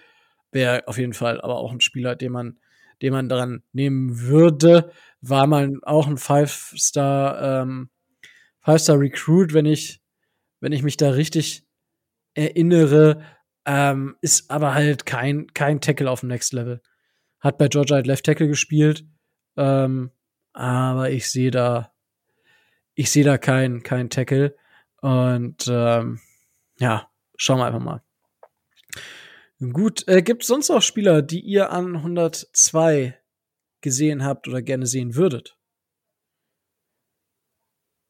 [0.51, 2.59] Wäre auf jeden Fall aber auch ein Spieler, den man,
[3.03, 4.91] den man daran nehmen würde.
[5.21, 7.89] War mal auch ein Five-Star, ähm,
[8.63, 10.03] Five-Star Recruit, wenn ich,
[10.59, 11.69] wenn ich mich da richtig
[12.35, 13.23] erinnere.
[13.65, 16.83] Ähm, ist aber halt kein, kein Tackle auf dem Next Level.
[17.39, 19.05] Hat bei Georgia halt Left Tackle gespielt.
[19.57, 20.11] Ähm,
[20.53, 21.93] aber ich sehe da,
[22.97, 24.57] ich sehe da kein, kein Tackle.
[25.05, 26.19] Und ähm,
[26.79, 28.03] ja, schauen wir einfach mal.
[29.61, 33.15] Gut, äh, gibt es sonst noch Spieler, die ihr an 102
[33.83, 35.59] gesehen habt oder gerne sehen würdet?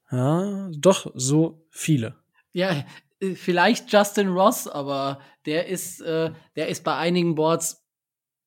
[0.08, 2.14] Ja, doch so viele.
[2.52, 2.86] Ja,
[3.18, 7.84] äh, vielleicht Justin Ross, aber der ist, äh, der ist bei einigen Boards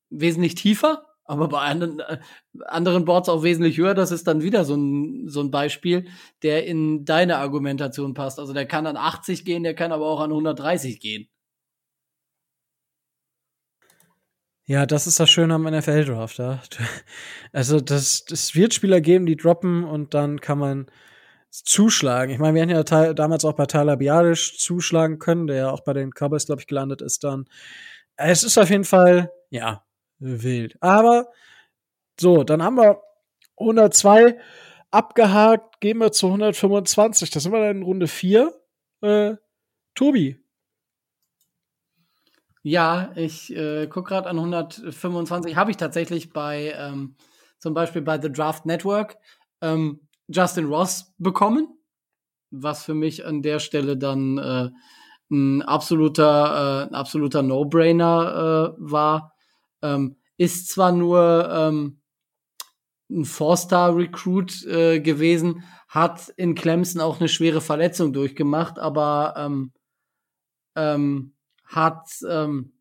[0.09, 2.17] wesentlich tiefer, aber bei anderen, äh,
[2.65, 3.93] anderen Boards auch wesentlich höher.
[3.93, 6.07] Das ist dann wieder so ein, so ein Beispiel,
[6.41, 8.39] der in deine Argumentation passt.
[8.39, 11.29] Also der kann an 80 gehen, der kann aber auch an 130 gehen.
[14.69, 16.39] Ja, das ist das Schöne am NFL-Draft.
[16.39, 16.61] Ja.
[17.53, 20.87] Also, das, das wird Spieler geben, die droppen und dann kann man
[21.49, 22.33] zuschlagen.
[22.33, 25.81] Ich meine, wir hätten ja damals auch bei Tyler Biadisch zuschlagen können, der ja auch
[25.85, 27.45] bei den Cowboys, glaube ich, gelandet ist dann.
[28.17, 29.86] Es ist auf jeden Fall, ja,
[30.19, 30.77] wild.
[30.81, 31.27] Aber
[32.19, 33.01] so, dann haben wir
[33.57, 34.39] 102
[34.91, 37.29] abgehakt, gehen wir zu 125.
[37.29, 38.53] Da sind wir dann in Runde 4.
[39.01, 39.35] Äh,
[39.95, 40.39] Tobi,
[42.69, 45.55] ja, ich äh, gucke gerade an 125.
[45.55, 47.15] Habe ich tatsächlich bei ähm,
[47.59, 49.15] zum Beispiel bei The Draft Network
[49.61, 51.69] ähm, Justin Ross bekommen,
[52.51, 54.69] was für mich an der Stelle dann äh,
[55.31, 59.33] ein absoluter, äh, ein absoluter No-Brainer äh, war.
[59.81, 62.01] Ähm, ist zwar nur ähm,
[63.09, 69.71] ein Four-Star-Recruit äh, gewesen, hat in Clemson auch eine schwere Verletzung durchgemacht, aber ähm,
[70.75, 71.33] ähm,
[71.65, 72.73] hat ähm,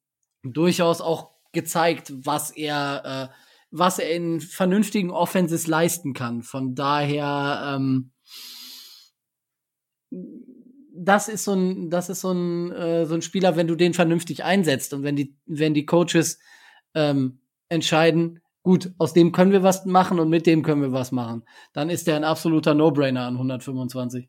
[0.43, 3.35] durchaus auch gezeigt, was er, äh,
[3.71, 6.43] was er in vernünftigen Offenses leisten kann.
[6.43, 8.13] Von daher, ähm,
[10.93, 13.95] das ist so ein, das ist so ein, äh, so ein Spieler, wenn du den
[13.95, 16.39] vernünftig einsetzt und wenn die, wenn die Coaches
[16.97, 17.39] ähm,
[17.69, 21.45] entscheiden, gut, aus dem können wir was machen und mit dem können wir was machen,
[21.73, 24.29] dann ist der ein absoluter No-Brainer an 125.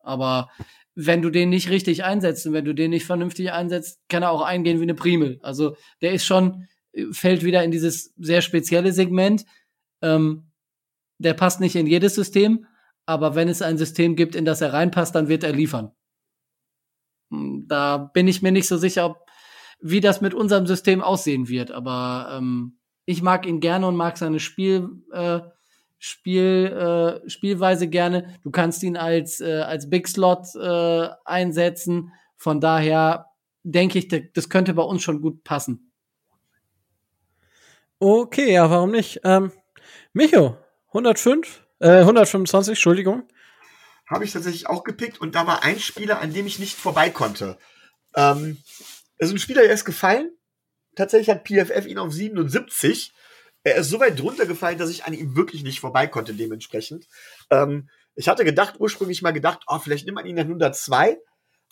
[0.00, 0.50] Aber
[0.96, 4.32] wenn du den nicht richtig einsetzt und wenn du den nicht vernünftig einsetzt, kann er
[4.32, 5.38] auch eingehen wie eine Primel.
[5.42, 6.66] Also der ist schon,
[7.12, 9.44] fällt wieder in dieses sehr spezielle Segment.
[10.02, 10.50] Ähm,
[11.18, 12.66] der passt nicht in jedes System,
[13.06, 15.92] aber wenn es ein System gibt, in das er reinpasst, dann wird er liefern.
[17.30, 19.27] Hm, da bin ich mir nicht so sicher, ob,
[19.80, 24.18] wie das mit unserem System aussehen wird, aber ähm, ich mag ihn gerne und mag
[24.18, 25.40] seine Spiel, äh,
[25.98, 28.38] Spiel, äh, Spielweise gerne.
[28.44, 32.12] Du kannst ihn als, äh, als Big Slot äh, einsetzen.
[32.36, 33.26] Von daher
[33.62, 35.92] denke ich, das könnte bei uns schon gut passen.
[37.98, 39.20] Okay, ja, warum nicht?
[39.24, 39.50] Ähm,
[40.12, 40.56] Micho,
[40.88, 43.24] 105, äh, 125, Entschuldigung.
[44.06, 47.10] Habe ich tatsächlich auch gepickt und da war ein Spieler, an dem ich nicht vorbei
[47.10, 47.58] konnte.
[48.14, 48.58] Ähm,
[49.20, 50.30] also ein Spieler, der ist gefallen.
[50.96, 53.12] Tatsächlich hat PFF ihn auf 77
[53.64, 57.06] er ist so weit drunter gefallen, dass ich an ihm wirklich nicht vorbei konnte, dementsprechend.
[57.50, 61.18] Ähm, ich hatte gedacht, ursprünglich mal gedacht, oh, vielleicht nimmt man ihn dann 102.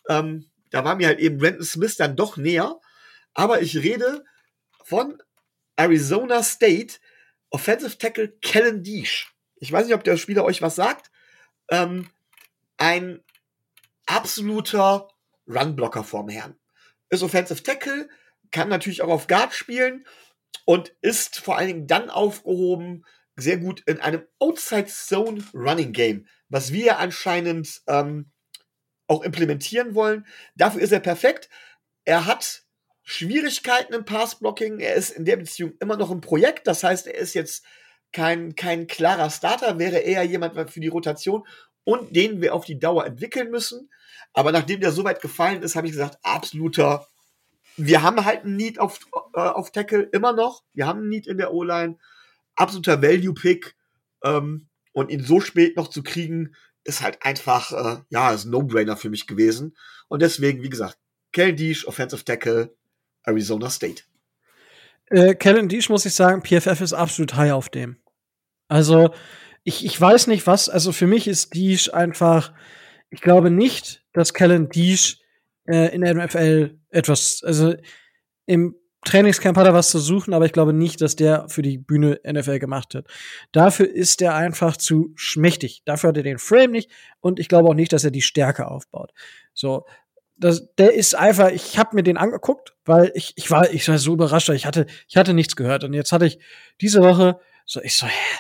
[0.08, 2.78] Ähm, da war mir halt eben Brandon Smith dann doch näher.
[3.34, 4.24] Aber ich rede
[4.84, 5.22] von
[5.76, 6.98] Arizona State
[7.50, 9.32] Offensive Tackle Kellen Deesh.
[9.56, 11.10] Ich weiß nicht, ob der Spieler euch was sagt.
[11.70, 12.10] Ähm,
[12.76, 13.22] ein
[14.06, 15.08] absoluter
[15.48, 16.56] Runblocker vorm Herrn.
[17.10, 18.08] Ist Offensive Tackle,
[18.50, 20.06] kann natürlich auch auf Guard spielen
[20.64, 23.04] und ist vor allen Dingen dann aufgehoben,
[23.36, 28.30] sehr gut in einem Outside Zone Running Game, was wir anscheinend ähm,
[29.06, 30.26] auch implementieren wollen.
[30.56, 31.48] Dafür ist er perfekt.
[32.04, 32.64] Er hat
[33.02, 34.80] Schwierigkeiten im Passblocking.
[34.80, 36.66] Er ist in der Beziehung immer noch ein Projekt.
[36.66, 37.64] Das heißt, er ist jetzt
[38.12, 41.46] kein, kein klarer Starter, wäre eher jemand für die Rotation
[41.84, 43.90] und den wir auf die Dauer entwickeln müssen.
[44.36, 47.08] Aber nachdem der so weit gefallen ist, habe ich gesagt, absoluter
[47.76, 49.00] wir haben halt ein Need auf,
[49.34, 50.64] äh, auf Tackle immer noch.
[50.72, 51.98] Wir haben ein Need in der O-Line.
[52.54, 53.76] Absoluter Value-Pick.
[54.24, 58.50] Ähm, und ihn so spät noch zu kriegen, ist halt einfach, äh, ja, ist ein
[58.50, 59.76] No-Brainer für mich gewesen.
[60.08, 60.98] Und deswegen, wie gesagt,
[61.32, 62.74] Kellen Deesh, Offensive Tackle,
[63.24, 64.04] Arizona State.
[65.10, 67.98] Äh, Kellen Deesh, muss ich sagen, PFF ist absolut high auf dem.
[68.68, 69.12] Also,
[69.64, 72.54] ich, ich weiß nicht was, also für mich ist Deesh einfach,
[73.10, 75.18] ich glaube nicht, dass Kellen Deesh
[75.66, 77.74] äh, in der NFL etwas, also
[78.46, 81.78] im Trainingscamp hat er was zu suchen, aber ich glaube nicht, dass der für die
[81.78, 83.06] Bühne NFL gemacht hat.
[83.52, 85.82] Dafür ist er einfach zu schmächtig.
[85.84, 86.90] Dafür hat er den Frame nicht
[87.20, 89.12] und ich glaube auch nicht, dass er die Stärke aufbaut.
[89.52, 89.84] So,
[90.36, 93.98] das, der ist einfach, ich habe mir den angeguckt, weil ich, ich war, ich war
[93.98, 96.38] so überrascht, ich hatte, ich hatte nichts gehört und jetzt hatte ich
[96.80, 98.38] diese Woche so, ich so, hä,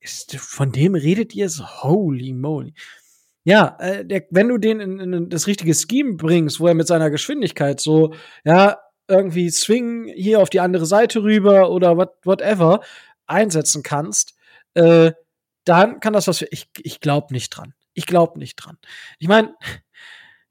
[0.00, 2.74] ist, von dem redet ihr so, holy moly.
[3.44, 6.86] Ja, äh, der, wenn du den in, in das richtige Scheme bringst, wo er mit
[6.86, 8.12] seiner Geschwindigkeit so,
[8.44, 8.78] ja,
[9.08, 12.80] irgendwie swing hier auf die andere Seite rüber oder what, whatever
[13.26, 14.34] einsetzen kannst,
[14.74, 15.12] äh,
[15.64, 16.48] dann kann das was für.
[16.50, 17.74] Ich, ich glaube nicht dran.
[17.94, 18.78] Ich glaube nicht dran.
[19.18, 19.54] Ich meine,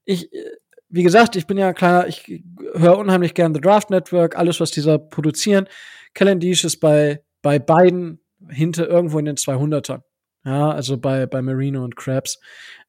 [0.06, 0.52] ich, äh,
[0.90, 4.72] wie gesagt, ich bin ja kleiner, ich höre unheimlich gern The Draft Network, alles, was
[4.72, 5.68] dieser produzieren.
[6.14, 8.20] Kellen ist bei, bei beiden
[8.50, 10.02] hinter irgendwo in den 200ern.
[10.46, 12.40] Ja, also bei, bei Marino und Krabs.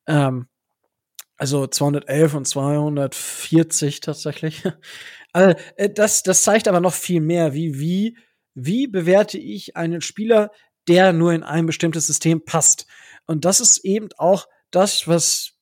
[0.06, 0.46] Ähm,
[1.36, 4.62] also 211 und 240 tatsächlich.
[5.32, 5.56] also,
[5.94, 8.16] das, das zeigt aber noch viel mehr, wie, wie,
[8.54, 10.50] wie bewerte ich einen Spieler,
[10.86, 12.86] der nur in ein bestimmtes System passt.
[13.26, 15.52] Und das ist eben auch das, was,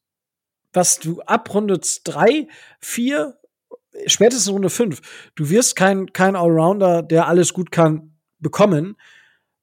[0.73, 2.49] was du ab Runde 3,
[2.81, 3.39] 4,
[4.07, 5.01] spätestens Runde 5,
[5.35, 8.97] du wirst kein, kein Allrounder, der alles gut kann, bekommen,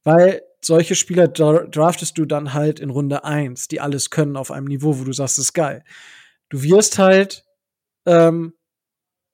[0.03, 4.65] weil solche Spieler draftest du dann halt in Runde 1, die alles können auf einem
[4.65, 5.83] Niveau, wo du sagst, das ist geil.
[6.49, 7.45] Du wirst halt,
[8.07, 8.55] ähm,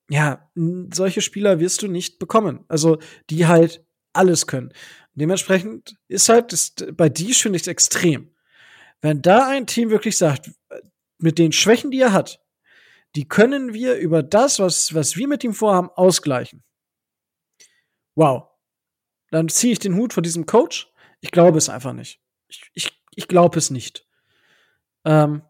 [0.10, 0.52] ja,
[0.94, 2.66] solche Spieler wirst du nicht bekommen.
[2.68, 4.74] Also, die halt alles können.
[5.14, 8.36] Dementsprechend ist halt, das, bei die finde ich es extrem.
[9.00, 10.52] Wenn da ein Team wirklich sagt,
[11.18, 12.42] mit den Schwächen, die er hat,
[13.16, 16.64] die können wir über das, was, was wir mit ihm vorhaben, ausgleichen.
[18.16, 18.50] Wow.
[19.30, 20.91] Dann ziehe ich den Hut vor diesem Coach
[21.22, 22.20] ich glaube es einfach nicht.
[22.50, 24.06] Ich, ich, ich glaube es nicht.
[25.06, 25.42] Ähm,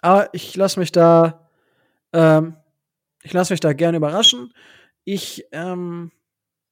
[0.00, 1.48] aber ich lasse mich da
[2.12, 2.56] Ähm,
[3.22, 4.52] ich lasse mich da gerne überraschen.
[5.04, 6.10] Ich, ähm,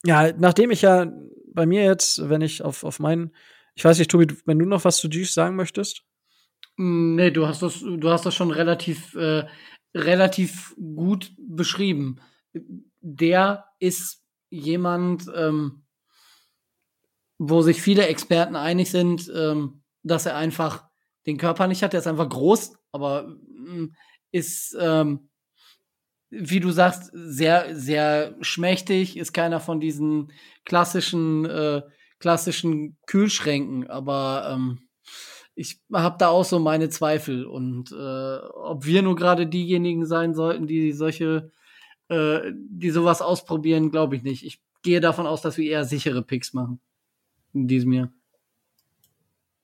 [0.05, 1.11] ja, nachdem ich ja
[1.53, 3.35] bei mir jetzt, wenn ich auf, auf meinen,
[3.75, 6.05] ich weiß nicht, Tobi, wenn du noch was zu Jeeves sagen möchtest?
[6.77, 9.47] Mm, nee, du hast das, du hast das schon relativ, äh,
[9.95, 12.21] relativ gut beschrieben.
[13.01, 15.85] Der ist jemand, ähm,
[17.39, 20.85] wo sich viele Experten einig sind, ähm, dass er einfach
[21.27, 21.93] den Körper nicht hat.
[21.93, 23.95] Der ist einfach groß, aber mm,
[24.33, 25.31] ist, ähm,
[26.31, 30.33] wie du sagst, sehr, sehr schmächtig, ist keiner von diesen
[30.65, 31.83] klassischen, äh,
[32.19, 34.89] klassischen Kühlschränken, aber ähm,
[35.55, 37.47] ich habe da auch so meine Zweifel.
[37.47, 41.51] Und äh, ob wir nur gerade diejenigen sein sollten, die solche,
[42.09, 44.45] äh, die sowas ausprobieren, glaube ich nicht.
[44.45, 46.81] Ich gehe davon aus, dass wir eher sichere Picks machen
[47.55, 48.13] in diesem Jahr.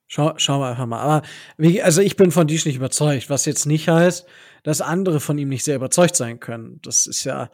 [0.06, 1.00] Schau, schauen wir einfach mal.
[1.00, 1.26] Aber
[1.56, 4.26] wie, also ich bin von Disch nicht überzeugt, was jetzt nicht heißt,
[4.62, 6.80] dass andere von ihm nicht sehr überzeugt sein können.
[6.82, 7.50] Das ist ja,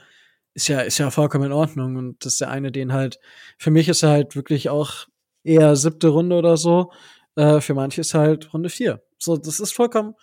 [0.55, 1.97] ist ja, ist ja vollkommen in Ordnung.
[1.97, 3.19] Und das ist der eine, den halt,
[3.57, 5.07] für mich ist er halt wirklich auch
[5.43, 6.93] eher siebte Runde oder so.
[7.37, 9.03] Äh, für manche ist halt Runde vier.
[9.19, 10.15] So, das ist vollkommen,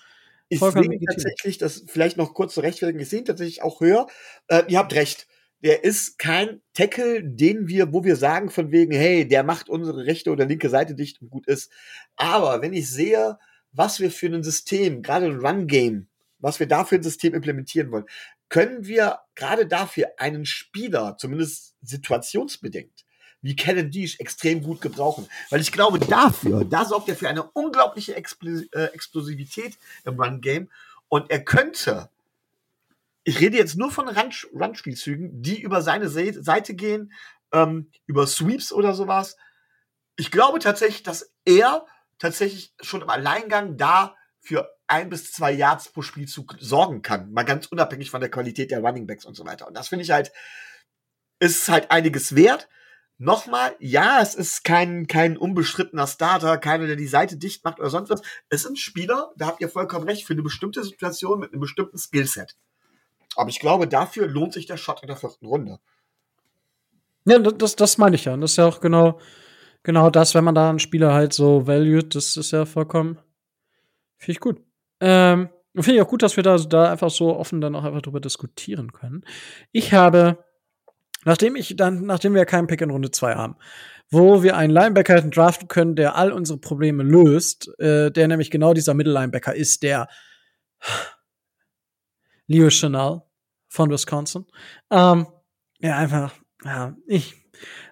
[0.50, 4.08] ich sehe tatsächlich, das vielleicht noch kurz zu rechtfertigen, ich sehe tatsächlich auch höher.
[4.48, 5.28] Äh, ihr habt recht
[5.64, 10.06] der ist kein Tackle, den wir, wo wir sagen von wegen, hey, der macht unsere
[10.06, 11.72] rechte oder linke Seite dicht und gut ist.
[12.16, 13.38] Aber wenn ich sehe,
[13.72, 16.08] was wir für ein System, gerade ein Run-Game,
[16.40, 18.06] was wir da für ein System implementieren wollen,
[18.50, 23.06] können wir gerade dafür einen Spieler, zumindest situationsbedingt,
[23.42, 25.28] wie Kellen Deesh extrem gut gebrauchen.
[25.50, 30.70] Weil ich glaube, dafür, da sorgt er für eine unglaubliche äh, Explosivität im Run-Game.
[31.10, 32.10] Und er könnte
[33.28, 37.12] ich rede jetzt nur von Run-Spielzügen, die über seine Seite gehen,
[37.52, 39.36] ähm, über Sweeps oder sowas.
[40.16, 41.86] Ich glaube tatsächlich, dass er
[42.20, 47.34] tatsächlich schon im Alleingang da für ein bis zwei Yards pro Spielzug sorgen kann.
[47.34, 49.68] Mal ganz unabhängig von der Qualität der Running Backs und so weiter.
[49.68, 50.32] Und das finde ich halt,
[51.40, 52.70] ist halt einiges wert.
[53.18, 57.90] Nochmal, ja, es ist kein, kein unbestrittener Starter, keiner, der die Seite dicht macht oder
[57.90, 58.22] sonst was.
[58.48, 61.98] Es ein Spieler, da habt ihr vollkommen recht, für eine bestimmte Situation mit einem bestimmten
[61.98, 62.56] Skillset.
[63.36, 65.80] Aber ich glaube, dafür lohnt sich der Shot in der vierten Runde.
[67.26, 68.34] Ja, das, das meine ich ja.
[68.34, 69.20] Und das ist ja auch genau,
[69.84, 73.20] genau das, wenn man da einen Spieler halt so valued, das ist ja vollkommen,
[74.18, 74.62] finde ich gut.
[75.02, 78.02] Ähm, finde ich auch gut, dass wir da, da einfach so offen dann auch einfach
[78.02, 79.24] drüber diskutieren können.
[79.72, 80.44] Ich habe,
[81.26, 83.58] nachdem ich dann, nachdem wir keinen Pick in Runde 2 haben,
[84.10, 88.52] wo wir einen Linebacker hätten draften können, der all unsere Probleme löst, äh, der nämlich
[88.52, 90.08] genau dieser Mittellinebacker ist, der
[92.48, 93.22] Leo Chanel,
[93.68, 94.46] von Wisconsin.
[94.90, 95.28] Ähm,
[95.80, 96.34] ja, einfach,
[96.64, 97.36] ja, ich,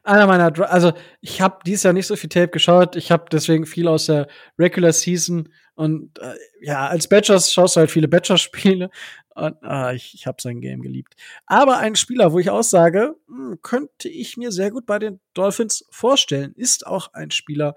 [0.04, 2.96] einer meiner, also ich habe dieses Jahr nicht so viel Tape geschaut.
[2.96, 4.28] Ich habe deswegen viel aus der
[4.58, 8.90] Regular Season und äh, ja, als Badgers schaust du halt viele Badgers-Spiele
[9.36, 11.16] und äh, ich, ich habe sein Game geliebt.
[11.46, 15.86] Aber ein Spieler, wo ich aussage, hm, könnte ich mir sehr gut bei den Dolphins
[15.90, 17.76] vorstellen, ist auch ein Spieler,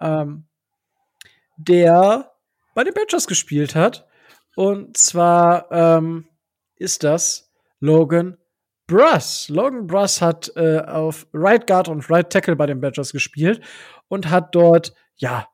[0.00, 0.46] ähm,
[1.56, 2.32] der
[2.74, 4.06] bei den Badgers gespielt hat.
[4.56, 6.26] Und zwar ähm,
[6.76, 8.38] ist das Logan
[8.86, 9.50] Bruss.
[9.50, 13.60] Logan Bruss hat äh, auf Right Guard und Right Tackle bei den Badgers gespielt
[14.08, 15.46] und hat dort, ja,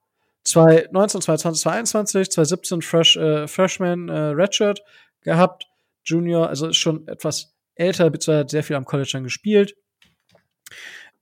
[0.44, 4.82] 2019, 2020, 2021, 2017 Fresh, äh, Freshman äh, Redshirt
[5.22, 5.66] gehabt.
[6.04, 9.74] Junior, also ist schon etwas älter, beziehungsweise hat sehr viel am College dann gespielt.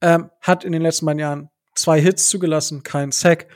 [0.01, 3.47] Ähm, hat in den letzten beiden Jahren zwei Hits zugelassen, kein Sack.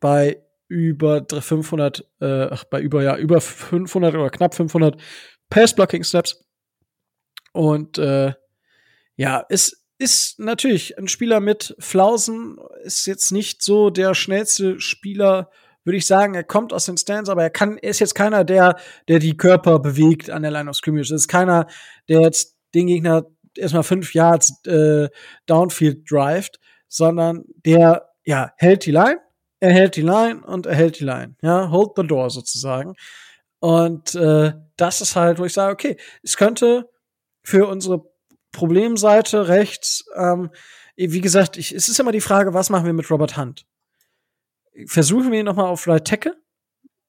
[0.00, 0.43] Bei
[0.74, 5.00] über 500, äh, bei über, ja, über 500 oder knapp 500
[5.48, 6.44] Pass-Blocking-Snaps.
[7.52, 8.32] Und äh,
[9.14, 15.48] ja, es ist natürlich ein Spieler mit Flausen, ist jetzt nicht so der schnellste Spieler,
[15.84, 16.34] würde ich sagen.
[16.34, 19.36] Er kommt aus den Stands, aber er kann, er ist jetzt keiner, der, der die
[19.36, 21.12] Körper bewegt an der Line of Scrimmage.
[21.12, 21.68] Es ist keiner,
[22.08, 25.08] der jetzt den Gegner erstmal fünf Yards äh,
[25.46, 26.58] Downfield drivet,
[26.88, 29.20] sondern der ja hält die Line,
[29.60, 31.36] er hält die Line und er hält die Line.
[31.42, 32.94] Ja, hold the door sozusagen.
[33.60, 36.90] Und äh, das ist halt, wo ich sage, okay, es könnte
[37.42, 38.04] für unsere
[38.52, 40.50] Problemseite rechts, ähm,
[40.96, 43.66] wie gesagt, ich, es ist immer die Frage, was machen wir mit Robert Hunt?
[44.86, 46.36] Versuchen wir ihn nochmal auf Right Tackle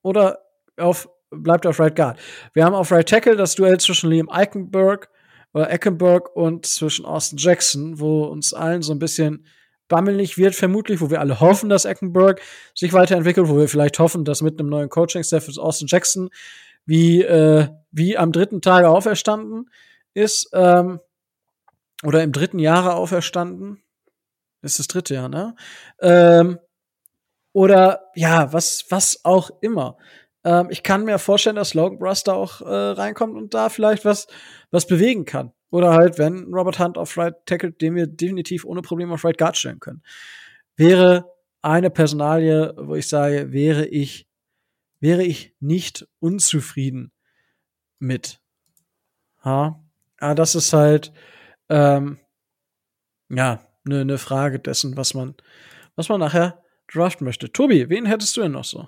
[0.01, 0.39] oder
[0.77, 2.19] auf, bleibt er auf Right Guard?
[2.53, 5.09] Wir haben auf Right Tackle das Duell zwischen Liam Eichenberg
[5.53, 9.45] oder Eckenberg und zwischen Austin Jackson, wo uns allen so ein bisschen
[9.87, 12.41] bammelig wird, vermutlich, wo wir alle hoffen, dass Eckenberg
[12.73, 16.29] sich weiterentwickelt, wo wir vielleicht hoffen, dass mit einem neuen Coaching-Staff Austin Jackson
[16.85, 19.69] wie, äh, wie am dritten Tage auferstanden
[20.13, 20.99] ist, ähm,
[22.03, 23.81] oder im dritten Jahre auferstanden.
[24.61, 25.55] ist das dritte Jahr, ne?
[26.01, 26.59] Ähm,
[27.53, 29.97] oder ja, was, was auch immer.
[30.43, 34.27] Ähm, ich kann mir vorstellen, dass Logan Bruster auch äh, reinkommt und da vielleicht was,
[34.71, 35.51] was bewegen kann.
[35.75, 39.37] Oder halt, wenn Robert Hunt auf Right Tackle, den wir definitiv ohne Probleme auf Right
[39.37, 40.03] Guard stellen können.
[40.77, 44.25] Wäre eine Personalie, wo ich sage, wäre ich,
[45.01, 47.11] wäre ich nicht unzufrieden
[47.99, 48.39] mit.
[49.43, 49.83] Ha?
[50.17, 51.11] Aber ah, das ist halt,
[51.67, 52.19] ähm,
[53.27, 55.35] ja, eine ne Frage dessen, was man,
[55.97, 57.51] was man nachher draften möchte.
[57.51, 58.87] Tobi, wen hättest du denn noch so?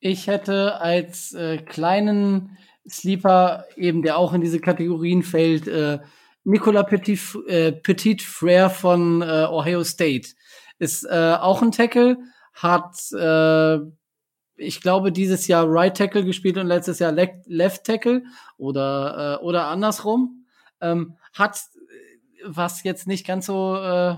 [0.00, 2.56] Ich hätte als äh, kleinen
[2.88, 5.98] Sleeper, eben der auch in diese Kategorien fällt, äh,
[6.44, 10.30] Nicolas Petit, äh, Petit Frere von äh, Ohio State.
[10.78, 12.18] Ist äh, auch ein Tackle,
[12.52, 13.78] hat, äh,
[14.56, 18.24] ich glaube, dieses Jahr Right Tackle gespielt und letztes Jahr Le Left Tackle
[18.58, 20.44] oder, äh, oder andersrum.
[20.80, 21.58] Ähm, hat,
[22.44, 24.16] was jetzt nicht ganz so äh,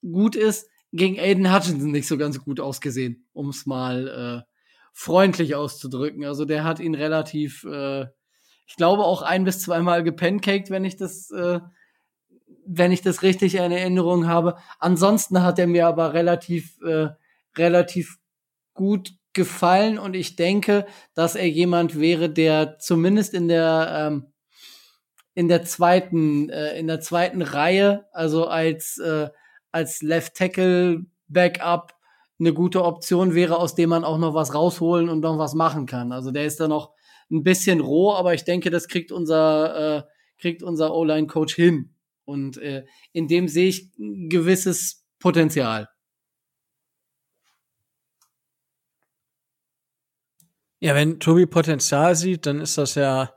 [0.00, 4.49] gut ist, gegen Aiden Hutchinson nicht so ganz gut ausgesehen, um es mal äh,
[4.92, 6.24] freundlich auszudrücken.
[6.24, 8.06] Also der hat ihn relativ, äh,
[8.66, 11.60] ich glaube auch ein bis zweimal gepancaked, wenn ich das, äh,
[12.66, 14.56] wenn ich das richtig in Erinnerung habe.
[14.78, 17.08] Ansonsten hat er mir aber relativ, äh,
[17.56, 18.18] relativ
[18.74, 24.26] gut gefallen und ich denke, dass er jemand wäre, der zumindest in der ähm,
[25.34, 29.28] in der zweiten äh, in der zweiten Reihe, also als äh,
[29.70, 31.94] als Left Tackle Backup
[32.40, 35.86] eine gute Option wäre, aus dem man auch noch was rausholen und noch was machen
[35.86, 36.10] kann.
[36.10, 36.94] Also der ist da noch
[37.30, 40.02] ein bisschen roh, aber ich denke, das kriegt unser, äh,
[40.38, 41.94] kriegt unser O-Line-Coach hin.
[42.24, 45.88] Und äh, in dem sehe ich ein gewisses Potenzial.
[50.80, 53.34] Ja, wenn Tobi Potenzial sieht, dann ist das ja,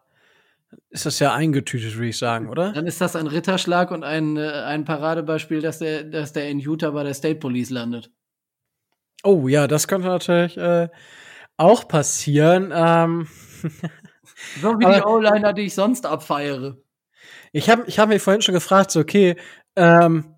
[0.89, 2.71] ist das ja eingetütet, würde ich sagen, oder?
[2.71, 6.59] Dann ist das ein Ritterschlag und ein, äh, ein Paradebeispiel, dass der, dass der in
[6.59, 8.11] Utah bei der State Police landet.
[9.23, 10.89] Oh ja, das könnte natürlich äh,
[11.57, 12.71] auch passieren.
[12.75, 13.27] Ähm,
[14.61, 16.77] so wie die O-Liner, die ich sonst abfeiere.
[17.51, 19.35] Ich habe ich hab mich vorhin schon gefragt, so, okay,
[19.75, 20.35] ähm,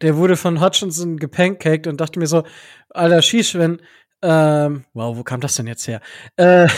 [0.00, 2.44] der wurde von Hutchinson gepancaked und dachte mir so,
[2.90, 3.80] alter Schieß, wenn,
[4.22, 6.00] ähm, wow, wo kam das denn jetzt her?
[6.36, 6.68] Äh,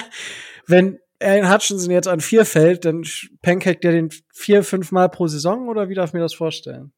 [0.66, 3.04] wenn Alan Hutchinson jetzt an vier fällt, dann
[3.42, 6.92] pancaked der den vier, fünf Mal pro Saison oder wie darf ich mir das vorstellen?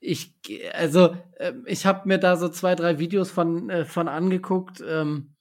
[0.00, 0.34] Ich,
[0.72, 4.82] also, äh, ich habe mir da so zwei, drei Videos von, äh, von angeguckt.
[4.86, 5.34] Ähm,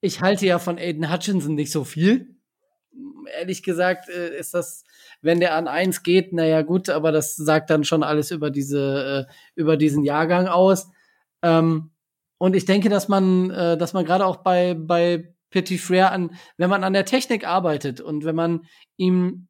[0.00, 2.36] ich halte ja von Aiden Hutchinson nicht so viel.
[3.38, 4.84] Ehrlich gesagt äh, ist das,
[5.20, 9.28] wenn der an eins geht, naja gut, aber das sagt dann schon alles über diese,
[9.28, 10.88] äh, über diesen Jahrgang aus.
[11.42, 11.90] Ähm,
[12.38, 16.68] und ich denke, dass man, dass man gerade auch bei, bei Petit Frere an, wenn
[16.68, 18.66] man an der Technik arbeitet und wenn man
[18.96, 19.46] ihm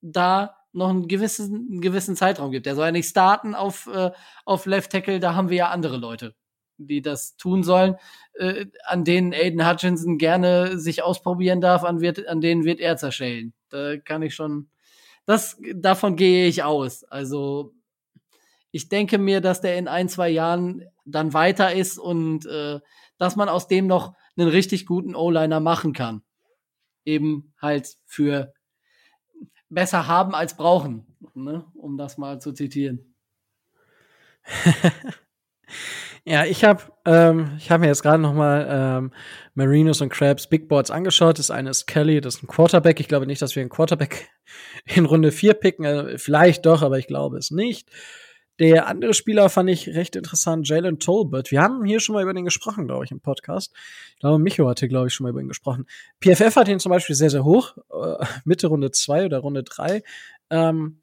[0.00, 2.66] da noch einen gewissen, einen gewissen Zeitraum gibt.
[2.66, 4.10] Der soll ja nicht starten auf, äh,
[4.44, 6.34] auf Left Tackle, da haben wir ja andere Leute,
[6.76, 7.96] die das tun sollen,
[8.34, 12.96] äh, an denen Aiden Hutchinson gerne sich ausprobieren darf, an, wird, an denen wird er
[12.96, 13.54] zerschellen.
[13.70, 14.68] Da kann ich schon,
[15.24, 17.04] das, davon gehe ich aus.
[17.04, 17.72] Also,
[18.70, 22.80] ich denke mir, dass der in ein, zwei Jahren dann weiter ist und äh,
[23.16, 26.22] dass man aus dem noch einen richtig guten O-Liner machen kann.
[27.04, 28.52] Eben halt für
[29.68, 31.64] besser haben als brauchen, ne?
[31.74, 33.14] um das mal zu zitieren.
[36.24, 39.12] ja, ich habe ähm, ich habe mir jetzt gerade noch mal ähm,
[39.54, 41.38] Marinos und Krabs Big Boards angeschaut.
[41.38, 43.00] Das eine ist Kelly, das ist ein Quarterback.
[43.00, 44.28] Ich glaube nicht, dass wir einen Quarterback
[44.84, 45.84] in Runde 4 picken.
[45.84, 47.90] Also vielleicht doch, aber ich glaube es nicht.
[48.58, 51.50] Der andere Spieler fand ich recht interessant, Jalen Tolbert.
[51.50, 53.72] Wir haben hier schon mal über den gesprochen, glaube ich, im Podcast.
[54.14, 55.86] Ich glaube, Micho hatte, glaube ich, schon mal über ihn gesprochen.
[56.20, 60.02] PFF hat ihn zum Beispiel sehr, sehr hoch, äh, Mitte Runde 2 oder Runde 3.
[60.50, 61.00] Ähm,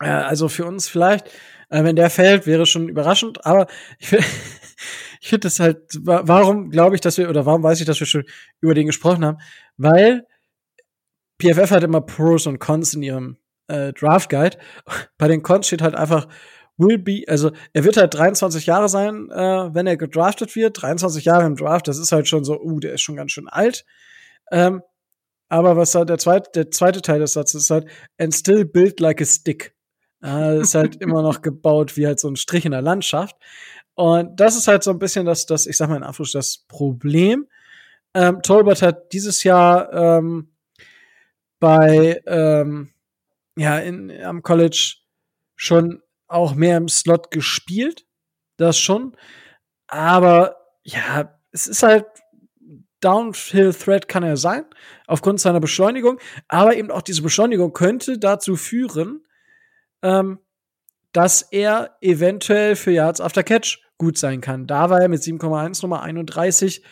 [0.00, 1.28] äh, also für uns vielleicht,
[1.68, 3.66] äh, wenn der fällt, wäre schon überraschend, aber
[3.98, 4.26] ich finde
[5.20, 8.06] ich finde das halt, warum glaube ich, dass wir, oder warum weiß ich, dass wir
[8.06, 8.24] schon
[8.60, 9.38] über den gesprochen haben?
[9.76, 10.26] Weil
[11.42, 13.36] PFF hat immer Pros und Cons in ihrem
[13.68, 14.58] äh, Draft Guide.
[15.18, 16.26] Bei den Cons steht halt einfach
[16.78, 20.80] will be, also er wird halt 23 Jahre sein, äh, wenn er gedraftet wird.
[20.80, 23.48] 23 Jahre im Draft, das ist halt schon so, uh, der ist schon ganz schön
[23.48, 23.84] alt.
[24.50, 24.82] Ähm,
[25.48, 27.86] aber was da der zweite, der zweite Teil des Satzes ist halt,
[28.18, 29.74] and still built like a stick.
[30.22, 33.36] Äh, ist halt immer noch gebaut wie halt so ein Strich in der Landschaft.
[33.94, 36.64] Und das ist halt so ein bisschen das, das ich sag mal in Anführungs das
[36.68, 37.46] Problem.
[38.12, 40.50] Ähm, Tolbert hat dieses Jahr ähm,
[41.60, 42.90] bei ähm,
[43.56, 44.96] ja, in, am College
[45.56, 48.06] schon auch mehr im Slot gespielt.
[48.56, 49.16] Das schon.
[49.86, 52.06] Aber ja, es ist halt
[53.00, 54.64] Downhill Threat kann er sein,
[55.06, 56.18] aufgrund seiner Beschleunigung.
[56.48, 59.26] Aber eben auch diese Beschleunigung könnte dazu führen,
[60.02, 60.38] ähm,
[61.12, 64.66] dass er eventuell für Yards after Catch gut sein kann.
[64.66, 66.82] Da war er mit 7,1 Nummer 31,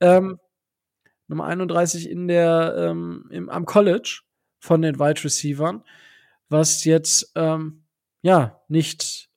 [0.00, 0.40] ähm,
[1.28, 4.22] Nummer 31 in der, ähm, im, am College
[4.60, 5.84] von den Wide Receivern,
[6.48, 7.84] was jetzt, ähm,
[8.22, 9.30] ja, nicht,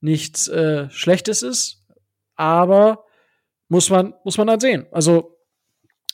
[0.00, 1.86] nichts äh, Schlechtes ist,
[2.34, 3.04] aber
[3.68, 4.86] muss man, muss man dann sehen.
[4.90, 5.38] Also,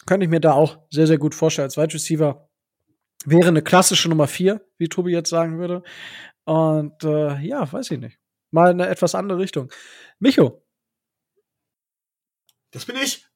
[0.06, 1.66] könnte ich mir da auch sehr, sehr gut vorstellen.
[1.66, 2.48] Als Wide Receiver
[3.24, 5.82] wäre eine klassische Nummer 4, wie Tobi jetzt sagen würde.
[6.44, 8.18] Und äh, ja, weiß ich nicht.
[8.50, 9.70] Mal in eine etwas andere Richtung.
[10.18, 10.64] Micho.
[12.72, 13.26] Das bin ich.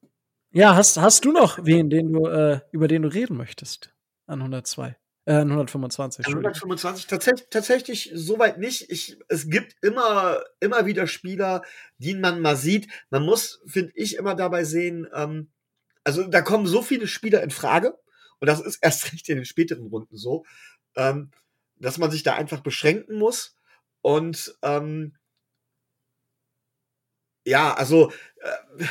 [0.51, 3.95] Ja, hast, hast du noch wen, den du, äh, über den du reden möchtest?
[4.27, 4.97] An 102.
[5.27, 6.27] Äh, an 125.
[6.27, 8.91] 125, tatsächlich, tatsächlich soweit nicht.
[8.91, 11.63] Ich, es gibt immer, immer wieder Spieler,
[11.99, 12.89] die man mal sieht.
[13.11, 15.51] Man muss, finde ich, immer dabei sehen, ähm,
[16.05, 17.99] also da kommen so viele Spieler in Frage,
[18.41, 20.45] und das ist erst recht in den späteren Runden so,
[20.97, 21.31] ähm,
[21.77, 23.57] dass man sich da einfach beschränken muss.
[24.03, 25.17] Und ähm,
[27.47, 28.85] ja, also äh,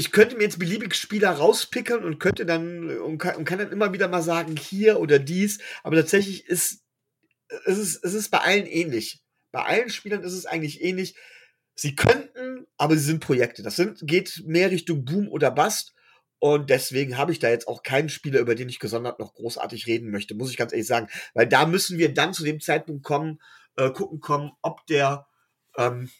[0.00, 3.70] ich könnte mir jetzt beliebige Spieler rauspicken und könnte dann und kann, und kann, dann
[3.70, 6.84] immer wieder mal sagen, hier oder dies, aber tatsächlich ist
[7.66, 9.22] es, ist es ist bei allen ähnlich.
[9.52, 11.16] Bei allen Spielern ist es eigentlich ähnlich.
[11.74, 13.62] Sie könnten, aber sie sind Projekte.
[13.62, 15.92] Das sind, geht mehr Richtung Boom oder Bust.
[16.38, 19.86] Und deswegen habe ich da jetzt auch keinen Spieler, über den ich gesondert noch großartig
[19.86, 21.08] reden möchte, muss ich ganz ehrlich sagen.
[21.34, 23.38] Weil da müssen wir dann zu dem Zeitpunkt kommen,
[23.76, 25.26] äh, gucken kommen, ob der,
[25.76, 26.10] ähm,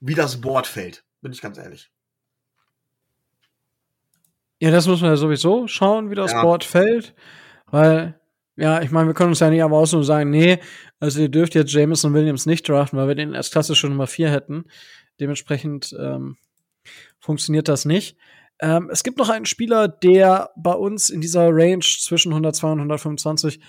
[0.00, 1.06] wie das Board fällt.
[1.22, 1.90] Bin ich ganz ehrlich.
[4.60, 6.42] Ja, das muss man ja sowieso schauen, wie das ja.
[6.42, 7.14] Board fällt.
[7.66, 8.20] Weil,
[8.56, 10.58] ja, ich meine, wir können uns ja nicht aber auch und sagen, nee,
[10.98, 14.30] also ihr dürft jetzt Jameson Williams nicht draften, weil wir den als klassische Nummer 4
[14.30, 14.64] hätten.
[15.20, 16.36] Dementsprechend ähm,
[17.20, 18.16] funktioniert das nicht.
[18.60, 22.78] Ähm, es gibt noch einen Spieler, der bei uns in dieser Range zwischen 102 und
[22.78, 23.60] 125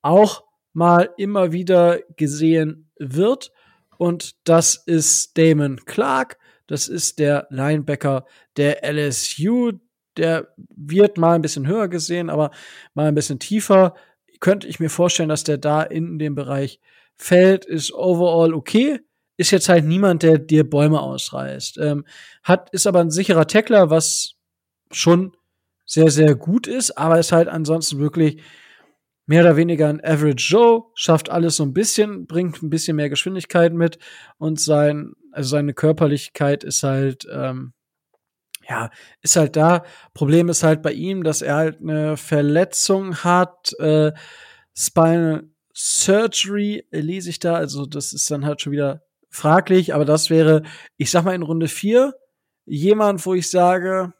[0.00, 3.52] auch mal immer wieder gesehen wird.
[3.98, 6.38] Und das ist Damon Clark.
[6.66, 8.26] Das ist der Linebacker
[8.56, 9.72] der LSU.
[10.18, 12.50] Der wird mal ein bisschen höher gesehen, aber
[12.94, 13.94] mal ein bisschen tiefer.
[14.40, 16.80] Könnte ich mir vorstellen, dass der da in dem Bereich
[17.16, 19.00] fällt, ist overall okay
[19.38, 21.78] ist jetzt halt niemand, der dir Bäume ausreißt.
[21.78, 22.04] Ähm,
[22.42, 24.34] hat, ist aber ein sicherer Tackler, was
[24.90, 25.32] schon
[25.86, 28.42] sehr, sehr gut ist, aber ist halt ansonsten wirklich
[29.26, 33.08] mehr oder weniger ein Average Joe, schafft alles so ein bisschen, bringt ein bisschen mehr
[33.08, 33.98] Geschwindigkeit mit
[34.38, 37.72] und sein, also seine Körperlichkeit ist halt, ähm,
[38.68, 38.90] ja,
[39.22, 39.84] ist halt da.
[40.14, 44.12] Problem ist halt bei ihm, dass er halt eine Verletzung hat, äh,
[44.76, 50.28] Spinal Surgery lese ich da, also das ist dann halt schon wieder fraglich, aber das
[50.28, 50.62] wäre,
[50.96, 52.14] ich sag mal in Runde vier
[52.68, 54.12] jemand, wo ich sage,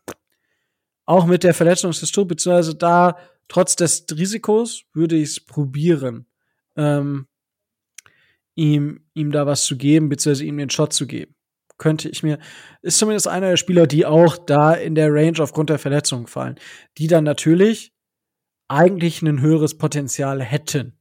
[1.05, 3.19] auch mit der Verletzungshistorie, beziehungsweise da
[3.49, 6.27] trotz des Risikos würde ich es probieren,
[6.77, 7.27] ähm,
[8.55, 11.35] ihm, ihm da was zu geben, beziehungsweise ihm den Shot zu geben.
[11.79, 12.39] Könnte ich mir,
[12.83, 16.59] ist zumindest einer der Spieler, die auch da in der Range aufgrund der Verletzung fallen,
[16.99, 17.93] die dann natürlich
[18.69, 20.99] eigentlich ein höheres Potenzial hätten.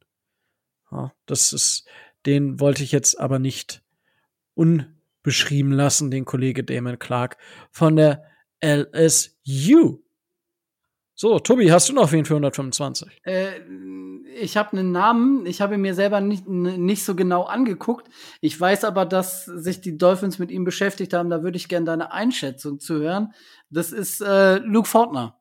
[0.91, 1.88] Ja, das ist,
[2.26, 3.84] den wollte ich jetzt aber nicht
[4.54, 7.38] unbeschrieben lassen, den Kollege Damon Clark
[7.72, 8.24] von der
[8.64, 10.04] LSU.
[11.19, 13.22] So, Tobi, hast du noch wen für 125?
[13.23, 13.60] Äh,
[14.39, 18.07] ich habe einen Namen, ich habe ihn mir selber nicht, nicht so genau angeguckt.
[18.39, 21.31] Ich weiß aber, dass sich die Dolphins mit ihm beschäftigt haben.
[21.31, 23.34] Da würde ich gerne deine Einschätzung zu hören.
[23.72, 25.39] Das ist äh, Luke Fortner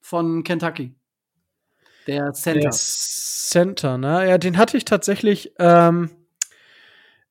[0.00, 0.94] von Kentucky.
[2.06, 2.60] Der Center.
[2.60, 4.30] Der Center, ne?
[4.30, 5.52] Ja, den hatte ich tatsächlich.
[5.58, 6.08] Ähm,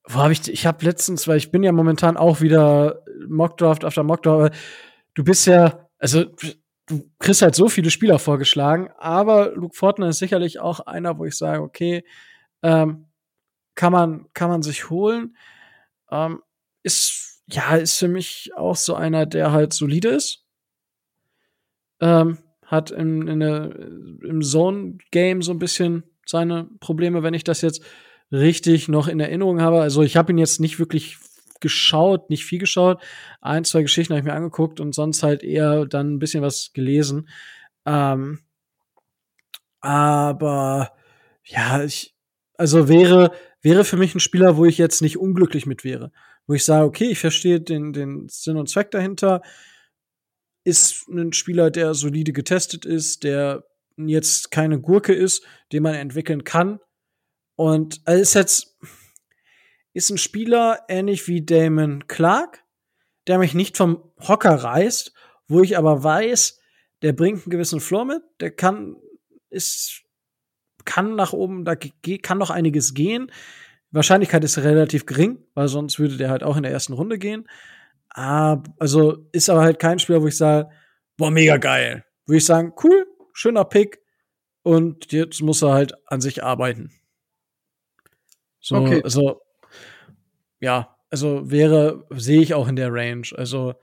[0.07, 0.47] wo habe ich?
[0.47, 4.53] Ich habe letztens, weil ich bin ja momentan auch wieder Mockdraft after Mockdraft
[5.13, 6.25] du bist ja, also
[6.91, 11.25] du kriegst halt so viele Spieler vorgeschlagen, aber Luke Fortner ist sicherlich auch einer, wo
[11.25, 12.03] ich sage, okay,
[12.61, 13.07] ähm,
[13.75, 15.35] kann man, kann man sich holen.
[16.11, 16.41] Ähm,
[16.83, 20.45] ist, ja, ist für mich auch so einer, der halt solide ist.
[21.99, 27.61] Ähm, hat im, in der, im Zone-Game so ein bisschen seine Probleme, wenn ich das
[27.61, 27.83] jetzt
[28.31, 29.81] richtig noch in Erinnerung habe.
[29.81, 31.17] Also ich habe ihn jetzt nicht wirklich
[31.61, 33.01] geschaut, nicht viel geschaut.
[33.39, 36.71] Ein, zwei Geschichten habe ich mir angeguckt und sonst halt eher dann ein bisschen was
[36.73, 37.29] gelesen.
[37.85, 38.39] Ähm,
[39.79, 40.93] aber
[41.43, 42.15] ja, ich,
[42.55, 43.31] also wäre,
[43.61, 46.11] wäre für mich ein Spieler, wo ich jetzt nicht unglücklich mit wäre.
[46.47, 49.41] Wo ich sage, okay, ich verstehe den, den Sinn und Zweck dahinter.
[50.63, 53.63] Ist ein Spieler, der solide getestet ist, der
[53.97, 56.79] jetzt keine Gurke ist, den man entwickeln kann.
[57.55, 58.77] Und also ist jetzt,
[59.93, 62.63] ist ein Spieler ähnlich wie Damon Clark,
[63.27, 65.13] der mich nicht vom Hocker reißt,
[65.47, 66.59] wo ich aber weiß,
[67.01, 68.95] der bringt einen gewissen Floor mit, der kann,
[69.49, 70.03] ist,
[70.85, 73.31] kann nach oben, da kann noch einiges gehen,
[73.91, 77.47] Wahrscheinlichkeit ist relativ gering, weil sonst würde der halt auch in der ersten Runde gehen.
[78.09, 80.69] Ah, also ist aber halt kein Spieler, wo ich sage,
[81.17, 82.05] boah, mega geil.
[82.25, 84.01] Würde ich sagen, cool, schöner Pick.
[84.63, 86.91] Und jetzt muss er halt an sich arbeiten.
[88.59, 89.01] So, okay.
[89.03, 89.41] also,
[90.61, 93.27] ja, also wäre, sehe ich auch in der Range.
[93.35, 93.73] Also,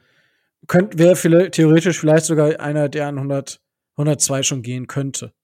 [0.66, 3.60] könnte, wäre vielleicht, theoretisch vielleicht sogar einer, der an 100,
[3.96, 5.34] 102 schon gehen könnte.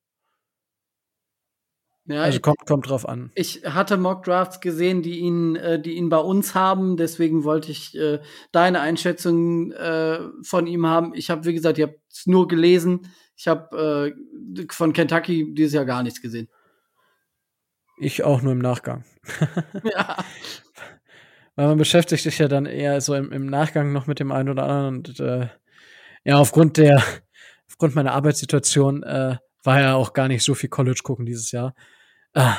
[2.06, 3.30] Ja, also kommt, kommt drauf an.
[3.34, 6.98] Ich hatte Mock Drafts gesehen, die ihn, äh, die ihn bei uns haben.
[6.98, 8.20] Deswegen wollte ich äh,
[8.52, 11.14] deine Einschätzung äh, von ihm haben.
[11.14, 13.10] Ich habe, wie gesagt, ich habe es nur gelesen.
[13.36, 14.14] Ich habe
[14.54, 16.48] äh, von Kentucky dieses Jahr gar nichts gesehen.
[17.98, 19.04] Ich auch nur im Nachgang.
[19.84, 20.16] ja.
[21.56, 24.48] Weil man beschäftigt sich ja dann eher so im, im Nachgang noch mit dem einen
[24.48, 24.96] oder anderen.
[24.96, 25.48] Und äh,
[26.24, 27.02] ja, aufgrund der,
[27.68, 31.74] aufgrund meiner Arbeitssituation äh, war ja auch gar nicht so viel College gucken dieses Jahr.
[32.34, 32.58] Ah,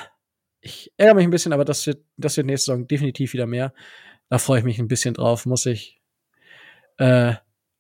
[0.61, 3.73] ich ärgere mich ein bisschen, aber das wird, das wird nächste Saison definitiv wieder mehr.
[4.29, 6.01] Da freue ich mich ein bisschen drauf, muss ich,
[6.97, 7.35] äh,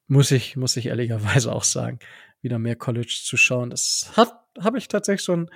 [0.07, 1.99] muss ich, muss ich ehrlicherweise auch sagen,
[2.41, 3.71] wieder mehr College zu schauen.
[3.71, 4.31] Das hat,
[4.61, 5.49] habe ich tatsächlich schon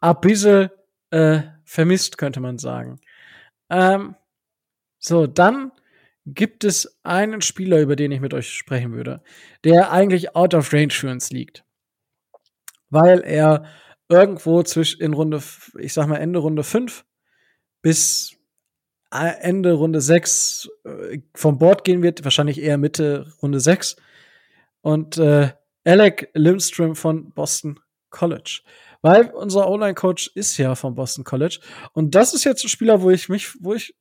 [0.00, 0.70] ein bisschen
[1.10, 3.00] äh, vermisst, könnte man sagen.
[3.68, 4.16] Ähm,
[5.04, 5.70] so, dann
[6.24, 9.22] gibt es einen Spieler, über den ich mit euch sprechen würde,
[9.62, 11.62] der eigentlich out of range für uns liegt.
[12.88, 13.66] Weil er
[14.08, 15.42] irgendwo zwischen in Runde,
[15.78, 17.04] ich sag mal Ende Runde 5
[17.82, 18.34] bis
[19.10, 23.96] Ende Runde 6 äh, vom Board gehen wird, wahrscheinlich eher Mitte Runde 6.
[24.80, 25.52] Und äh,
[25.84, 27.78] Alec Lindstrom von Boston
[28.08, 28.62] College.
[29.02, 31.60] Weil unser Online-Coach ist ja von Boston College.
[31.92, 33.94] Und das ist jetzt ein Spieler, wo ich mich, wo ich,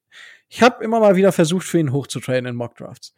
[0.54, 3.16] ich habe immer mal wieder versucht, für ihn hochzutrainen in Mock Drafts.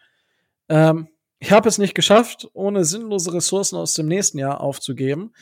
[0.70, 5.34] Ähm, ich habe es nicht geschafft, ohne sinnlose Ressourcen aus dem nächsten Jahr aufzugeben.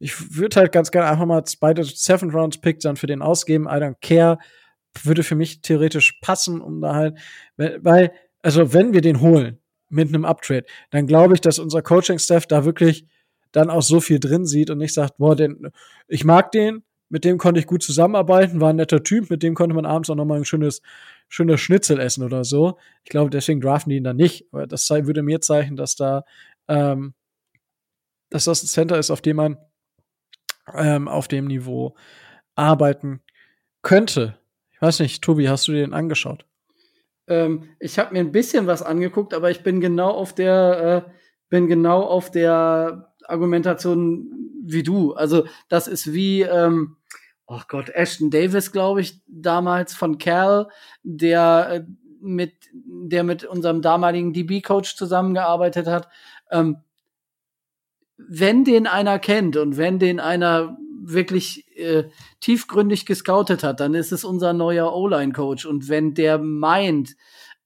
[0.00, 3.66] Ich würde halt ganz gerne einfach mal beide Seven Rounds Pick dann für den ausgeben.
[3.66, 4.38] I don't care.
[5.04, 7.18] Würde für mich theoretisch passen, um da halt,
[7.56, 8.10] weil,
[8.42, 9.58] also wenn wir den holen
[9.90, 13.06] mit einem Uptrade, dann glaube ich, dass unser Coaching-Staff da wirklich
[13.52, 15.70] dann auch so viel drin sieht und nicht sagt, boah, den,
[16.08, 19.54] ich mag den, mit dem konnte ich gut zusammenarbeiten, war ein netter Typ, mit dem
[19.54, 20.82] konnte man abends auch nochmal ein schönes,
[21.28, 22.78] schönes Schnitzel essen oder so.
[23.04, 24.46] Ich glaube, deswegen draften die ihn dann nicht.
[24.52, 26.24] Aber das würde mir zeichnen, dass da,
[26.66, 27.14] ähm,
[28.30, 29.58] dass das ein Center ist, auf dem man
[30.74, 31.94] ähm, auf dem Niveau
[32.54, 33.20] arbeiten
[33.82, 34.38] könnte.
[34.72, 36.44] Ich weiß nicht, Tobi, hast du dir den angeschaut?
[37.26, 41.10] Ähm, ich habe mir ein bisschen was angeguckt, aber ich bin genau auf der, äh,
[41.48, 44.30] bin genau auf der Argumentation
[44.64, 45.14] wie du.
[45.14, 46.96] Also das ist wie, ähm,
[47.48, 50.68] oh Gott, Ashton Davis, glaube ich, damals von Cal,
[51.02, 51.84] der äh,
[52.20, 56.08] mit, der mit unserem damaligen DB-Coach zusammengearbeitet hat.
[56.50, 56.78] Ähm,
[58.16, 62.04] wenn den einer kennt und wenn den einer wirklich äh,
[62.40, 65.64] tiefgründig gescoutet hat, dann ist es unser neuer O-Line-Coach.
[65.64, 67.16] Und wenn der meint,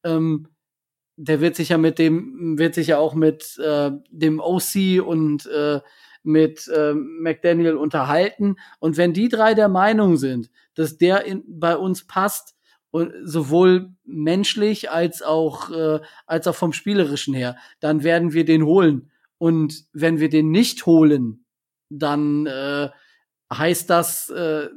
[0.05, 0.49] ähm,
[1.17, 5.47] der wird sich ja mit dem, wird sich ja auch mit äh, dem OC und
[5.47, 5.81] äh,
[6.23, 8.57] mit äh, McDaniel unterhalten.
[8.79, 12.55] Und wenn die drei der Meinung sind, dass der in, bei uns passt,
[12.93, 18.65] und sowohl menschlich als auch äh, als auch vom spielerischen her, dann werden wir den
[18.65, 19.11] holen.
[19.39, 21.47] Und wenn wir den nicht holen,
[21.89, 22.91] dann äh,
[23.53, 24.69] heißt das, äh,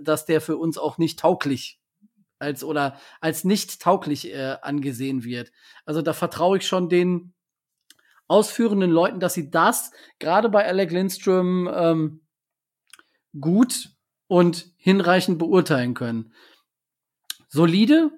[0.00, 1.80] dass der für uns auch nicht tauglich
[2.38, 5.50] als oder als nicht tauglich äh, angesehen wird.
[5.86, 7.32] Also da vertraue ich schon den
[8.26, 12.20] ausführenden Leuten, dass sie das gerade bei Alec Lindström ähm,
[13.38, 13.90] gut
[14.26, 16.32] und hinreichend beurteilen können.
[17.48, 18.10] Solide,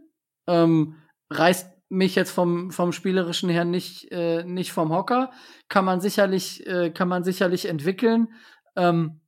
[0.46, 0.96] ähm,
[1.30, 5.30] reißt mich jetzt vom, vom spielerischen her nicht, äh, nicht vom Hocker.
[5.68, 8.28] Kann man sicherlich, äh, kann man sicherlich entwickeln.
[8.74, 9.20] Ähm,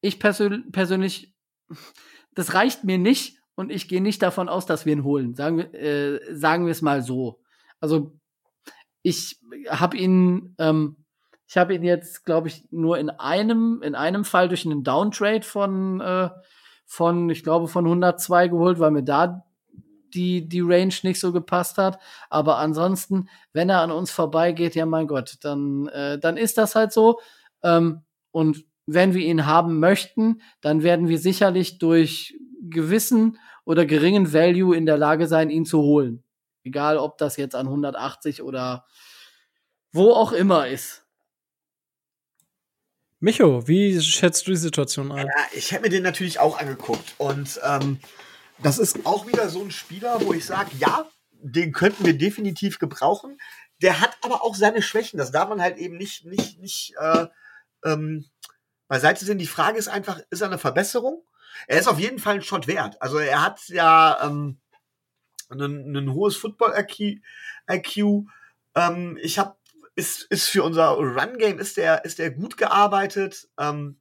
[0.00, 1.34] ich persön persönlich,
[2.34, 5.34] das reicht mir nicht und ich gehe nicht davon aus, dass wir ihn holen.
[5.34, 7.40] Sagen äh, sagen wir es mal so.
[7.80, 8.18] Also
[9.02, 10.96] ich habe ihn, ähm,
[11.46, 15.42] ich habe ihn jetzt, glaube ich, nur in einem, in einem Fall durch einen Downtrade
[15.42, 16.30] von, äh,
[16.84, 19.44] von, ich glaube, von 102 geholt, weil mir da
[20.14, 21.98] die, die Range nicht so gepasst hat.
[22.30, 26.74] Aber ansonsten, wenn er an uns vorbeigeht, ja mein Gott, dann, äh, dann ist das
[26.74, 27.20] halt so.
[27.62, 34.32] Ähm, und wenn wir ihn haben möchten, dann werden wir sicherlich durch gewissen oder geringen
[34.32, 36.24] Value in der Lage sein, ihn zu holen.
[36.64, 38.84] Egal, ob das jetzt an 180 oder
[39.92, 41.04] wo auch immer ist.
[43.20, 45.26] Micho, wie schätzt du die Situation ein?
[45.26, 47.14] Ja, ich hätte mir den natürlich auch angeguckt.
[47.18, 47.98] Und ähm,
[48.62, 52.78] das ist auch wieder so ein Spieler, wo ich sage, ja, den könnten wir definitiv
[52.78, 53.38] gebrauchen.
[53.82, 55.18] Der hat aber auch seine Schwächen.
[55.18, 57.26] Das darf man halt eben nicht, nicht, nicht äh,
[57.84, 58.26] ähm,
[58.88, 59.38] beiseite sehen.
[59.38, 61.24] Die Frage ist einfach, ist er eine Verbesserung?
[61.66, 63.00] Er ist auf jeden Fall ein Shot wert.
[63.00, 64.60] Also er hat ja ähm,
[65.50, 67.20] ein, ein hohes Football-IQ.
[67.70, 68.26] IQ.
[68.74, 69.56] Ähm, ich habe
[69.94, 73.48] ist, ist für unser Run-Game ist der, ist der gut gearbeitet.
[73.58, 73.98] Ähm,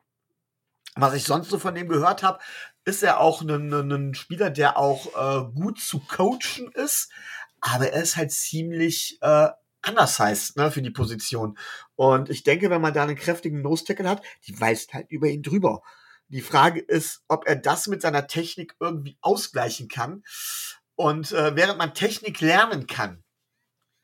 [0.95, 2.39] was ich sonst so von dem gehört habe,
[2.85, 7.11] ist er auch ein, ein Spieler, der auch äh, gut zu coachen ist,
[7.61, 9.49] aber er ist halt ziemlich äh,
[9.81, 11.57] anders heißt ne, für die Position.
[11.95, 15.43] Und ich denke, wenn man da einen kräftigen Nose-Tackle hat, die weist halt über ihn
[15.43, 15.81] drüber.
[16.29, 20.23] Die Frage ist, ob er das mit seiner Technik irgendwie ausgleichen kann.
[20.97, 23.23] Und äh, während man Technik lernen kann,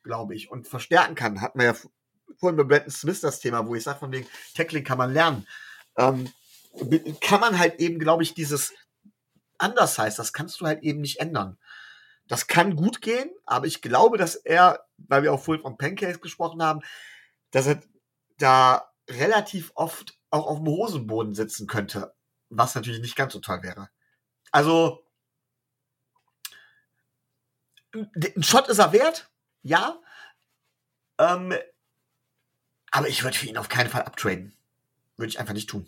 [0.04, 1.42] glaube ich, und verstärken kann.
[1.42, 1.76] Hat man ja
[2.38, 5.48] vorhin bei Brandon Smith das Thema, wo ich sage, von wegen Tackling kann man lernen.
[5.98, 6.32] Ähm,
[7.22, 8.74] kann man halt eben, glaube ich, dieses
[9.58, 11.58] anders heißt, das kannst du halt eben nicht ändern.
[12.28, 16.22] Das kann gut gehen, aber ich glaube, dass er, weil wir auch vorhin von Pancakes
[16.22, 16.82] gesprochen haben,
[17.52, 17.82] dass er
[18.38, 22.14] da relativ oft auch auf dem Hosenboden sitzen könnte,
[22.50, 23.90] was natürlich nicht ganz so toll wäre.
[24.52, 25.03] Also,
[27.94, 29.30] ein Shot ist er wert,
[29.62, 30.00] ja.
[31.20, 31.54] Ähm,
[32.92, 34.54] aber ich würde für ihn auf keinen Fall abtraden.
[35.18, 35.88] Würde ich einfach nicht tun.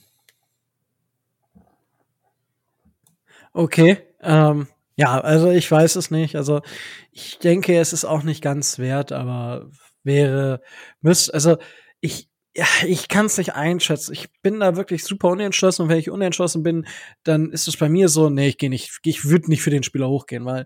[3.53, 4.01] Okay.
[4.21, 6.35] Ähm, ja, also ich weiß es nicht.
[6.35, 6.61] Also
[7.11, 9.69] ich denke, es ist auch nicht ganz wert, aber
[10.03, 10.61] wäre
[11.01, 11.57] müsste, also
[11.99, 14.13] ich ja, ich kann es nicht einschätzen.
[14.13, 16.87] Ich bin da wirklich super unentschlossen und wenn ich unentschlossen bin,
[17.23, 19.83] dann ist es bei mir so, nee, ich gehe nicht, ich würde nicht für den
[19.83, 20.65] Spieler hochgehen, weil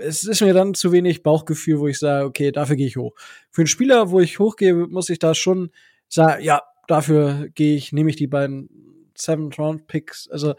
[0.00, 3.14] es ist mir dann zu wenig Bauchgefühl, wo ich sage, okay, dafür gehe ich hoch.
[3.50, 5.70] Für einen Spieler, wo ich hochgehe, muss ich da schon
[6.08, 8.68] sagen, ja, dafür gehe ich, nehme ich die beiden
[9.14, 10.28] Seventh Round Picks.
[10.28, 10.54] Also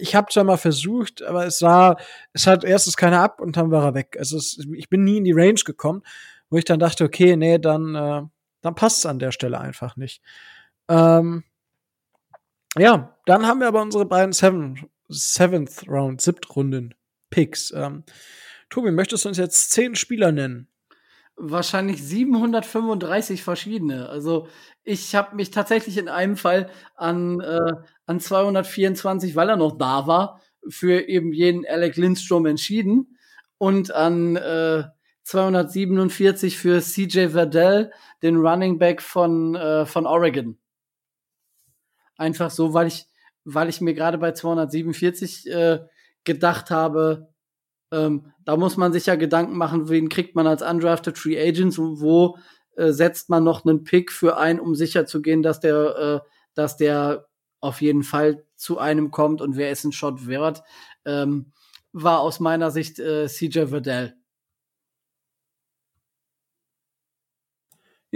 [0.00, 1.98] ich habe zwar mal versucht, aber es war,
[2.32, 4.16] es hat erstens keiner ab und dann war er weg.
[4.18, 6.02] Also es, ich bin nie in die Range gekommen,
[6.50, 8.22] wo ich dann dachte, okay, nee, dann, äh,
[8.66, 10.22] dann passt es an der Stelle einfach nicht.
[10.88, 11.44] Ähm,
[12.78, 16.94] ja, dann haben wir aber unsere beiden Seven, Seventh Round, Siebtrunden
[17.30, 17.72] Picks.
[17.74, 18.04] Ähm,
[18.68, 20.68] Tobi, möchtest du uns jetzt zehn Spieler nennen?
[21.36, 24.08] Wahrscheinlich 735 verschiedene.
[24.08, 24.48] Also
[24.84, 27.72] ich habe mich tatsächlich in einem Fall an, äh,
[28.06, 33.18] an 224, weil er noch da war, für eben jeden Alec Lindstrom entschieden
[33.58, 34.84] und an äh,
[35.26, 37.90] 247 für CJ Verdell,
[38.22, 40.56] den Running Back von, äh, von Oregon.
[42.16, 43.06] Einfach so, weil ich,
[43.44, 45.80] weil ich mir gerade bei 247 äh,
[46.22, 47.28] gedacht habe,
[47.90, 51.76] ähm, da muss man sich ja Gedanken machen, wen kriegt man als undrafted Free Agents
[51.76, 52.38] und wo
[52.76, 56.28] äh, setzt man noch einen Pick für ein, um sicher zu gehen, dass der, äh,
[56.54, 57.26] dass der
[57.60, 60.62] auf jeden Fall zu einem kommt und wer ist ein Shot wert,
[61.04, 61.52] ähm,
[61.92, 64.14] war aus meiner Sicht äh, CJ Verdell.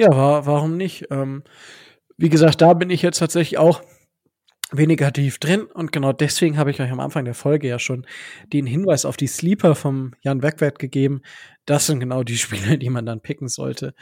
[0.01, 1.09] Ja, war, warum nicht?
[1.11, 1.43] Ähm,
[2.17, 3.83] wie gesagt, da bin ich jetzt tatsächlich auch
[4.73, 8.07] weniger tief drin und genau deswegen habe ich euch am Anfang der Folge ja schon
[8.51, 11.21] den Hinweis auf die Sleeper vom Jan Wegwert gegeben.
[11.67, 13.93] Das sind genau die Spiele, die man dann picken sollte.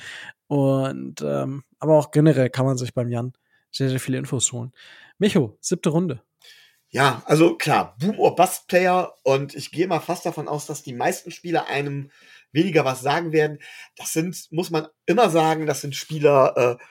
[0.46, 3.32] Und ähm, aber auch generell kann man sich beim Jan
[3.72, 4.70] sehr, sehr viele Infos holen.
[5.18, 6.22] Micho, siebte Runde.
[6.90, 10.84] Ja, also klar, Boom or Bust Player und ich gehe mal fast davon aus, dass
[10.84, 12.12] die meisten Spieler einem
[12.52, 13.58] weniger was sagen werden.
[13.96, 16.84] Das sind, muss man immer sagen, das sind Spieler, äh,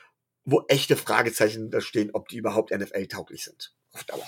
[0.45, 3.73] wo echte Fragezeichen da stehen, ob die überhaupt NFL-tauglich sind.
[3.91, 4.27] Auf Dauer.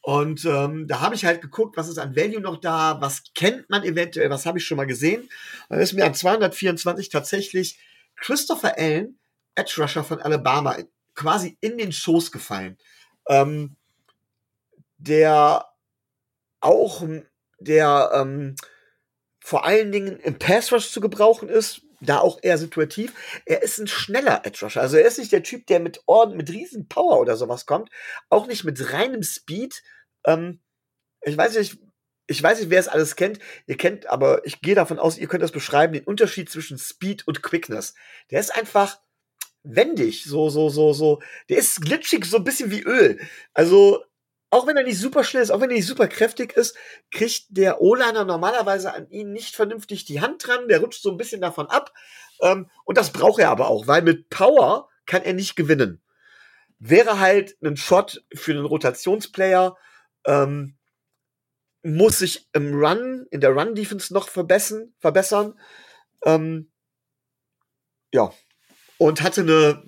[0.00, 3.70] Und ähm, da habe ich halt geguckt, was ist an Value noch da, was kennt
[3.70, 5.22] man eventuell, was habe ich schon mal gesehen.
[5.68, 7.78] Und da ist mir an 224 tatsächlich
[8.16, 9.18] Christopher Allen,
[9.54, 10.76] Edge Rusher von Alabama,
[11.14, 12.78] quasi in den Schoß gefallen.
[13.28, 13.76] Ähm,
[14.98, 15.66] der
[16.60, 17.04] auch,
[17.58, 18.56] der ähm,
[19.42, 23.12] vor allen Dingen im Pass Rush zu gebrauchen ist, da auch eher situativ.
[23.44, 24.80] Er ist ein schneller Edge Rusher.
[24.80, 27.90] Also er ist nicht der Typ, der mit Orden, mit riesen Power oder sowas kommt.
[28.28, 29.82] Auch nicht mit reinem Speed.
[30.26, 30.60] Ähm,
[31.22, 31.78] ich weiß nicht,
[32.26, 33.38] ich weiß nicht, wer es alles kennt.
[33.66, 37.26] Ihr kennt, aber ich gehe davon aus, ihr könnt das beschreiben, den Unterschied zwischen Speed
[37.26, 37.94] und Quickness.
[38.30, 39.00] Der ist einfach
[39.64, 41.20] wendig, so, so, so, so.
[41.48, 43.20] Der ist glitschig, so ein bisschen wie Öl.
[43.54, 44.04] Also,
[44.52, 46.76] auch wenn er nicht super schnell ist, auch wenn er nicht super kräftig ist,
[47.10, 50.68] kriegt der O-Liner normalerweise an ihn nicht vernünftig die Hand dran.
[50.68, 51.90] Der rutscht so ein bisschen davon ab.
[52.42, 56.02] Ähm, und das braucht er aber auch, weil mit Power kann er nicht gewinnen.
[56.78, 59.74] Wäre halt ein Shot für einen Rotationsplayer,
[60.26, 60.76] ähm,
[61.82, 65.58] muss sich im Run, in der Run-Defense noch verbessern, verbessern.
[66.26, 66.70] Ähm,
[68.12, 68.34] ja.
[68.98, 69.82] Und hatte eine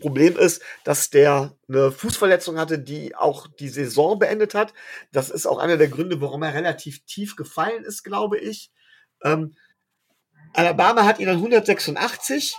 [0.00, 4.74] Problem ist, dass der eine Fußverletzung hatte, die auch die Saison beendet hat.
[5.12, 8.72] Das ist auch einer der Gründe, warum er relativ tief gefallen ist, glaube ich.
[9.22, 9.54] Ähm,
[10.52, 12.56] Alabama hat ihn dann 186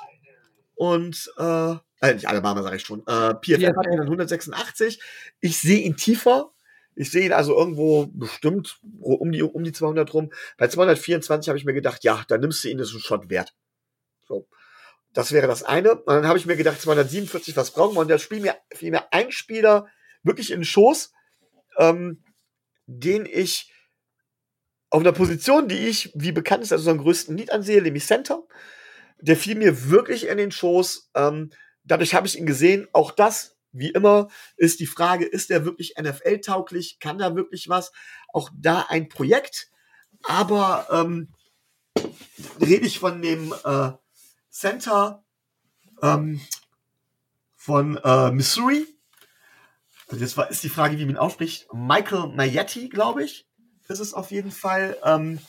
[0.76, 1.72] und äh,
[2.02, 5.02] äh nicht Alabama sage ich schon, äh, PFF hat ihn dann 186.
[5.42, 6.52] Ich sehe ihn tiefer.
[6.98, 10.32] Ich sehe ihn also irgendwo bestimmt um die, um die 200 rum.
[10.58, 13.30] Bei 224 habe ich mir gedacht, ja, dann nimmst du ihn, das ist ein Shot
[13.30, 13.54] wert.
[14.26, 14.48] So.
[15.16, 15.96] Das wäre das eine.
[15.96, 18.02] Und dann habe ich mir gedacht, 247, was brauchen wir?
[18.02, 19.88] Und da spielt mir, fiel mir ein Spieler
[20.24, 21.14] wirklich in den Schoß,
[21.78, 22.22] ähm,
[22.86, 23.72] den ich
[24.90, 28.06] auf einer Position, die ich, wie bekannt ist, also so einen größten Need ansehe, nämlich
[28.06, 28.44] Center.
[29.22, 31.12] Der fiel mir wirklich in den Schoß.
[31.16, 31.50] Ähm,
[31.86, 32.90] dadurch habe ich ihn gesehen.
[32.92, 34.28] Auch das, wie immer,
[34.58, 37.00] ist die Frage, ist er wirklich NFL-tauglich?
[37.00, 37.94] Kann da wirklich was?
[38.34, 39.70] Auch da ein Projekt.
[40.24, 41.30] Aber ähm,
[42.60, 43.92] rede ich von dem äh,
[44.56, 45.24] Center
[46.02, 46.40] ähm,
[47.56, 48.86] von äh, Missouri.
[50.08, 51.68] Also war, ist die Frage, wie man ausspricht.
[51.74, 53.48] Michael Mayetti, glaube ich
[53.90, 54.98] ist es auf jeden Fall.
[55.04, 55.40] Ähm,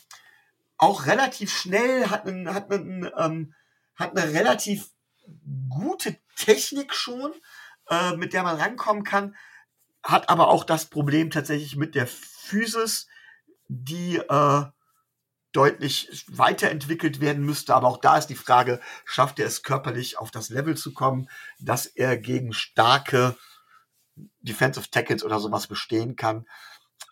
[0.78, 3.54] auch relativ schnell, hat, einen, hat, einen, ähm,
[3.94, 4.90] hat eine relativ
[5.68, 7.32] gute Technik schon,
[7.88, 9.34] äh, mit der man rankommen kann,
[10.02, 13.08] hat aber auch das Problem tatsächlich mit der Physis,
[13.68, 14.64] die äh,
[15.56, 17.74] deutlich weiterentwickelt werden müsste.
[17.74, 21.28] Aber auch da ist die Frage, schafft er es körperlich auf das Level zu kommen,
[21.58, 23.36] dass er gegen starke
[24.40, 26.46] Defensive Tackles oder sowas bestehen kann.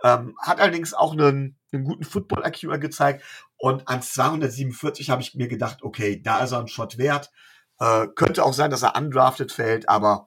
[0.02, 3.24] Ähm, hat allerdings auch einen, einen guten Football-IQ gezeigt.
[3.56, 7.30] Und an 247 habe ich mir gedacht, okay, da ist er ein Shot wert.
[7.78, 10.26] Äh, könnte auch sein, dass er undrafted fällt, aber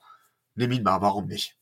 [0.56, 1.56] nimm ihn mal, warum nicht?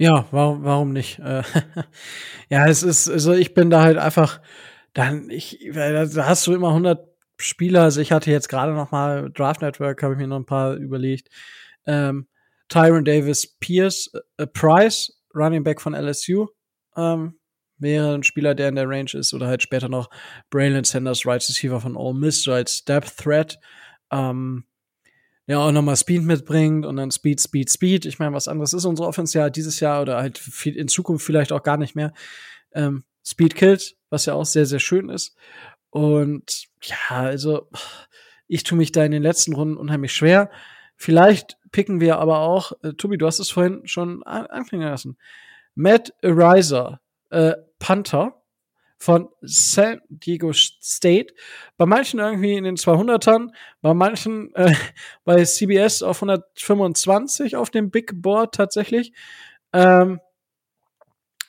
[0.00, 1.18] Ja, warum, warum nicht?
[1.18, 1.42] Äh,
[2.50, 4.40] ja, es ist, also ich bin da halt einfach,
[4.94, 7.04] dann, ich, da hast du immer 100
[7.40, 10.46] Spieler, also ich hatte jetzt gerade noch mal Draft Network, habe ich mir noch ein
[10.46, 11.28] paar überlegt.
[11.86, 12.28] Ähm,
[12.68, 16.46] Tyron Davis Pierce, äh, Price, Running Back von LSU,
[16.96, 17.38] ähm,
[17.78, 20.10] wäre ein Spieler, der in der Range ist, oder halt später noch
[20.50, 23.58] Braylon Sanders, Right Receiver von Ole Miss, so als Depth Threat,
[24.12, 24.64] ähm,
[25.48, 28.04] ja auch nochmal Speed mitbringt und dann Speed, Speed, Speed.
[28.04, 31.24] Ich meine, was anderes ist unsere Offense ja dieses Jahr oder halt viel, in Zukunft
[31.24, 32.12] vielleicht auch gar nicht mehr.
[32.72, 35.34] Ähm, Speed killt, was ja auch sehr, sehr schön ist.
[35.88, 37.70] Und ja, also
[38.46, 40.50] ich tue mich da in den letzten Runden unheimlich schwer.
[40.96, 45.16] Vielleicht picken wir aber auch, äh, Tobi, du hast es vorhin schon an anklingen lassen.
[45.74, 47.00] Matt Ariza,
[47.30, 48.37] äh, Panther
[48.98, 51.34] von San Diego State.
[51.76, 53.50] Bei manchen irgendwie in den 200ern,
[53.80, 54.74] bei manchen äh,
[55.24, 59.12] bei CBS auf 125 auf dem Big Board tatsächlich.
[59.72, 60.20] Ähm,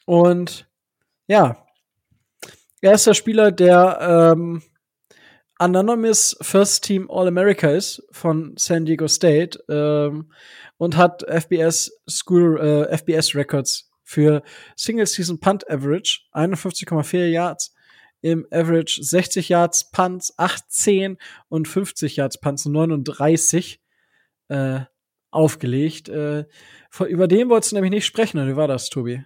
[0.06, 0.68] und
[1.28, 1.66] ja,
[2.82, 4.62] er ist der Spieler, der ähm,
[5.58, 10.32] Anonymous First Team All-America ist von San Diego State ähm,
[10.78, 14.42] und hat FBS School äh, FBS Records für
[14.76, 17.76] Single Season Punt Average 51,4 Yards
[18.22, 23.80] im Average 60 Yards Punts 18 und 50 Yards Punts 39
[24.48, 24.80] äh,
[25.30, 26.10] aufgelegt.
[26.10, 26.46] Äh,
[27.08, 29.24] über den wolltest du nämlich nicht sprechen, oder wie war das, Tobi?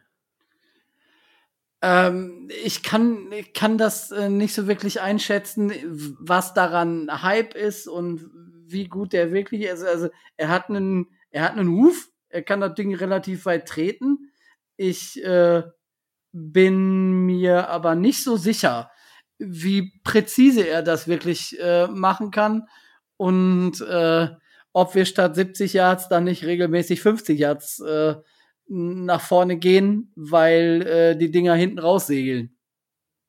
[1.82, 5.72] Ähm, ich kann, kann das äh, nicht so wirklich einschätzen,
[6.20, 8.30] was daran Hype ist und
[8.66, 9.86] wie gut der wirklich ist.
[9.86, 14.30] Also er hat einen, er hat einen Huf, er kann das Ding relativ weit treten.
[14.84, 15.64] Ich äh,
[16.34, 18.92] bin mir aber nicht so sicher,
[19.38, 22.68] wie präzise er das wirklich äh, machen kann
[23.16, 24.28] und äh,
[24.74, 28.16] ob wir statt 70 Yards dann nicht regelmäßig 50 Yards äh,
[28.68, 32.58] nach vorne gehen, weil äh, die Dinger hinten raussegeln.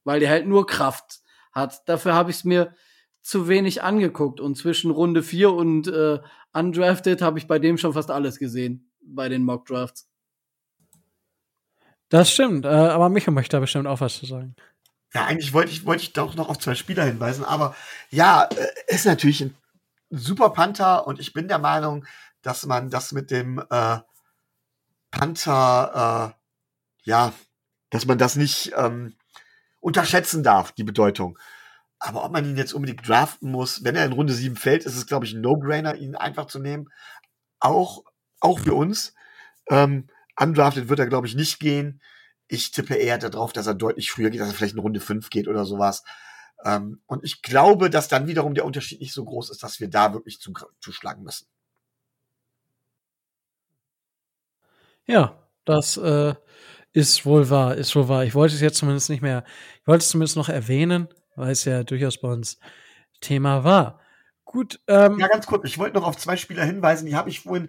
[0.02, 1.20] Weil der halt nur Kraft
[1.52, 1.88] hat.
[1.88, 2.74] Dafür habe ich es mir
[3.22, 4.40] zu wenig angeguckt.
[4.40, 6.18] Und zwischen Runde 4 und äh,
[6.52, 8.90] Undrafted habe ich bei dem schon fast alles gesehen.
[9.00, 10.08] Bei den Mock Drafts.
[12.08, 14.54] Das stimmt, äh, aber Micha möchte da bestimmt auch was zu sagen.
[15.12, 17.74] Ja, eigentlich wollte ich, wollte ich doch noch auf zwei Spieler hinweisen, aber
[18.10, 19.56] ja, äh, ist natürlich ein
[20.10, 22.04] super Panther und ich bin der Meinung,
[22.42, 23.98] dass man das mit dem äh,
[25.10, 26.34] Panther,
[27.04, 27.32] äh, ja,
[27.90, 29.14] dass man das nicht ähm,
[29.80, 31.38] unterschätzen darf, die Bedeutung.
[31.98, 34.96] Aber ob man ihn jetzt unbedingt draften muss, wenn er in Runde 7 fällt, ist
[34.96, 36.90] es, glaube ich, ein No-Brainer, ihn einfach zu nehmen.
[37.60, 38.04] Auch,
[38.40, 39.14] auch für uns.
[39.70, 40.08] Ähm,
[40.38, 42.00] undrafted wird er, glaube ich, nicht gehen.
[42.48, 45.30] Ich tippe eher darauf, dass er deutlich früher geht, dass er vielleicht in Runde 5
[45.30, 46.04] geht oder sowas.
[46.64, 49.88] Ähm, und ich glaube, dass dann wiederum der Unterschied nicht so groß ist, dass wir
[49.88, 50.40] da wirklich
[50.80, 51.46] zuschlagen müssen.
[55.06, 56.34] Ja, das äh,
[56.92, 58.24] ist wohl wahr, ist wohl wahr.
[58.24, 59.44] Ich wollte es jetzt zumindest nicht mehr,
[59.80, 62.58] ich wollte es zumindest noch erwähnen, weil es ja durchaus bei uns
[63.20, 64.00] Thema war.
[64.44, 64.80] Gut.
[64.86, 67.68] Ähm, ja, ganz kurz, ich wollte noch auf zwei Spieler hinweisen, die habe ich vorhin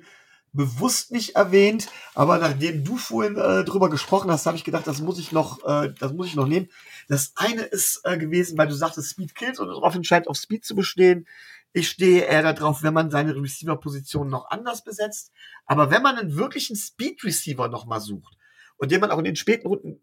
[0.55, 5.01] bewusst nicht erwähnt, aber nachdem du vorhin äh, drüber gesprochen hast, habe ich gedacht, das
[5.01, 6.69] muss ich noch, äh, das muss ich noch nehmen.
[7.07, 10.65] Das eine ist äh, gewesen, weil du sagtest, Speed kills und darauf entscheidet, auf Speed
[10.65, 11.27] zu bestehen,
[11.73, 15.33] Ich stehe eher darauf, wenn man seine Receiver-Position noch anders besetzt.
[15.65, 18.37] Aber wenn man einen wirklichen Speed-Receiver noch mal sucht
[18.77, 20.01] und den man auch in den späten Runden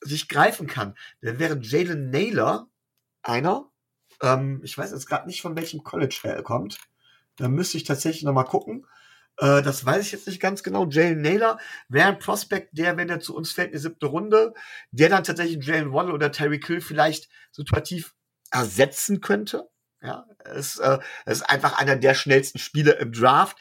[0.00, 2.70] sich greifen kann, dann wäre Jalen Naylor
[3.22, 3.70] einer.
[4.22, 6.78] Ähm, ich weiß jetzt gerade nicht, von welchem College er kommt.
[7.36, 8.86] Da müsste ich tatsächlich noch mal gucken.
[9.38, 10.88] Äh, das weiß ich jetzt nicht ganz genau.
[10.88, 14.54] Jalen Naylor wäre ein Prospect, der, wenn er zu uns fällt, in die siebte Runde,
[14.90, 18.14] der dann tatsächlich Jalen Waddle oder Terry Kill vielleicht situativ
[18.50, 19.68] ersetzen könnte.
[20.02, 23.56] Ja, es, äh, ist einfach einer der schnellsten Spieler im Draft.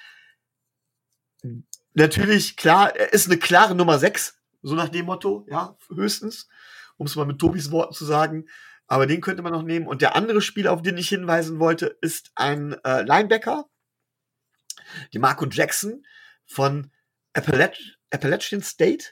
[1.94, 6.48] Natürlich, klar, er ist eine klare Nummer 6, so nach dem Motto, ja, höchstens,
[6.98, 8.48] um es mal mit Tobis Worten zu sagen.
[8.88, 9.88] Aber den könnte man noch nehmen.
[9.88, 13.66] Und der andere Spieler, auf den ich hinweisen wollte, ist ein äh, Linebacker,
[15.14, 16.06] die Marco Jackson
[16.46, 16.92] von
[17.34, 17.78] Appalach
[18.10, 19.06] Appalachian State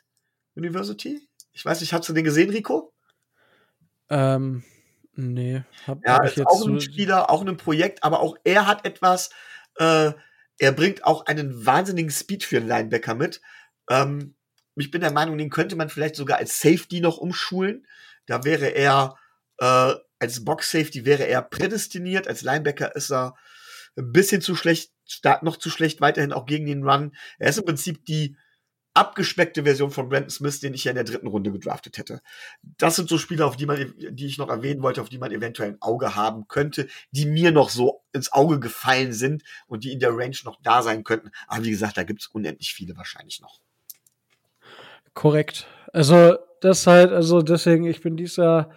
[0.56, 1.28] University.
[1.54, 2.94] Ich weiß nicht, hast du den gesehen, Rico?
[4.10, 4.64] Ähm,
[5.14, 5.64] nee.
[5.88, 8.86] Hab, ja, hab ich ist auch ein Spieler, auch ein Projekt, aber auch er hat
[8.86, 9.30] etwas,
[9.76, 10.12] äh,
[10.58, 13.42] er bringt auch einen wahnsinnigen Speed für einen Linebacker mit.
[13.90, 14.36] Ähm,
[14.76, 17.88] ich bin der Meinung, den könnte man vielleicht sogar als Safety noch umschulen.
[18.26, 19.16] Da wäre er
[19.60, 22.28] äh, als Box Safety wäre er prädestiniert.
[22.28, 23.36] Als Linebacker ist er
[23.98, 24.92] ein bisschen zu schlecht,
[25.42, 27.16] noch zu schlecht weiterhin auch gegen den Run.
[27.38, 28.36] Er ist im Prinzip die
[28.94, 32.22] abgespeckte Version von Brandon Smith, den ich ja in der dritten Runde gedraftet hätte.
[32.62, 35.32] Das sind so Spieler, auf die man, die ich noch erwähnen wollte, auf die man
[35.32, 39.94] eventuell ein Auge haben könnte, die mir noch so ins Auge gefallen sind und die
[39.94, 41.32] in der Range noch da sein könnten.
[41.48, 43.60] Aber wie gesagt, da gibt es unendlich viele wahrscheinlich noch.
[45.14, 45.68] Korrekt.
[45.94, 48.70] Also, das halt, also deswegen, ich bin dieser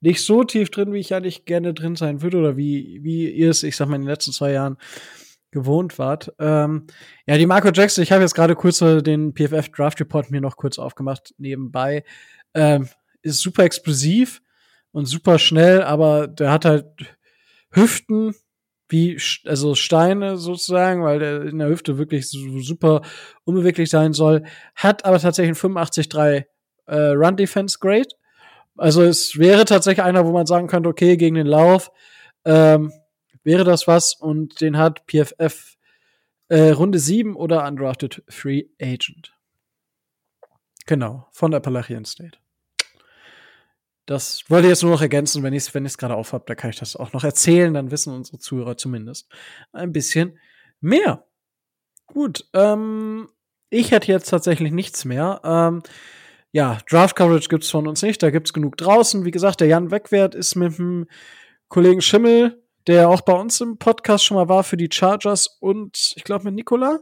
[0.00, 3.50] nicht so tief drin, wie ich eigentlich gerne drin sein würde oder wie, wie ihr
[3.50, 4.78] es, ich sag mal, in den letzten zwei Jahren
[5.50, 6.32] gewohnt wart.
[6.38, 6.86] Ähm,
[7.26, 10.56] ja, die Marco Jackson, ich habe jetzt gerade kurz den PFF Draft Report mir noch
[10.56, 12.04] kurz aufgemacht nebenbei.
[12.54, 12.88] Ähm,
[13.22, 14.42] ist super explosiv
[14.92, 16.86] und super schnell, aber der hat halt
[17.70, 18.34] Hüften
[18.88, 23.02] wie also Steine sozusagen, weil der in der Hüfte wirklich so super
[23.44, 24.42] unbeweglich sein soll.
[24.74, 26.44] Hat aber tatsächlich ein 85-3
[26.86, 28.08] äh, Run Defense Grade.
[28.76, 31.90] Also es wäre tatsächlich einer, wo man sagen könnte, okay, gegen den Lauf
[32.44, 32.92] ähm,
[33.42, 35.76] wäre das was und den hat PFF
[36.48, 39.32] äh, Runde 7 oder Undrafted Free Agent.
[40.86, 42.38] Genau, von Appalachian State.
[44.06, 46.70] Das wollte ich jetzt nur noch ergänzen, wenn ich es wenn gerade aufhab, da kann
[46.70, 49.28] ich das auch noch erzählen, dann wissen unsere Zuhörer zumindest
[49.72, 50.38] ein bisschen
[50.80, 51.24] mehr.
[52.06, 53.28] Gut, ähm,
[53.68, 55.40] ich hätte jetzt tatsächlich nichts mehr.
[55.44, 55.82] Ähm,
[56.50, 59.24] ja, Draft Coverage gibt's von uns nicht, da gibt's genug draußen.
[59.24, 61.06] Wie gesagt, der Jan Wegwert ist mit dem
[61.68, 62.60] Kollegen Schimmel
[62.90, 66.44] der auch bei uns im Podcast schon mal war für die Chargers und ich glaube
[66.44, 66.98] mit Nikola.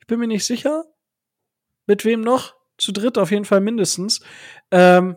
[0.00, 0.84] Ich bin mir nicht sicher.
[1.86, 2.54] Mit wem noch?
[2.78, 4.20] Zu dritt auf jeden Fall mindestens.
[4.70, 5.16] Ähm,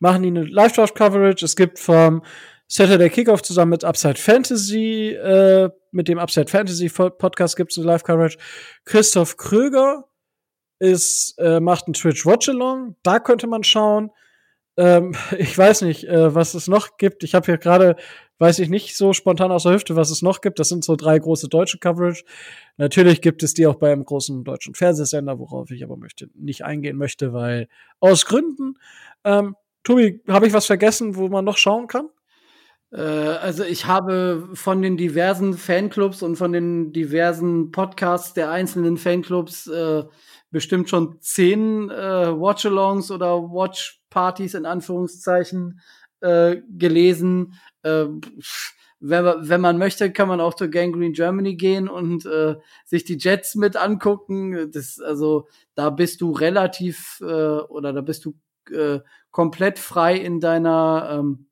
[0.00, 1.44] machen die eine Live-Draft-Coverage.
[1.44, 2.24] Es gibt vom
[2.68, 7.86] Saturday Kickoff zusammen mit Upside Fantasy, äh, mit dem Upside Fantasy Podcast gibt es eine
[7.86, 8.38] Live-Coverage.
[8.86, 10.08] Christoph Kröger
[10.78, 12.96] ist, äh, macht einen Twitch Watch-Along.
[13.02, 14.10] Da könnte man schauen.
[14.76, 17.24] Ähm, ich weiß nicht, äh, was es noch gibt.
[17.24, 17.96] Ich habe hier gerade
[18.38, 20.58] weiß ich nicht so spontan aus der Hüfte, was es noch gibt.
[20.58, 22.24] Das sind so drei große deutsche Coverage.
[22.76, 26.64] Natürlich gibt es die auch bei einem großen deutschen Fernsehsender, worauf ich aber möchte, nicht
[26.64, 27.68] eingehen möchte, weil
[28.00, 28.78] aus Gründen.
[29.24, 32.08] Ähm, Tobi, habe ich was vergessen, wo man noch schauen kann?
[32.90, 38.96] Äh, also ich habe von den diversen Fanclubs und von den diversen Podcasts der einzelnen
[38.96, 40.04] Fanclubs äh,
[40.50, 41.94] bestimmt schon zehn äh,
[42.30, 43.42] Watch-Alongs oder
[44.14, 45.80] Watch-Partys in Anführungszeichen
[46.20, 47.54] äh, gelesen.
[47.82, 48.06] Äh,
[49.00, 53.04] wenn, man, wenn man möchte, kann man auch zur Gangrene Germany gehen und äh, sich
[53.04, 54.70] die Jets mit angucken.
[54.70, 58.34] Das, also da bist du relativ äh, oder da bist du
[58.70, 59.00] äh,
[59.30, 61.46] komplett frei in deiner ähm,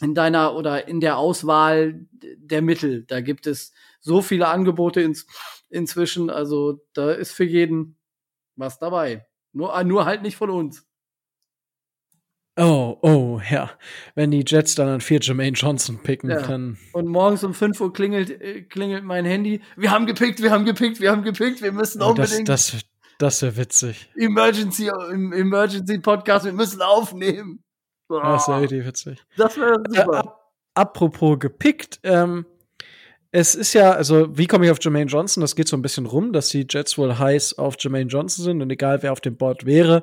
[0.00, 3.04] in deiner oder in der Auswahl der Mittel.
[3.04, 5.28] Da gibt es so viele Angebote ins,
[5.68, 6.28] inzwischen.
[6.28, 7.96] Also da ist für jeden
[8.56, 9.26] was dabei.
[9.52, 10.84] Nur, nur halt nicht von uns.
[12.56, 13.70] Oh, oh, ja.
[14.14, 16.42] Wenn die Jets dann an vier Jermaine Johnson picken, ja.
[16.42, 16.76] dann.
[16.92, 19.62] Und morgens um 5 Uhr klingelt, äh, klingelt mein Handy.
[19.76, 22.48] Wir haben gepickt, wir haben gepickt, wir haben gepickt, wir müssen oh, unbedingt.
[22.48, 22.82] Das, das,
[23.18, 24.10] das wäre witzig.
[24.16, 27.62] Emergency, Emergency Podcast, wir müssen aufnehmen.
[28.10, 28.20] Oh.
[28.20, 29.24] Das wäre richtig witzig.
[29.38, 30.20] Das wäre super.
[30.20, 30.30] Äh,
[30.74, 32.44] apropos gepickt, ähm,
[33.30, 35.40] es ist ja, also wie komme ich auf Jermaine Johnson?
[35.40, 38.60] Das geht so ein bisschen rum, dass die Jets wohl heiß auf Jermaine Johnson sind
[38.60, 40.02] und egal wer auf dem Board wäre,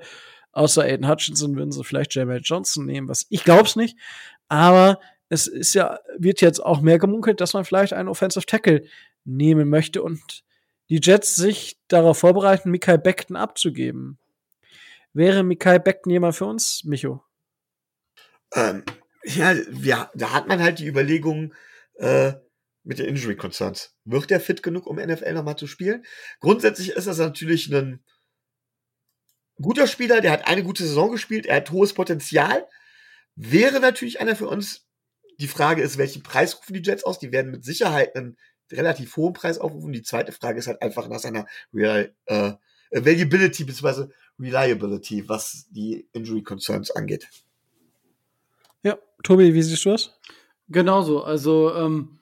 [0.52, 3.98] Außer Aiden Hutchinson würden sie vielleicht Jermaine Johnson nehmen, was ich glaub's nicht.
[4.48, 5.00] Aber
[5.30, 8.84] es ist ja, wird jetzt auch mehr gemunkelt, dass man vielleicht einen Offensive Tackle
[9.26, 10.44] nehmen möchte und
[10.90, 14.18] die Jets sich darauf vorbereiten, Mikael Beckton abzugeben.
[15.14, 17.24] Wäre Mikael Beckton jemand für uns, Micho?
[18.56, 18.84] Ähm,
[19.24, 21.54] ja, ja, da hat man halt die Überlegung,
[21.98, 22.34] äh,
[22.84, 23.96] mit den Injury Concerns.
[24.06, 26.06] Wird er fit genug, um NFL nochmal zu spielen?
[26.40, 28.04] Grundsätzlich ist das natürlich ein
[29.61, 32.68] guter Spieler, der hat eine gute Saison gespielt, er hat hohes Potenzial.
[33.36, 34.88] Wäre natürlich einer für uns.
[35.40, 37.19] Die Frage ist, welchen Preis rufen die Jets aus?
[37.19, 38.38] Die werden mit Sicherheit einen
[38.72, 39.94] relativ hohen Preis aufrufen.
[39.94, 42.53] Die zweite Frage ist halt einfach nach seiner Real, äh,
[42.94, 44.07] Availability bzw.
[44.40, 47.27] Reliability, was die Injury Concerns angeht.
[48.84, 50.18] Ja, Tobi, wie siehst du das?
[50.69, 51.23] Genauso.
[51.23, 52.19] Also, ähm,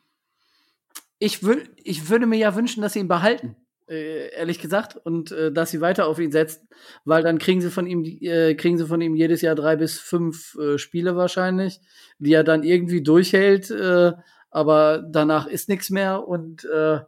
[1.19, 3.55] ich, wür ich würde mir ja wünschen, dass sie ihn behalten.
[3.89, 6.67] Äh, ehrlich gesagt, und äh, dass sie weiter auf ihn setzen,
[7.05, 9.97] weil dann kriegen sie von ihm, äh, kriegen sie von ihm jedes Jahr drei bis
[9.97, 11.79] fünf äh, Spiele wahrscheinlich,
[12.19, 14.11] die er dann irgendwie durchhält, äh,
[14.49, 16.99] aber danach ist nichts mehr und äh,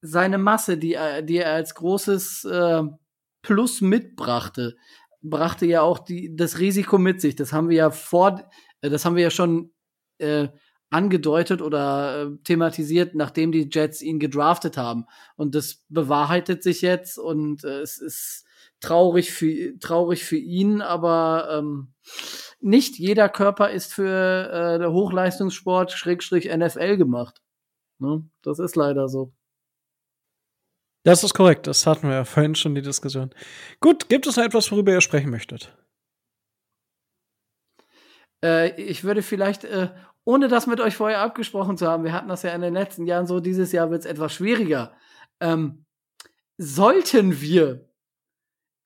[0.00, 2.46] seine Masse, die, er, die er als großes
[3.42, 4.76] Plus mitbrachte,
[5.22, 7.34] brachte ja auch die, das Risiko mit sich.
[7.34, 8.48] Das haben wir ja vor,
[8.82, 9.72] das haben wir ja schon
[10.90, 15.06] angedeutet oder äh, thematisiert, nachdem die Jets ihn gedraftet haben.
[15.36, 18.44] Und das bewahrheitet sich jetzt und äh, es ist
[18.80, 21.92] traurig für, traurig für ihn, aber ähm,
[22.60, 27.42] nicht jeder Körper ist für äh, Hochleistungssport Schrägstrich NFL gemacht.
[27.98, 28.28] Ne?
[28.42, 29.32] Das ist leider so.
[31.04, 33.30] Das ist korrekt, das hatten wir ja vorhin schon die Diskussion.
[33.80, 35.76] Gut, gibt es noch etwas, worüber ihr sprechen möchtet?
[38.42, 39.90] Äh, ich würde vielleicht, äh,
[40.26, 43.06] ohne das mit euch vorher abgesprochen zu haben, wir hatten das ja in den letzten
[43.06, 44.92] Jahren so, dieses Jahr wird es etwas schwieriger.
[45.40, 45.86] Ähm,
[46.58, 47.88] sollten wir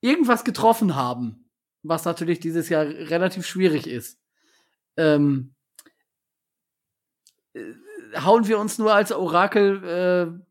[0.03, 1.51] irgendwas getroffen haben,
[1.83, 4.21] was natürlich dieses Jahr relativ schwierig ist,
[4.99, 5.55] ähm,
[7.55, 7.73] äh,
[8.23, 10.43] hauen wir uns nur als Orakel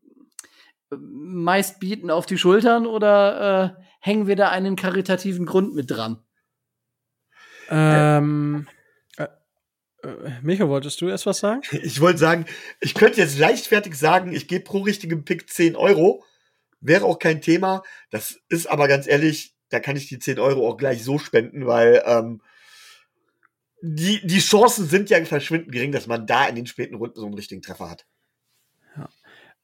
[0.92, 5.88] äh, meist bieten auf die Schultern oder äh, hängen wir da einen karitativen Grund mit
[5.88, 6.24] dran?
[7.68, 8.79] Ähm, äh, äh,
[10.42, 11.62] Micho, wolltest du erst was sagen?
[11.82, 12.46] Ich wollte sagen,
[12.80, 16.24] ich könnte jetzt leichtfertig sagen, ich gebe pro richtigen Pick 10 Euro.
[16.80, 17.82] Wäre auch kein Thema.
[18.10, 21.66] Das ist aber ganz ehrlich, da kann ich die 10 Euro auch gleich so spenden,
[21.66, 22.40] weil ähm,
[23.82, 27.26] die, die Chancen sind ja verschwindend gering, dass man da in den späten Runden so
[27.26, 28.06] einen richtigen Treffer hat.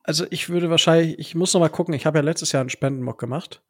[0.02, 2.70] Also ich würde wahrscheinlich, ich muss noch mal gucken, ich habe ja letztes Jahr einen
[2.70, 3.62] Spendenmock gemacht.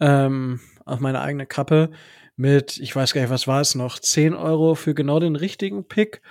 [0.00, 1.90] Ähm, auf meine eigene Kappe
[2.38, 5.86] mit, ich weiß gar nicht, was war es noch, 10 Euro für genau den richtigen
[5.86, 6.22] Pick,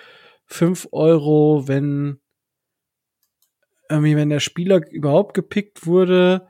[0.45, 2.19] 5 Euro, wenn
[3.89, 6.47] irgendwie, wenn der Spieler überhaupt gepickt wurde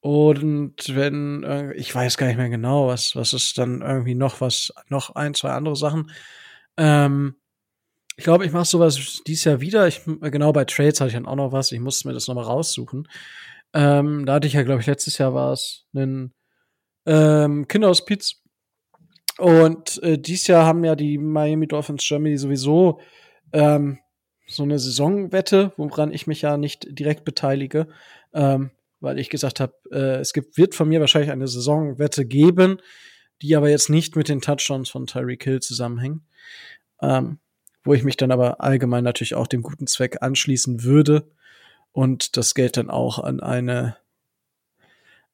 [0.00, 4.40] und wenn, äh, ich weiß gar nicht mehr genau, was, was ist dann irgendwie noch
[4.40, 6.10] was, noch ein, zwei andere Sachen.
[6.76, 7.36] Ähm,
[8.16, 9.88] ich glaube, ich mache sowas dieses Jahr wieder.
[9.88, 11.72] Ich, genau bei Trades hatte ich dann auch noch was.
[11.72, 13.08] Ich musste mir das nochmal raussuchen.
[13.72, 16.32] Ähm, da hatte ich ja, glaube ich, letztes Jahr war es einen
[17.06, 18.43] ähm, Kinderhospiz.
[19.38, 23.00] Und äh, dieses Jahr haben ja die Miami Dolphins Germany sowieso
[23.52, 23.98] ähm,
[24.46, 27.88] so eine Saisonwette, woran ich mich ja nicht direkt beteilige,
[28.32, 28.70] ähm,
[29.00, 32.78] weil ich gesagt habe, äh, es gibt, wird von mir wahrscheinlich eine Saisonwette geben,
[33.42, 36.26] die aber jetzt nicht mit den Touchdowns von Tyreek Hill zusammenhängen.
[37.02, 37.38] Ähm,
[37.84, 41.30] wo ich mich dann aber allgemein natürlich auch dem guten Zweck anschließen würde
[41.92, 43.96] und das Geld dann auch an eine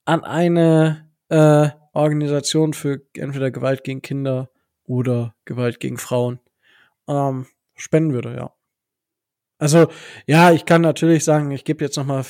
[0.04, 4.50] an eine äh, Organisation für entweder Gewalt gegen Kinder
[4.84, 6.40] oder Gewalt gegen Frauen
[7.08, 8.54] ähm, spenden würde, ja.
[9.58, 9.88] Also
[10.26, 12.24] ja, ich kann natürlich sagen, ich gebe jetzt noch mal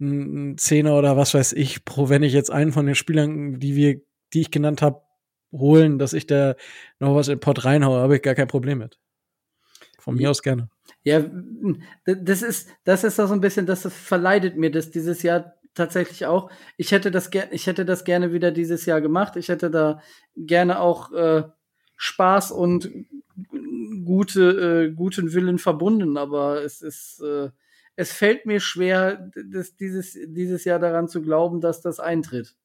[0.00, 3.74] einen Zehner oder was weiß ich pro, wenn ich jetzt einen von den Spielern, die
[3.74, 4.00] wir,
[4.32, 5.02] die ich genannt habe,
[5.52, 6.54] holen, dass ich da
[6.98, 8.98] noch was in den Pott reinhaue, habe ich gar kein Problem mit.
[9.98, 10.68] Von mir aus gerne.
[11.02, 11.24] Ja,
[12.04, 16.26] das ist, das ist doch so ein bisschen, das verleidet mir das dieses Jahr tatsächlich
[16.26, 16.50] auch.
[16.76, 19.36] Ich hätte das gerne, ich hätte das gerne wieder dieses Jahr gemacht.
[19.36, 20.00] Ich hätte da
[20.36, 21.44] gerne auch äh,
[21.96, 22.90] Spaß und
[24.04, 27.50] gute, äh, guten Willen verbunden, aber es ist, äh,
[27.96, 32.56] es fällt mir schwer, das, dieses, dieses Jahr daran zu glauben, dass das eintritt.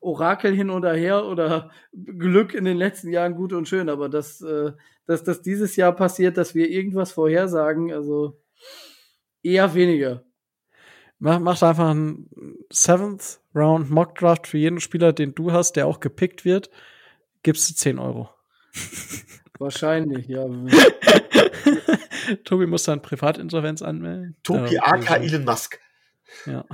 [0.00, 4.40] Orakel hin oder her oder Glück in den letzten Jahren gut und schön, aber dass,
[4.40, 4.72] äh,
[5.06, 8.40] dass das dieses Jahr passiert, dass wir irgendwas vorhersagen, also
[9.42, 10.24] eher weniger.
[11.20, 12.28] Mach, mach einfach einen
[12.72, 16.70] Seventh Round Mock Draft für jeden Spieler, den du hast, der auch gepickt wird,
[17.42, 18.30] gibst du 10 Euro.
[19.58, 20.46] Wahrscheinlich, ja.
[22.44, 24.36] Tobi muss dann Privatinsolvenz anmelden.
[24.42, 25.78] Tobi ja, AK Elon Musk.
[26.46, 26.64] Ja.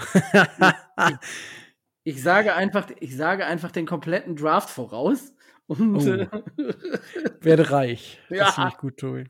[2.05, 5.35] Ich sage einfach, ich sage einfach den kompletten Draft voraus.
[5.66, 6.06] Und, oh.
[6.06, 6.28] äh,
[7.40, 8.20] Werde reich.
[8.28, 8.44] Ja.
[8.44, 9.24] Das finde ich gut, Tobi.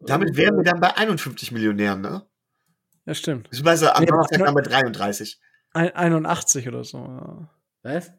[0.00, 2.26] Damit wären wir dann bei 51 Millionären, ne?
[3.06, 3.50] Ja, stimmt.
[3.50, 5.40] Beziehungsweise am Nee, Donnerstag aber- dann bei 33.
[5.72, 7.46] Ein, 81 oder so.
[7.82, 8.12] Was?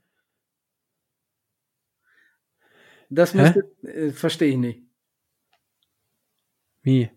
[3.09, 4.81] Das müsste, äh, verstehe ich nicht.
[6.81, 7.09] Wie?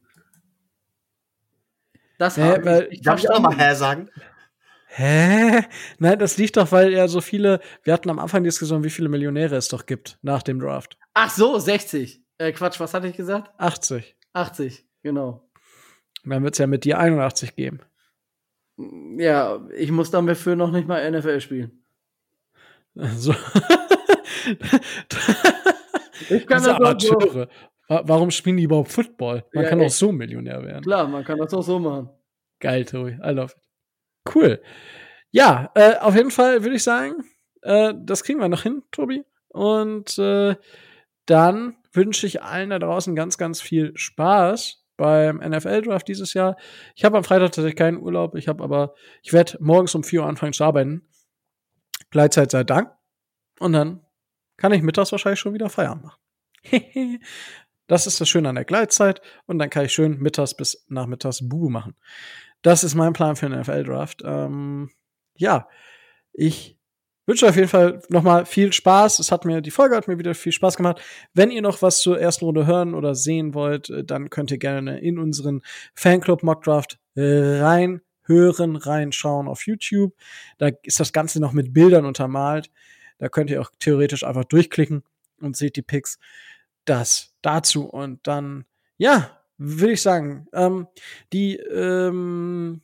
[2.18, 3.58] Das Hä, habe weil- ich Darf ich auch mal verstanden.
[3.60, 4.10] Herr sagen?
[4.90, 5.62] Hä?
[5.98, 8.90] Nein, das liegt doch, weil ja so viele, wir hatten am Anfang die Diskussion, wie
[8.90, 10.98] viele Millionäre es doch gibt nach dem Draft.
[11.14, 12.22] Ach so, 60.
[12.38, 13.50] Äh, Quatsch, was hatte ich gesagt?
[13.58, 14.16] 80.
[14.32, 15.47] 80, genau.
[16.24, 17.80] Und dann wird es ja mit dir 81 geben.
[19.16, 21.84] Ja, ich muss dann dafür noch nicht mal NFL spielen.
[22.94, 23.34] So.
[26.30, 27.14] Ich kann das auch so.
[27.14, 27.48] Amateure.
[27.88, 29.44] Wa- Warum spielen die überhaupt Football?
[29.52, 29.94] Man Ja, kann auch echt.
[29.94, 30.82] so Millionär werden.
[30.82, 32.10] Klar, man kann das auch so machen.
[32.60, 33.12] Geil, Tobi.
[33.24, 34.34] I love it.
[34.34, 34.60] Cool.
[35.30, 37.14] Ja, äh, auf jeden Fall würde ich sagen,
[37.62, 39.24] äh, das kriegen wir noch hin, Tobi.
[39.48, 40.56] Und äh,
[41.26, 46.56] dann wünsche ich allen da draußen ganz, ganz viel Spaß beim NFL-Draft dieses Jahr.
[46.94, 48.34] Ich habe am Freitag tatsächlich keinen Urlaub.
[48.34, 51.08] Ich habe aber, ich werde morgens um 4 Uhr anfangen zu arbeiten.
[52.10, 52.90] Gleitzeit sei Dank.
[53.60, 54.04] Und dann
[54.58, 56.20] kann ich mittags wahrscheinlich schon wieder Feierabend machen.
[57.86, 59.22] das ist das Schöne an der Gleitzeit.
[59.46, 61.94] Und dann kann ich schön mittags bis nachmittags Bubu machen.
[62.62, 64.22] Das ist mein Plan für den NFL-Draft.
[64.24, 64.90] Ähm,
[65.36, 65.68] ja,
[66.32, 66.77] ich
[67.28, 69.18] wünsche auf jeden Fall nochmal viel Spaß.
[69.18, 71.00] Es hat mir, die Folge hat mir wieder viel Spaß gemacht.
[71.34, 74.58] Wenn ihr noch was zur ersten Runde hören oder sehen wollt, äh, dann könnt ihr
[74.58, 75.60] gerne in unseren
[75.94, 80.14] Fanclub Mockdraft äh, reinhören, reinschauen auf YouTube.
[80.56, 82.70] Da ist das Ganze noch mit Bildern untermalt.
[83.18, 85.02] Da könnt ihr auch theoretisch einfach durchklicken
[85.40, 86.18] und seht die Picks.
[86.86, 87.84] Das dazu.
[87.84, 88.64] Und dann,
[88.96, 90.86] ja, würde ich sagen, ähm,
[91.32, 92.80] die ähm,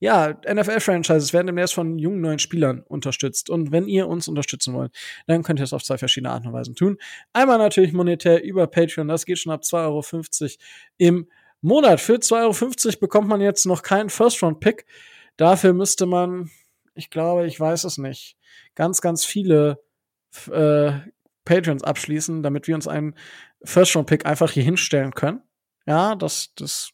[0.00, 3.50] ja, NFL-Franchises werden demnächst von jungen neuen Spielern unterstützt.
[3.50, 4.92] Und wenn ihr uns unterstützen wollt,
[5.26, 6.96] dann könnt ihr es auf zwei verschiedene Arten und Weisen tun.
[7.34, 10.52] Einmal natürlich monetär über Patreon, das geht schon ab 2,50 Euro
[10.96, 11.28] im
[11.60, 12.00] Monat.
[12.00, 14.86] Für 2,50 Euro bekommt man jetzt noch keinen First-Round-Pick.
[15.36, 16.50] Dafür müsste man,
[16.94, 18.38] ich glaube, ich weiß es nicht,
[18.74, 19.82] ganz, ganz viele
[20.50, 20.92] äh,
[21.44, 23.14] Patreons abschließen, damit wir uns einen
[23.64, 25.42] First-Round-Pick einfach hier hinstellen können.
[25.86, 26.92] Ja, das, das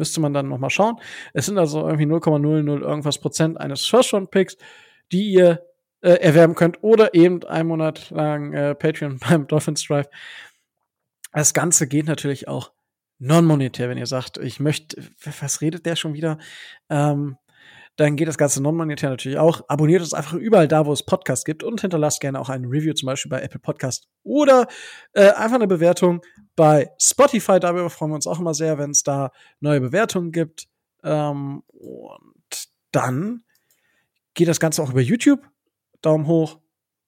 [0.00, 0.96] müsste man dann noch mal schauen.
[1.34, 4.56] Es sind also irgendwie 0,00 irgendwas Prozent eines First-Round-Picks,
[5.12, 5.62] die ihr
[6.00, 10.08] äh, erwerben könnt oder eben einen Monat lang äh, Patreon beim Dolphins Drive.
[11.32, 12.72] Das Ganze geht natürlich auch
[13.18, 15.04] non-monetär, wenn ihr sagt, ich möchte,
[15.40, 16.38] was redet der schon wieder?
[16.88, 17.36] Ähm,
[17.96, 19.60] dann geht das Ganze non-monetär natürlich auch.
[19.68, 22.94] Abonniert uns einfach überall da, wo es Podcasts gibt und hinterlasst gerne auch ein Review,
[22.94, 24.66] zum Beispiel bei Apple Podcast oder
[25.12, 26.22] äh, einfach eine Bewertung
[26.60, 27.58] bei Spotify.
[27.58, 30.68] Darüber freuen wir uns auch immer sehr, wenn es da neue Bewertungen gibt.
[31.02, 33.44] Ähm, und dann
[34.34, 35.40] geht das Ganze auch über YouTube.
[36.02, 36.58] Daumen hoch,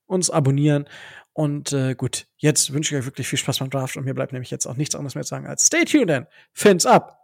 [0.06, 0.88] uns abonnieren.
[1.34, 4.32] Und äh, gut, jetzt wünsche ich euch wirklich viel Spaß beim Draft und mir bleibt
[4.32, 7.21] nämlich jetzt auch nichts anderes mehr zu sagen als Stay tuned, denn Fins up!